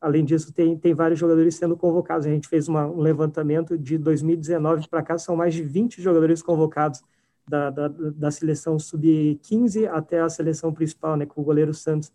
Além 0.01 0.25
disso, 0.25 0.51
tem, 0.51 0.75
tem 0.75 0.95
vários 0.95 1.19
jogadores 1.19 1.53
sendo 1.55 1.77
convocados. 1.77 2.25
A 2.25 2.29
gente 2.31 2.47
fez 2.47 2.67
uma, 2.67 2.87
um 2.87 2.99
levantamento 2.99 3.77
de 3.77 3.99
2019 3.99 4.87
para 4.89 5.03
cá, 5.03 5.15
são 5.17 5.35
mais 5.35 5.53
de 5.53 5.61
20 5.61 6.01
jogadores 6.01 6.41
convocados 6.41 7.03
da, 7.47 7.69
da, 7.69 7.87
da 7.87 8.31
seleção 8.31 8.79
sub-15 8.79 9.87
até 9.87 10.19
a 10.19 10.29
seleção 10.29 10.73
principal, 10.73 11.15
né, 11.15 11.25
com 11.27 11.41
o 11.41 11.43
goleiro 11.43 11.73
Santos. 11.73 12.09
O 12.09 12.13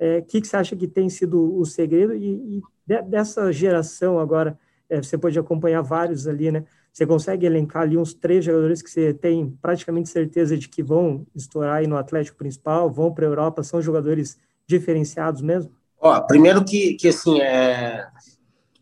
é, 0.00 0.20
que, 0.22 0.40
que 0.40 0.48
você 0.48 0.56
acha 0.56 0.74
que 0.74 0.88
tem 0.88 1.08
sido 1.08 1.56
o 1.56 1.64
segredo? 1.64 2.14
E, 2.14 2.58
e 2.58 2.62
de, 2.84 3.02
dessa 3.02 3.52
geração 3.52 4.18
agora, 4.18 4.58
é, 4.88 5.00
você 5.00 5.16
pode 5.16 5.38
acompanhar 5.38 5.82
vários 5.82 6.26
ali, 6.26 6.50
né? 6.50 6.64
Você 6.92 7.06
consegue 7.06 7.46
elencar 7.46 7.82
ali 7.82 7.96
uns 7.96 8.12
três 8.12 8.44
jogadores 8.44 8.82
que 8.82 8.90
você 8.90 9.14
tem 9.14 9.56
praticamente 9.62 10.08
certeza 10.08 10.56
de 10.58 10.68
que 10.68 10.82
vão 10.82 11.24
estourar 11.34 11.76
aí 11.76 11.86
no 11.86 11.96
Atlético 11.96 12.36
principal, 12.36 12.90
vão 12.90 13.14
para 13.14 13.24
a 13.24 13.28
Europa, 13.28 13.62
são 13.62 13.80
jogadores 13.80 14.36
diferenciados 14.66 15.40
mesmo? 15.40 15.70
Ó, 16.00 16.20
primeiro 16.22 16.64
que, 16.64 16.94
que 16.94 17.08
assim, 17.08 17.40
é 17.40 18.08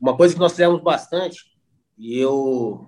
uma 0.01 0.17
coisa 0.17 0.35
que 0.35 0.41
nós 0.41 0.53
fizemos 0.53 0.81
bastante, 0.81 1.41
e 1.99 2.19
eu, 2.19 2.87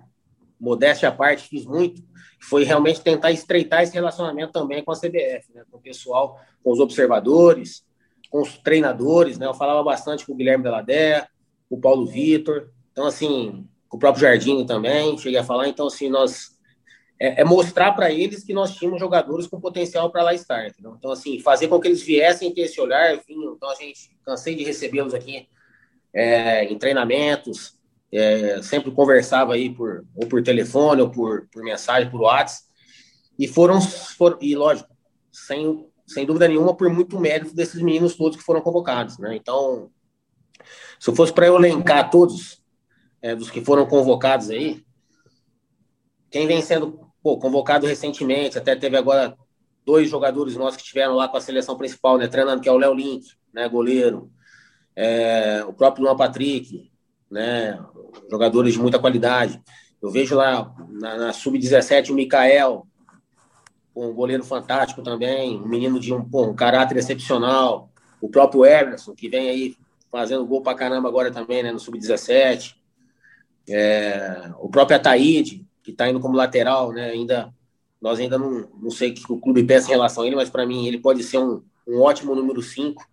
modéstia 0.59 1.09
à 1.09 1.11
parte, 1.11 1.49
fiz 1.49 1.65
muito, 1.65 2.01
foi 2.41 2.63
realmente 2.63 3.01
tentar 3.01 3.31
estreitar 3.31 3.83
esse 3.83 3.93
relacionamento 3.93 4.53
também 4.53 4.83
com 4.83 4.91
a 4.91 4.95
CBF, 4.95 5.53
né? 5.53 5.63
com 5.69 5.77
o 5.77 5.81
pessoal, 5.81 6.39
com 6.63 6.71
os 6.71 6.79
observadores, 6.79 7.83
com 8.31 8.41
os 8.41 8.57
treinadores, 8.57 9.37
né? 9.37 9.45
Eu 9.45 9.53
falava 9.53 9.83
bastante 9.83 10.25
com 10.25 10.31
o 10.31 10.35
Guilherme 10.35 10.63
Deladé, 10.63 11.27
com 11.69 11.75
o 11.75 11.81
Paulo 11.81 12.07
Vitor. 12.07 12.71
Então, 12.91 13.05
assim, 13.05 13.67
com 13.89 13.97
o 13.97 13.99
próprio 13.99 14.21
Jardim 14.21 14.65
também, 14.65 15.17
cheguei 15.17 15.37
a 15.37 15.43
falar. 15.43 15.67
Então, 15.67 15.87
assim, 15.87 16.09
nós. 16.09 16.57
É, 17.21 17.41
é 17.41 17.43
mostrar 17.43 17.91
para 17.91 18.11
eles 18.11 18.43
que 18.43 18.51
nós 18.51 18.73
tínhamos 18.73 18.99
jogadores 18.99 19.45
com 19.45 19.61
potencial 19.61 20.11
para 20.11 20.23
lá 20.23 20.33
estar. 20.33 20.67
Entendeu? 20.67 20.95
Então, 20.97 21.11
assim, 21.11 21.39
fazer 21.39 21.67
com 21.67 21.79
que 21.79 21.87
eles 21.87 22.01
viessem 22.01 22.51
ter 22.51 22.61
esse 22.61 22.81
olhar. 22.81 23.15
Vinham, 23.27 23.53
então, 23.53 23.69
a 23.69 23.75
gente 23.75 24.09
cansei 24.25 24.55
de 24.55 24.63
recebê-los 24.63 25.13
aqui 25.13 25.47
é, 26.11 26.63
em 26.63 26.79
treinamentos. 26.79 27.79
É, 28.11 28.59
sempre 28.63 28.89
conversava 28.89 29.53
aí 29.53 29.69
por, 29.69 30.03
ou 30.15 30.27
por 30.27 30.41
telefone, 30.41 31.03
ou 31.03 31.11
por, 31.11 31.47
por 31.53 31.63
mensagem, 31.63 32.09
por 32.09 32.21
WhatsApp. 32.21 32.65
E 33.37 33.47
foram, 33.47 33.79
foram 33.79 34.39
e 34.41 34.55
lógico, 34.55 34.89
sem, 35.31 35.87
sem 36.07 36.25
dúvida 36.25 36.47
nenhuma, 36.47 36.75
por 36.75 36.89
muito 36.89 37.19
mérito 37.19 37.53
desses 37.53 37.79
meninos 37.83 38.15
todos 38.15 38.35
que 38.35 38.43
foram 38.43 38.61
convocados. 38.61 39.19
Né? 39.19 39.35
Então, 39.35 39.91
se 40.99 41.07
eu 41.07 41.15
fosse 41.15 41.31
para 41.31 41.45
eu 41.45 41.55
elencar 41.55 42.09
todos, 42.09 42.63
é, 43.21 43.35
dos 43.35 43.51
que 43.51 43.63
foram 43.63 43.85
convocados 43.85 44.49
aí, 44.49 44.83
quem 46.31 46.47
vem 46.47 46.63
sendo 46.63 47.10
pô, 47.21 47.37
convocado 47.37 47.85
recentemente, 47.85 48.57
até 48.57 48.75
teve 48.75 48.97
agora 48.97 49.37
dois 49.85 50.09
jogadores 50.09 50.55
nossos 50.55 50.77
que 50.77 50.83
estiveram 50.83 51.15
lá 51.15 51.27
com 51.27 51.37
a 51.37 51.41
seleção 51.41 51.77
principal, 51.77 52.17
né, 52.17 52.27
treinando, 52.27 52.61
que 52.61 52.69
é 52.69 52.71
o 52.71 52.77
Léo 52.77 52.93
Link, 52.93 53.27
né, 53.53 53.67
goleiro, 53.67 54.31
é, 54.95 55.63
o 55.67 55.73
próprio 55.73 56.05
Luan 56.05 56.15
Patrick, 56.15 56.91
né, 57.29 57.79
jogadores 58.29 58.73
de 58.73 58.79
muita 58.79 58.99
qualidade. 58.99 59.61
Eu 60.01 60.09
vejo 60.09 60.35
lá 60.35 60.73
na, 60.89 61.17
na 61.17 61.33
Sub-17 61.33 62.09
o 62.09 62.13
Mikael, 62.13 62.87
um 63.95 64.13
goleiro 64.13 64.43
fantástico 64.43 65.01
também, 65.01 65.59
um 65.59 65.67
menino 65.67 65.99
de 65.99 66.13
um, 66.13 66.23
pô, 66.23 66.45
um 66.45 66.55
caráter 66.55 66.97
excepcional, 66.97 67.89
o 68.19 68.29
próprio 68.29 68.65
Emerson, 68.65 69.13
que 69.13 69.29
vem 69.29 69.49
aí 69.49 69.75
fazendo 70.11 70.45
gol 70.45 70.61
pra 70.61 70.75
caramba 70.75 71.07
agora 71.07 71.31
também, 71.31 71.63
né, 71.63 71.71
no 71.71 71.79
Sub-17. 71.79 72.75
É, 73.69 74.51
o 74.59 74.69
próprio 74.69 74.97
Ataíde, 74.97 75.65
que 75.83 75.91
está 75.91 76.09
indo 76.09 76.19
como 76.19 76.35
lateral, 76.35 76.91
né? 76.91 77.11
Ainda, 77.11 77.53
nós 78.01 78.19
ainda 78.19 78.37
não, 78.37 78.67
não 78.81 78.91
sei 78.91 79.11
o 79.11 79.13
que 79.13 79.31
o 79.31 79.39
clube 79.39 79.63
pensa 79.63 79.87
em 79.87 79.91
relação 79.91 80.23
a 80.23 80.27
ele, 80.27 80.35
mas 80.35 80.49
para 80.49 80.65
mim 80.65 80.87
ele 80.87 80.99
pode 80.99 81.23
ser 81.23 81.37
um, 81.37 81.61
um 81.87 82.01
ótimo 82.01 82.35
número 82.35 82.61
5, 82.61 83.03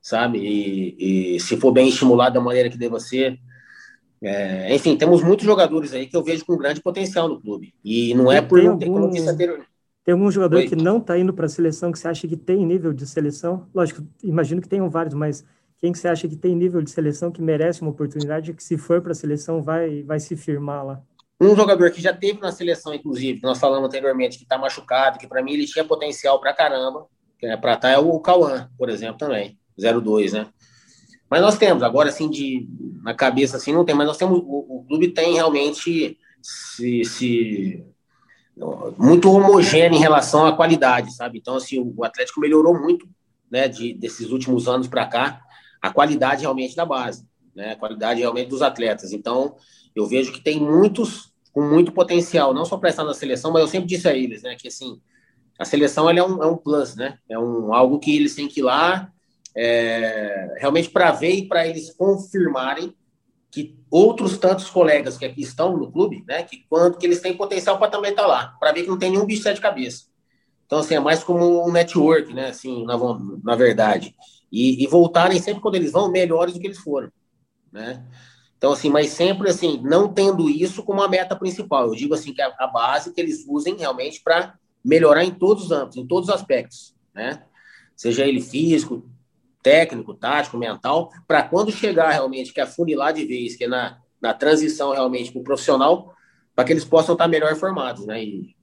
sabe? 0.00 0.38
E, 0.38 1.34
e, 1.36 1.40
se 1.40 1.56
for 1.56 1.72
bem 1.72 1.88
estimulado 1.88 2.34
da 2.34 2.40
maneira 2.40 2.68
que 2.68 2.78
deva 2.78 3.00
ser. 3.00 3.38
É, 4.20 4.74
enfim, 4.74 4.96
temos 4.96 5.22
muitos 5.22 5.46
jogadores 5.46 5.92
aí 5.92 6.06
que 6.06 6.16
eu 6.16 6.24
vejo 6.24 6.44
com 6.44 6.56
grande 6.56 6.82
potencial 6.82 7.28
no 7.28 7.40
clube. 7.40 7.72
E 7.84 8.14
não 8.14 8.32
é 8.32 8.42
por 8.42 8.60
não 8.62 8.76
ter, 8.76 8.90
disse 9.10 9.28
anteriormente. 9.28 9.68
Tem 10.04 10.14
algum 10.14 10.30
jogador 10.30 10.56
Oi? 10.56 10.66
que 10.66 10.74
não 10.74 10.98
está 10.98 11.18
indo 11.18 11.34
para 11.34 11.46
a 11.46 11.48
seleção 11.50 11.92
que 11.92 11.98
você 11.98 12.08
acha 12.08 12.26
que 12.26 12.36
tem 12.36 12.64
nível 12.64 12.92
de 12.92 13.06
seleção? 13.06 13.66
Lógico, 13.74 14.02
imagino 14.24 14.60
que 14.60 14.68
tenham 14.68 14.88
vários, 14.88 15.14
mas 15.14 15.44
quem 15.76 15.92
que 15.92 15.98
você 15.98 16.08
acha 16.08 16.26
que 16.26 16.34
tem 16.34 16.56
nível 16.56 16.80
de 16.80 16.90
seleção 16.90 17.30
que 17.30 17.42
merece 17.42 17.82
uma 17.82 17.90
oportunidade 17.90 18.54
que 18.54 18.64
se 18.64 18.76
for 18.76 19.00
para 19.00 19.12
a 19.12 19.14
seleção 19.14 19.62
vai, 19.62 20.02
vai 20.02 20.18
se 20.18 20.34
firmar 20.34 20.84
lá? 20.84 21.02
Um 21.40 21.54
jogador 21.54 21.90
que 21.90 22.00
já 22.00 22.12
teve 22.12 22.40
na 22.40 22.50
seleção, 22.50 22.92
inclusive, 22.92 23.38
que 23.38 23.46
nós 23.46 23.58
falamos 23.58 23.86
anteriormente, 23.86 24.36
que 24.36 24.42
está 24.42 24.58
machucado, 24.58 25.18
que 25.18 25.26
para 25.26 25.42
mim 25.42 25.52
ele 25.52 25.66
tinha 25.66 25.84
potencial 25.84 26.40
para 26.40 26.52
caramba, 26.52 27.06
é, 27.42 27.56
para 27.56 27.74
estar 27.74 27.88
tá, 27.88 27.94
é 27.94 27.98
o 27.98 28.18
Cauã, 28.18 28.68
por 28.76 28.88
exemplo, 28.88 29.18
também, 29.18 29.56
02, 29.78 30.32
né? 30.32 30.48
Mas 31.30 31.40
nós 31.40 31.56
temos, 31.56 31.82
agora 31.82 32.08
assim, 32.08 32.28
de, 32.28 32.66
na 33.02 33.14
cabeça 33.14 33.56
assim, 33.56 33.72
não 33.72 33.84
tem, 33.84 33.94
mas 33.94 34.06
nós 34.06 34.16
temos, 34.16 34.38
o, 34.40 34.78
o 34.78 34.84
clube 34.88 35.08
tem 35.08 35.34
realmente 35.34 36.18
se, 36.42 37.04
se, 37.04 37.84
muito 38.96 39.30
homogêneo 39.30 39.96
em 39.96 40.00
relação 40.00 40.46
à 40.46 40.56
qualidade, 40.56 41.14
sabe? 41.14 41.38
Então, 41.38 41.56
assim, 41.56 41.78
o 41.78 42.04
Atlético 42.04 42.40
melhorou 42.40 42.78
muito, 42.78 43.08
né, 43.50 43.68
de, 43.68 43.94
desses 43.94 44.30
últimos 44.30 44.66
anos 44.66 44.88
para 44.88 45.06
cá, 45.06 45.42
a 45.80 45.90
qualidade 45.90 46.40
realmente 46.40 46.74
da 46.74 46.84
base, 46.84 47.24
né? 47.54 47.72
A 47.72 47.76
qualidade 47.76 48.20
realmente 48.20 48.48
dos 48.48 48.62
atletas. 48.62 49.12
Então, 49.12 49.54
eu 49.98 50.06
vejo 50.06 50.32
que 50.32 50.40
tem 50.40 50.60
muitos 50.60 51.32
com 51.52 51.62
muito 51.62 51.90
potencial, 51.90 52.54
não 52.54 52.64
só 52.64 52.76
para 52.76 52.90
estar 52.90 53.04
na 53.04 53.14
seleção, 53.14 53.50
mas 53.50 53.62
eu 53.62 53.68
sempre 53.68 53.88
disse 53.88 54.08
a 54.08 54.14
eles, 54.14 54.42
né, 54.42 54.54
que 54.54 54.68
assim, 54.68 55.00
a 55.58 55.64
seleção 55.64 56.08
é, 56.08 56.22
um, 56.22 56.42
é 56.42 56.46
um 56.46 56.56
plus, 56.56 56.94
né? 56.94 57.18
É 57.28 57.36
um, 57.36 57.74
algo 57.74 57.98
que 57.98 58.14
eles 58.14 58.34
têm 58.36 58.46
que 58.46 58.60
ir 58.60 58.62
lá 58.62 59.10
é, 59.56 60.54
realmente 60.58 60.88
para 60.88 61.10
ver 61.10 61.32
e 61.32 61.48
para 61.48 61.66
eles 61.66 61.92
confirmarem 61.92 62.94
que 63.50 63.76
outros 63.90 64.38
tantos 64.38 64.70
colegas 64.70 65.18
que 65.18 65.24
aqui 65.24 65.42
estão 65.42 65.76
no 65.76 65.90
clube, 65.90 66.22
né, 66.28 66.44
que 66.44 66.64
quanto 66.68 66.96
que 66.96 67.06
eles 67.06 67.20
têm 67.20 67.36
potencial 67.36 67.76
para 67.76 67.90
também 67.90 68.12
estar 68.12 68.22
tá 68.22 68.28
lá, 68.28 68.56
para 68.60 68.70
ver 68.70 68.82
que 68.82 68.88
não 68.88 68.98
tem 68.98 69.10
nenhum 69.10 69.26
bicho 69.26 69.52
de 69.52 69.60
cabeça. 69.60 70.04
Então, 70.64 70.78
assim, 70.78 70.94
é 70.94 71.00
mais 71.00 71.24
como 71.24 71.66
um 71.66 71.72
network, 71.72 72.32
né, 72.32 72.50
assim, 72.50 72.84
na, 72.84 72.96
na 73.42 73.56
verdade. 73.56 74.14
E, 74.52 74.84
e 74.84 74.86
voltarem 74.86 75.40
sempre 75.40 75.60
quando 75.60 75.74
eles 75.74 75.90
vão 75.90 76.08
melhores 76.08 76.54
do 76.54 76.60
que 76.60 76.66
eles 76.68 76.78
foram, 76.78 77.10
né? 77.72 78.06
Então, 78.58 78.72
assim, 78.72 78.90
mas 78.90 79.10
sempre 79.10 79.48
assim, 79.48 79.80
não 79.84 80.12
tendo 80.12 80.50
isso 80.50 80.82
como 80.82 81.00
a 81.00 81.08
meta 81.08 81.36
principal. 81.36 81.86
Eu 81.86 81.94
digo 81.94 82.12
assim 82.12 82.34
que 82.34 82.42
a, 82.42 82.52
a 82.58 82.66
base 82.66 83.14
que 83.14 83.20
eles 83.20 83.46
usem 83.48 83.76
realmente 83.76 84.20
para 84.20 84.58
melhorar 84.84 85.24
em 85.24 85.30
todos 85.30 85.66
os 85.66 85.70
âmbitos, 85.70 85.96
em 85.96 86.06
todos 86.06 86.28
os 86.28 86.34
aspectos, 86.34 86.94
né? 87.14 87.44
Seja 87.96 88.26
ele 88.26 88.40
físico, 88.40 89.08
técnico, 89.62 90.12
tático, 90.12 90.58
mental, 90.58 91.10
para 91.26 91.42
quando 91.42 91.70
chegar 91.70 92.10
realmente, 92.10 92.52
que 92.52 92.60
é 92.60 92.66
funilar 92.66 93.12
de 93.12 93.24
vez, 93.24 93.56
que 93.56 93.64
é 93.64 93.68
na, 93.68 93.98
na 94.20 94.34
transição 94.34 94.92
realmente 94.92 95.30
para 95.30 95.40
o 95.40 95.44
profissional, 95.44 96.12
para 96.54 96.64
que 96.64 96.72
eles 96.72 96.84
possam 96.84 97.12
estar 97.12 97.28
melhor 97.28 97.54
formados, 97.54 98.06
né? 98.06 98.24
E, 98.24 98.56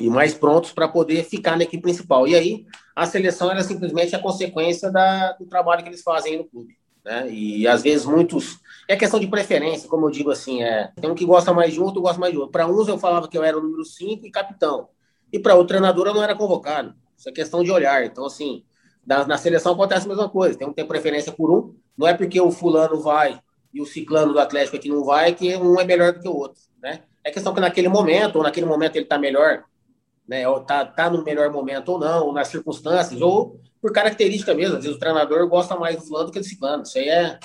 e 0.00 0.08
mais 0.08 0.32
prontos 0.32 0.72
para 0.72 0.88
poder 0.88 1.24
ficar 1.24 1.56
na 1.56 1.64
equipe 1.64 1.82
principal. 1.82 2.26
E 2.26 2.34
aí, 2.34 2.64
a 2.96 3.04
seleção 3.04 3.50
era 3.50 3.62
simplesmente 3.62 4.16
a 4.16 4.18
consequência 4.18 4.90
da, 4.90 5.32
do 5.32 5.44
trabalho 5.44 5.82
que 5.82 5.90
eles 5.90 6.02
fazem 6.02 6.38
no 6.38 6.44
clube. 6.44 6.77
Né? 7.08 7.30
E 7.30 7.66
às 7.66 7.82
vezes 7.82 8.04
muitos. 8.04 8.60
É 8.86 8.94
questão 8.94 9.18
de 9.18 9.26
preferência, 9.26 9.88
como 9.88 10.06
eu 10.06 10.10
digo 10.10 10.30
assim. 10.30 10.62
É, 10.62 10.92
tem 11.00 11.10
um 11.10 11.14
que 11.14 11.24
gosta 11.24 11.54
mais 11.54 11.72
de 11.72 11.80
um, 11.80 11.84
outro 11.84 12.02
gosta 12.02 12.20
mais 12.20 12.32
de 12.34 12.38
outro. 12.38 12.52
Para 12.52 12.66
uns 12.66 12.86
eu 12.86 12.98
falava 12.98 13.26
que 13.26 13.38
eu 13.38 13.42
era 13.42 13.56
o 13.56 13.62
número 13.62 13.82
5 13.82 14.26
e 14.26 14.30
capitão. 14.30 14.88
E 15.32 15.38
para 15.38 15.54
outro 15.54 15.68
treinador 15.68 16.06
eu 16.06 16.14
não 16.14 16.22
era 16.22 16.36
convocado. 16.36 16.94
Isso 17.16 17.26
é 17.26 17.32
questão 17.32 17.64
de 17.64 17.70
olhar. 17.70 18.04
Então, 18.04 18.26
assim, 18.26 18.62
na, 19.06 19.26
na 19.26 19.38
seleção 19.38 19.72
acontece 19.72 20.04
a 20.04 20.08
mesma 20.10 20.28
coisa. 20.28 20.58
Tem 20.58 20.66
um 20.66 20.70
que 20.70 20.76
tem 20.76 20.86
preferência 20.86 21.32
por 21.32 21.50
um. 21.50 21.74
Não 21.96 22.06
é 22.06 22.12
porque 22.12 22.38
o 22.38 22.50
fulano 22.50 23.00
vai 23.00 23.40
e 23.72 23.80
o 23.80 23.86
ciclano 23.86 24.34
do 24.34 24.38
Atlético 24.38 24.76
aqui 24.76 24.90
não 24.90 25.02
vai 25.02 25.34
que 25.34 25.56
um 25.56 25.80
é 25.80 25.84
melhor 25.84 26.12
do 26.12 26.20
que 26.20 26.28
o 26.28 26.36
outro. 26.36 26.60
Né? 26.82 27.04
É 27.24 27.30
questão 27.30 27.54
que 27.54 27.60
naquele 27.60 27.88
momento, 27.88 28.36
ou 28.36 28.42
naquele 28.42 28.66
momento 28.66 28.96
ele 28.96 29.04
está 29.04 29.18
melhor, 29.18 29.64
né? 30.26 30.46
Ou 30.46 30.60
tá, 30.60 30.84
tá 30.84 31.08
no 31.08 31.24
melhor 31.24 31.50
momento 31.50 31.88
ou 31.90 31.98
não, 31.98 32.26
ou 32.26 32.32
nas 32.34 32.48
circunstâncias, 32.48 33.20
ou 33.20 33.58
por 33.80 33.92
característica 33.92 34.54
mesmo. 34.54 34.76
Às 34.76 34.84
vezes 34.84 34.96
o 34.96 35.00
treinador 35.00 35.46
gosta 35.48 35.76
mais 35.76 35.96
do 35.96 36.02
fulano 36.02 36.26
do 36.26 36.32
que 36.32 36.40
do 36.40 36.44
ciclano. 36.44 36.82
Isso 36.82 36.98
aí 36.98 37.08
é. 37.08 37.38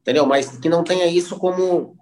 Entendeu? 0.00 0.26
Mas 0.26 0.56
que 0.58 0.68
não 0.68 0.84
tenha 0.84 1.06
isso 1.06 1.36
como. 1.38 1.96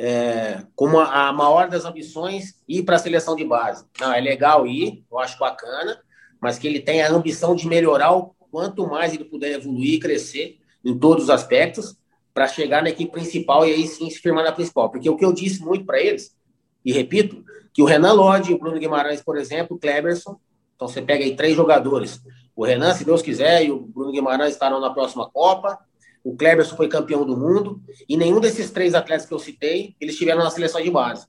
É, 0.00 0.62
como 0.76 1.00
a, 1.00 1.28
a, 1.28 1.32
maior 1.32 1.68
das 1.68 1.84
ambições 1.84 2.54
ir 2.68 2.84
para 2.84 2.96
a 2.96 3.00
seleção 3.00 3.34
de 3.34 3.44
base. 3.44 3.84
Não, 4.00 4.12
é 4.12 4.20
legal 4.20 4.64
ir, 4.64 5.04
eu 5.10 5.18
acho 5.18 5.36
bacana, 5.40 6.00
mas 6.40 6.56
que 6.56 6.68
ele 6.68 6.78
tenha 6.78 7.08
a 7.08 7.10
ambição 7.10 7.56
de 7.56 7.66
melhorar 7.66 8.12
o 8.12 8.32
quanto 8.48 8.86
mais 8.86 9.12
ele 9.12 9.24
puder 9.24 9.52
evoluir 9.54 9.94
e 9.94 9.98
crescer 9.98 10.58
em 10.84 10.96
todos 10.96 11.24
os 11.24 11.30
aspectos 11.30 11.96
para 12.32 12.46
chegar 12.46 12.80
na 12.80 12.90
equipe 12.90 13.10
principal 13.10 13.66
e 13.66 13.72
aí 13.72 13.88
sim 13.88 14.08
se 14.08 14.20
firmar 14.20 14.44
na 14.44 14.52
principal. 14.52 14.88
Porque 14.88 15.10
o 15.10 15.16
que 15.16 15.24
eu 15.24 15.32
disse 15.32 15.60
muito 15.60 15.84
para 15.84 16.00
eles, 16.00 16.32
e 16.84 16.92
repito, 16.92 17.44
que 17.74 17.82
o 17.82 17.84
Renan 17.84 18.12
Lodge, 18.12 18.54
o 18.54 18.58
Bruno 18.58 18.78
Guimarães, 18.78 19.20
por 19.20 19.36
exemplo, 19.36 19.76
o 19.76 19.80
Kleberson, 19.80 20.38
então 20.76 20.86
você 20.86 21.02
pega 21.02 21.24
aí 21.24 21.34
três 21.34 21.56
jogadores 21.56 22.20
o 22.58 22.64
Renan, 22.64 22.92
se 22.92 23.04
Deus 23.04 23.22
quiser, 23.22 23.66
e 23.66 23.70
o 23.70 23.78
Bruno 23.78 24.10
Guimarães 24.10 24.54
estarão 24.54 24.80
na 24.80 24.90
próxima 24.90 25.30
Copa. 25.30 25.78
O 26.24 26.36
Kleberson 26.36 26.74
foi 26.74 26.88
campeão 26.88 27.24
do 27.24 27.36
mundo. 27.36 27.80
E 28.08 28.16
nenhum 28.16 28.40
desses 28.40 28.72
três 28.72 28.96
atletas 28.96 29.26
que 29.26 29.32
eu 29.32 29.38
citei, 29.38 29.94
eles 30.00 30.14
estiveram 30.14 30.42
na 30.42 30.50
seleção 30.50 30.82
de 30.82 30.90
base. 30.90 31.24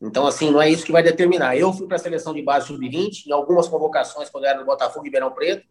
Então, 0.00 0.26
assim, 0.26 0.50
não 0.50 0.62
é 0.62 0.70
isso 0.70 0.82
que 0.82 0.92
vai 0.92 1.02
determinar. 1.02 1.58
Eu 1.58 1.74
fui 1.74 1.86
para 1.86 1.96
a 1.96 1.98
seleção 1.98 2.32
de 2.32 2.40
base 2.40 2.68
sub-20, 2.68 3.26
em 3.26 3.32
algumas 3.32 3.68
convocações, 3.68 4.30
quando 4.30 4.46
era 4.46 4.58
no 4.58 4.64
Botafogo 4.64 5.04
e 5.04 5.08
Ribeirão 5.08 5.30
Preto. 5.30 5.66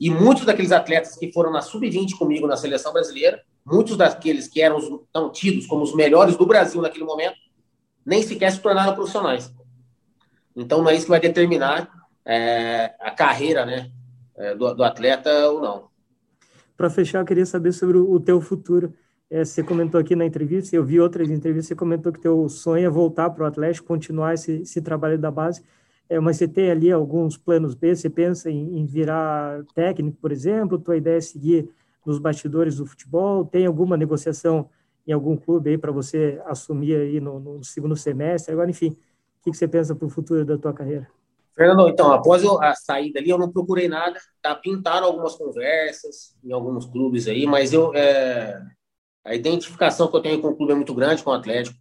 E 0.00 0.08
muitos 0.08 0.46
daqueles 0.46 0.72
atletas 0.72 1.14
que 1.16 1.30
foram 1.30 1.52
na 1.52 1.60
sub-20 1.60 2.16
comigo 2.16 2.46
na 2.46 2.56
seleção 2.56 2.94
brasileira, 2.94 3.38
muitos 3.66 3.98
daqueles 3.98 4.48
que 4.48 4.62
eram 4.62 5.04
tão 5.12 5.30
tidos 5.30 5.66
como 5.66 5.82
os 5.82 5.94
melhores 5.94 6.38
do 6.38 6.46
Brasil 6.46 6.80
naquele 6.80 7.04
momento, 7.04 7.36
nem 8.06 8.22
sequer 8.22 8.50
se 8.50 8.60
tornaram 8.60 8.94
profissionais. 8.94 9.52
Então, 10.56 10.80
não 10.80 10.88
é 10.88 10.94
isso 10.94 11.04
que 11.04 11.10
vai 11.10 11.20
determinar 11.20 11.99
é, 12.30 12.94
a 13.00 13.10
carreira 13.10 13.66
né, 13.66 13.90
é, 14.36 14.54
do, 14.54 14.72
do, 14.72 14.84
atleta 14.84 15.48
ou 15.48 15.60
não. 15.60 15.90
Para 16.76 16.88
fechar, 16.88 17.18
eu 17.18 17.24
queria 17.24 17.44
saber 17.44 17.72
sobre 17.72 17.98
o, 17.98 18.08
o 18.08 18.20
teu 18.20 18.40
futuro. 18.40 18.94
É, 19.28 19.44
você 19.44 19.64
comentou 19.64 20.00
aqui 20.00 20.14
na 20.14 20.24
entrevista, 20.24 20.76
eu 20.76 20.84
vi 20.84 21.00
outras 21.00 21.28
entrevistas, 21.28 21.66
você 21.66 21.74
comentou 21.74 22.12
que 22.12 22.20
teu 22.20 22.48
sonho 22.48 22.86
é 22.86 22.90
voltar 22.90 23.30
para 23.30 23.42
o 23.42 23.46
Atlético, 23.46 23.88
continuar 23.88 24.34
esse, 24.34 24.62
esse 24.62 24.80
trabalho 24.80 25.18
da 25.18 25.30
base, 25.30 25.62
é, 26.08 26.20
mas 26.20 26.36
você 26.36 26.46
tem 26.46 26.70
ali 26.70 26.90
alguns 26.90 27.36
planos 27.36 27.74
B, 27.74 27.94
você 27.94 28.08
pensa 28.08 28.48
em, 28.48 28.78
em 28.78 28.86
virar 28.86 29.64
técnico, 29.74 30.16
por 30.20 30.30
exemplo, 30.30 30.78
tua 30.78 30.96
ideia 30.96 31.18
é 31.18 31.20
seguir 31.20 31.68
nos 32.06 32.18
bastidores 32.18 32.76
do 32.76 32.86
futebol, 32.86 33.44
tem 33.44 33.66
alguma 33.66 33.96
negociação 33.96 34.68
em 35.06 35.12
algum 35.12 35.36
clube 35.36 35.70
aí 35.70 35.78
para 35.78 35.90
você 35.90 36.40
assumir 36.46 36.94
aí 36.94 37.20
no, 37.20 37.40
no, 37.40 37.64
segundo 37.64 37.96
semestre, 37.96 38.52
agora, 38.52 38.70
enfim, 38.70 38.90
o 38.90 39.44
que, 39.44 39.50
que 39.50 39.56
você 39.56 39.66
pensa 39.66 39.94
para 39.94 40.06
o 40.06 40.10
futuro 40.10 40.44
da 40.44 40.56
tua 40.56 40.72
carreira? 40.72 41.08
Fernando, 41.60 41.90
então, 41.90 42.10
após 42.10 42.42
a 42.42 42.74
saída 42.74 43.20
ali, 43.20 43.28
eu 43.28 43.36
não 43.36 43.52
procurei 43.52 43.86
nada, 43.86 44.18
tá? 44.40 44.54
Pintaram 44.54 45.06
algumas 45.06 45.34
conversas 45.34 46.34
em 46.42 46.50
alguns 46.52 46.86
clubes 46.86 47.28
aí, 47.28 47.46
mas 47.46 47.74
eu, 47.74 47.94
é, 47.94 48.58
a 49.22 49.34
identificação 49.34 50.08
que 50.08 50.16
eu 50.16 50.22
tenho 50.22 50.40
com 50.40 50.48
o 50.48 50.56
clube 50.56 50.72
é 50.72 50.74
muito 50.74 50.94
grande, 50.94 51.22
com 51.22 51.28
o 51.28 51.34
Atlético. 51.34 51.76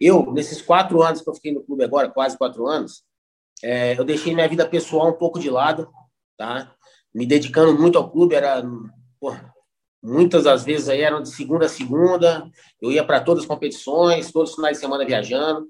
Eu, 0.00 0.32
nesses 0.32 0.62
quatro 0.62 1.02
anos 1.02 1.20
que 1.20 1.28
eu 1.28 1.34
fiquei 1.34 1.52
no 1.52 1.64
clube 1.64 1.82
agora, 1.82 2.08
quase 2.08 2.38
quatro 2.38 2.64
anos, 2.68 3.02
é, 3.60 3.98
eu 3.98 4.04
deixei 4.04 4.32
minha 4.32 4.48
vida 4.48 4.68
pessoal 4.68 5.08
um 5.08 5.18
pouco 5.18 5.40
de 5.40 5.50
lado, 5.50 5.90
tá? 6.38 6.72
Me 7.12 7.26
dedicando 7.26 7.76
muito 7.76 7.98
ao 7.98 8.08
clube, 8.08 8.36
era, 8.36 8.62
muitas 10.00 10.44
das 10.44 10.64
vezes 10.64 10.88
aí 10.88 11.00
eram 11.00 11.20
de 11.20 11.30
segunda 11.30 11.66
a 11.66 11.68
segunda, 11.68 12.48
eu 12.80 12.92
ia 12.92 13.04
para 13.04 13.20
todas 13.20 13.42
as 13.42 13.48
competições, 13.48 14.30
todos 14.30 14.50
os 14.50 14.54
finais 14.54 14.76
de 14.76 14.80
semana 14.80 15.04
viajando 15.04 15.68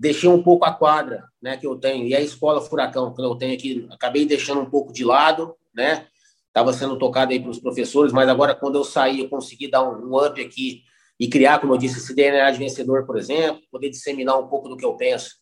deixei 0.00 0.30
um 0.30 0.42
pouco 0.42 0.64
a 0.64 0.72
quadra, 0.72 1.28
né, 1.42 1.58
que 1.58 1.66
eu 1.66 1.76
tenho, 1.76 2.06
e 2.06 2.14
a 2.14 2.20
escola 2.22 2.62
Furacão, 2.62 3.12
que 3.12 3.20
eu 3.20 3.34
tenho 3.34 3.52
aqui, 3.52 3.86
acabei 3.90 4.24
deixando 4.24 4.62
um 4.62 4.70
pouco 4.70 4.94
de 4.94 5.04
lado, 5.04 5.54
né, 5.74 6.06
estava 6.46 6.72
sendo 6.72 6.98
tocado 6.98 7.32
aí 7.32 7.38
para 7.38 7.50
os 7.50 7.60
professores, 7.60 8.10
mas 8.10 8.26
agora 8.26 8.54
quando 8.54 8.76
eu 8.76 8.84
saí, 8.84 9.20
eu 9.20 9.28
consegui 9.28 9.70
dar 9.70 9.82
um, 9.82 10.08
um 10.08 10.24
up 10.24 10.40
aqui 10.40 10.84
e 11.18 11.28
criar, 11.28 11.58
como 11.58 11.74
eu 11.74 11.76
disse, 11.76 11.98
esse 11.98 12.14
DNA 12.14 12.50
de 12.50 12.58
vencedor, 12.58 13.04
por 13.04 13.18
exemplo, 13.18 13.60
poder 13.70 13.90
disseminar 13.90 14.38
um 14.38 14.48
pouco 14.48 14.70
do 14.70 14.76
que 14.76 14.86
eu 14.86 14.96
penso 14.96 15.32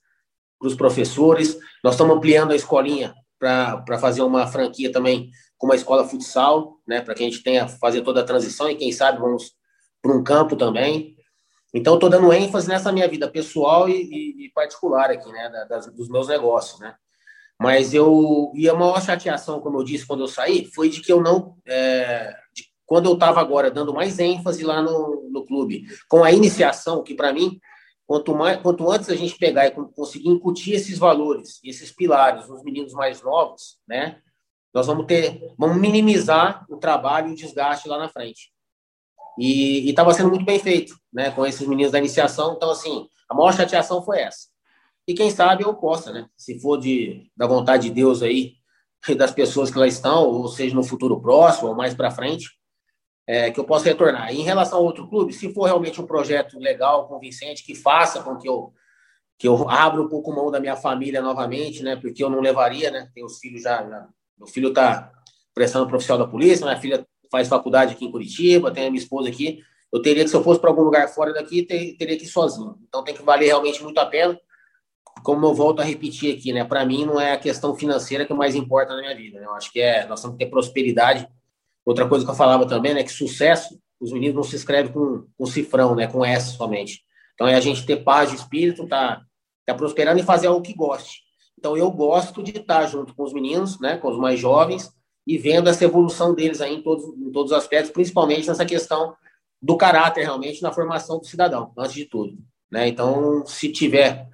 para 0.58 0.66
os 0.66 0.74
professores. 0.74 1.56
Nós 1.84 1.94
estamos 1.94 2.16
ampliando 2.16 2.50
a 2.50 2.56
escolinha 2.56 3.14
para 3.38 3.96
fazer 4.00 4.22
uma 4.22 4.44
franquia 4.48 4.90
também 4.90 5.30
com 5.56 5.68
uma 5.68 5.76
escola 5.76 6.04
futsal, 6.04 6.80
né, 6.84 7.00
para 7.00 7.14
que 7.14 7.22
a 7.22 7.26
gente 7.26 7.44
tenha 7.44 7.68
fazer 7.68 8.02
toda 8.02 8.22
a 8.22 8.24
transição 8.24 8.68
e 8.68 8.74
quem 8.74 8.90
sabe 8.90 9.20
vamos 9.20 9.52
para 10.02 10.12
um 10.12 10.24
campo 10.24 10.56
também. 10.56 11.16
Então, 11.74 11.94
estou 11.94 12.08
dando 12.08 12.32
ênfase 12.32 12.68
nessa 12.68 12.90
minha 12.90 13.06
vida 13.06 13.30
pessoal 13.30 13.88
e, 13.88 13.92
e, 13.92 14.46
e 14.46 14.52
particular 14.52 15.10
aqui, 15.10 15.30
né, 15.30 15.66
das, 15.68 15.86
dos 15.92 16.08
meus 16.08 16.28
negócios, 16.28 16.80
né. 16.80 16.94
Mas 17.60 17.92
eu 17.92 18.52
e 18.54 18.68
a 18.68 18.74
maior 18.74 19.02
chateação, 19.02 19.60
como 19.60 19.78
eu 19.78 19.84
disse 19.84 20.06
quando 20.06 20.20
eu 20.20 20.28
saí, 20.28 20.64
foi 20.66 20.88
de 20.88 21.00
que 21.00 21.12
eu 21.12 21.20
não, 21.20 21.56
é, 21.66 22.32
de, 22.54 22.64
quando 22.86 23.06
eu 23.06 23.14
estava 23.14 23.40
agora 23.40 23.70
dando 23.70 23.92
mais 23.92 24.18
ênfase 24.18 24.62
lá 24.62 24.80
no, 24.80 25.28
no 25.30 25.44
clube, 25.44 25.84
com 26.08 26.22
a 26.22 26.30
iniciação, 26.30 27.02
que 27.02 27.14
para 27.14 27.32
mim, 27.32 27.58
quanto 28.06 28.34
mais, 28.34 28.62
quanto 28.62 28.88
antes 28.90 29.10
a 29.10 29.16
gente 29.16 29.36
pegar 29.36 29.66
e 29.66 29.72
conseguir 29.72 30.28
incutir 30.28 30.74
esses 30.74 30.98
valores, 30.98 31.60
esses 31.64 31.90
pilares 31.90 32.48
nos 32.48 32.62
meninos 32.62 32.92
mais 32.92 33.22
novos, 33.22 33.78
né, 33.86 34.20
nós 34.72 34.86
vamos 34.86 35.06
ter, 35.06 35.52
vamos 35.58 35.76
minimizar 35.78 36.64
o 36.70 36.76
trabalho 36.76 37.28
e 37.28 37.32
o 37.32 37.36
desgaste 37.36 37.88
lá 37.88 37.98
na 37.98 38.08
frente. 38.08 38.52
E 39.38 39.88
estava 39.88 40.12
sendo 40.12 40.30
muito 40.30 40.44
bem 40.44 40.58
feito, 40.58 40.94
né? 41.12 41.30
Com 41.30 41.46
esses 41.46 41.66
meninos 41.66 41.92
da 41.92 41.98
iniciação. 41.98 42.54
Então, 42.54 42.70
assim, 42.70 43.08
a 43.28 43.34
maior 43.34 43.52
chateação 43.52 44.02
foi 44.02 44.20
essa. 44.20 44.48
E 45.06 45.14
quem 45.14 45.30
sabe 45.30 45.64
eu 45.64 45.74
possa, 45.74 46.12
né? 46.12 46.26
Se 46.36 46.58
for 46.60 46.78
de, 46.78 47.30
da 47.36 47.46
vontade 47.46 47.84
de 47.88 47.94
Deus 47.94 48.22
aí, 48.22 48.54
das 49.16 49.30
pessoas 49.30 49.70
que 49.70 49.78
lá 49.78 49.86
estão, 49.86 50.26
ou 50.26 50.48
seja, 50.48 50.74
no 50.74 50.82
futuro 50.82 51.20
próximo, 51.20 51.68
ou 51.68 51.74
mais 51.74 51.94
para 51.94 52.10
frente, 52.10 52.50
é, 53.26 53.50
que 53.50 53.60
eu 53.60 53.64
possa 53.64 53.84
retornar. 53.84 54.32
E 54.32 54.40
em 54.40 54.44
relação 54.44 54.78
a 54.78 54.82
outro 54.82 55.08
clube, 55.08 55.32
se 55.32 55.52
for 55.52 55.64
realmente 55.64 56.00
um 56.00 56.06
projeto 56.06 56.58
legal, 56.58 57.06
convincente, 57.06 57.64
que 57.64 57.74
faça 57.74 58.22
com 58.22 58.36
que 58.36 58.48
eu 58.48 58.72
que 59.38 59.46
eu 59.46 59.68
abra 59.68 60.02
um 60.02 60.08
pouco 60.08 60.34
mão 60.34 60.50
da 60.50 60.58
minha 60.58 60.74
família 60.74 61.22
novamente, 61.22 61.80
né? 61.80 61.94
Porque 61.94 62.24
eu 62.24 62.28
não 62.28 62.40
levaria, 62.40 62.90
né? 62.90 63.08
Tem 63.14 63.24
os 63.24 63.38
filhos 63.38 63.62
já, 63.62 63.88
já 63.88 64.08
meu 64.36 64.48
filho 64.48 64.70
está 64.70 65.12
prestando 65.54 65.86
profissional 65.86 66.26
da 66.26 66.30
polícia, 66.30 66.66
minha 66.66 66.80
filha 66.80 67.06
faz 67.30 67.48
faculdade 67.48 67.94
aqui 67.94 68.04
em 68.04 68.10
Curitiba, 68.10 68.70
tem 68.70 68.86
a 68.86 68.90
minha 68.90 69.02
esposa 69.02 69.28
aqui. 69.28 69.60
Eu 69.92 70.02
teria 70.02 70.22
que, 70.22 70.30
se 70.30 70.36
eu 70.36 70.42
fosse 70.42 70.60
para 70.60 70.70
algum 70.70 70.82
lugar 70.82 71.08
fora 71.08 71.32
daqui, 71.32 71.62
ter, 71.62 71.96
teria 71.96 72.16
que 72.16 72.24
ir 72.24 72.28
sozinho. 72.28 72.76
Então 72.86 73.02
tem 73.02 73.14
que 73.14 73.22
valer 73.22 73.46
realmente 73.46 73.82
muito 73.82 73.98
a 73.98 74.06
pena. 74.06 74.38
Como 75.24 75.44
eu 75.46 75.54
volto 75.54 75.80
a 75.80 75.84
repetir 75.84 76.36
aqui, 76.36 76.52
né? 76.52 76.64
Para 76.64 76.84
mim 76.84 77.04
não 77.04 77.20
é 77.20 77.32
a 77.32 77.38
questão 77.38 77.74
financeira 77.74 78.24
que 78.24 78.34
mais 78.34 78.54
importa 78.54 78.94
na 78.94 79.00
minha 79.00 79.16
vida. 79.16 79.40
Né? 79.40 79.46
Eu 79.46 79.54
acho 79.54 79.72
que 79.72 79.80
é 79.80 80.06
nós 80.06 80.20
temos 80.20 80.36
que 80.36 80.44
ter 80.44 80.50
prosperidade. 80.50 81.28
Outra 81.84 82.06
coisa 82.06 82.24
que 82.24 82.30
eu 82.30 82.34
falava 82.34 82.66
também, 82.66 82.94
né? 82.94 83.02
Que 83.02 83.10
sucesso, 83.10 83.80
os 83.98 84.12
meninos 84.12 84.36
não 84.36 84.42
se 84.42 84.56
escrevem 84.56 84.92
com, 84.92 85.26
com 85.36 85.46
cifrão, 85.46 85.94
né? 85.94 86.06
Com 86.06 86.24
S 86.24 86.56
somente. 86.56 87.02
Então 87.34 87.48
é 87.48 87.54
a 87.54 87.60
gente 87.60 87.86
ter 87.86 88.04
paz 88.04 88.30
de 88.30 88.36
espírito, 88.36 88.86
tá, 88.86 89.22
tá 89.64 89.74
prosperando 89.74 90.20
e 90.20 90.24
fazer 90.24 90.48
algo 90.48 90.62
que 90.62 90.74
goste. 90.74 91.22
Então 91.58 91.76
eu 91.76 91.90
gosto 91.90 92.42
de 92.42 92.52
estar 92.52 92.86
junto 92.86 93.14
com 93.14 93.24
os 93.24 93.32
meninos, 93.32 93.80
né? 93.80 93.96
Com 93.96 94.08
os 94.08 94.18
mais 94.18 94.38
jovens 94.38 94.92
e 95.28 95.36
vendo 95.36 95.68
essa 95.68 95.84
evolução 95.84 96.34
deles 96.34 96.62
aí 96.62 96.74
em 96.74 96.82
todos, 96.82 97.04
em 97.04 97.30
todos 97.30 97.52
os 97.52 97.58
aspectos, 97.58 97.92
principalmente 97.92 98.48
nessa 98.48 98.64
questão 98.64 99.14
do 99.60 99.76
caráter 99.76 100.22
realmente 100.22 100.62
na 100.62 100.72
formação 100.72 101.18
do 101.18 101.26
cidadão, 101.26 101.70
antes 101.76 101.92
de 101.92 102.06
tudo. 102.06 102.38
Né? 102.70 102.88
Então, 102.88 103.44
se 103.44 103.70
tiver 103.70 104.26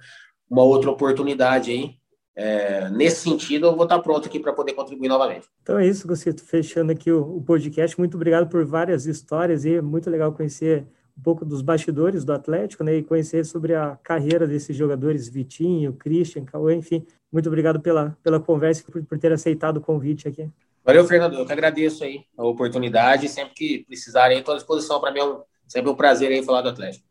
uma 0.49 0.63
outra 0.63 0.89
oportunidade 0.89 1.69
aí, 1.69 1.95
é, 2.33 2.89
nesse 2.91 3.17
sentido, 3.17 3.67
eu 3.67 3.75
vou 3.75 3.83
estar 3.83 3.99
pronto 3.99 4.27
aqui 4.27 4.39
para 4.39 4.53
poder 4.53 4.71
contribuir 4.71 5.09
novamente. 5.09 5.47
Então 5.61 5.77
é 5.77 5.85
isso, 5.85 6.07
Gustavo, 6.07 6.39
fechando 6.39 6.93
aqui 6.93 7.11
o, 7.11 7.37
o, 7.37 7.41
podcast. 7.41 7.99
Muito 7.99 8.15
obrigado 8.15 8.49
por 8.49 8.65
várias 8.65 9.05
histórias 9.05 9.65
e 9.65 9.75
é 9.75 9.81
muito 9.81 10.09
legal 10.09 10.31
conhecer 10.31 10.87
um 11.17 11.21
pouco 11.21 11.43
dos 11.43 11.61
bastidores 11.61 12.23
do 12.23 12.31
Atlético, 12.31 12.85
né, 12.85 12.95
e 12.95 13.03
conhecer 13.03 13.45
sobre 13.45 13.73
a 13.75 13.97
carreira 14.01 14.47
desses 14.47 14.75
jogadores, 14.75 15.27
Vitinho, 15.27 15.93
Christian, 15.93 16.45
Cauê, 16.45 16.75
enfim. 16.75 17.05
Muito 17.35 17.47
obrigado 17.47 17.81
pela, 17.81 18.17
pela 18.23 18.39
conversa 18.39 18.81
e 18.81 18.89
por, 18.89 19.03
por 19.03 19.19
ter 19.19 19.29
aceitado 19.33 19.75
o 19.75 19.81
convite 19.81 20.25
aqui. 20.25 20.49
Valeu, 20.85 21.05
Fernando. 21.05 21.33
Eu 21.33 21.45
que 21.45 21.51
agradeço 21.51 22.05
aí 22.05 22.23
a 22.37 22.45
oportunidade. 22.45 23.27
Sempre 23.27 23.53
que 23.53 23.83
precisarem, 23.85 24.39
estou 24.39 24.53
à 24.53 24.57
disposição. 24.57 25.01
Para 25.01 25.11
mim 25.11 25.19
é 25.19 25.25
um, 25.25 25.41
sempre 25.67 25.91
um 25.91 25.95
prazer 25.95 26.31
aí 26.31 26.41
falar 26.41 26.61
do 26.61 26.69
Atlético. 26.69 27.05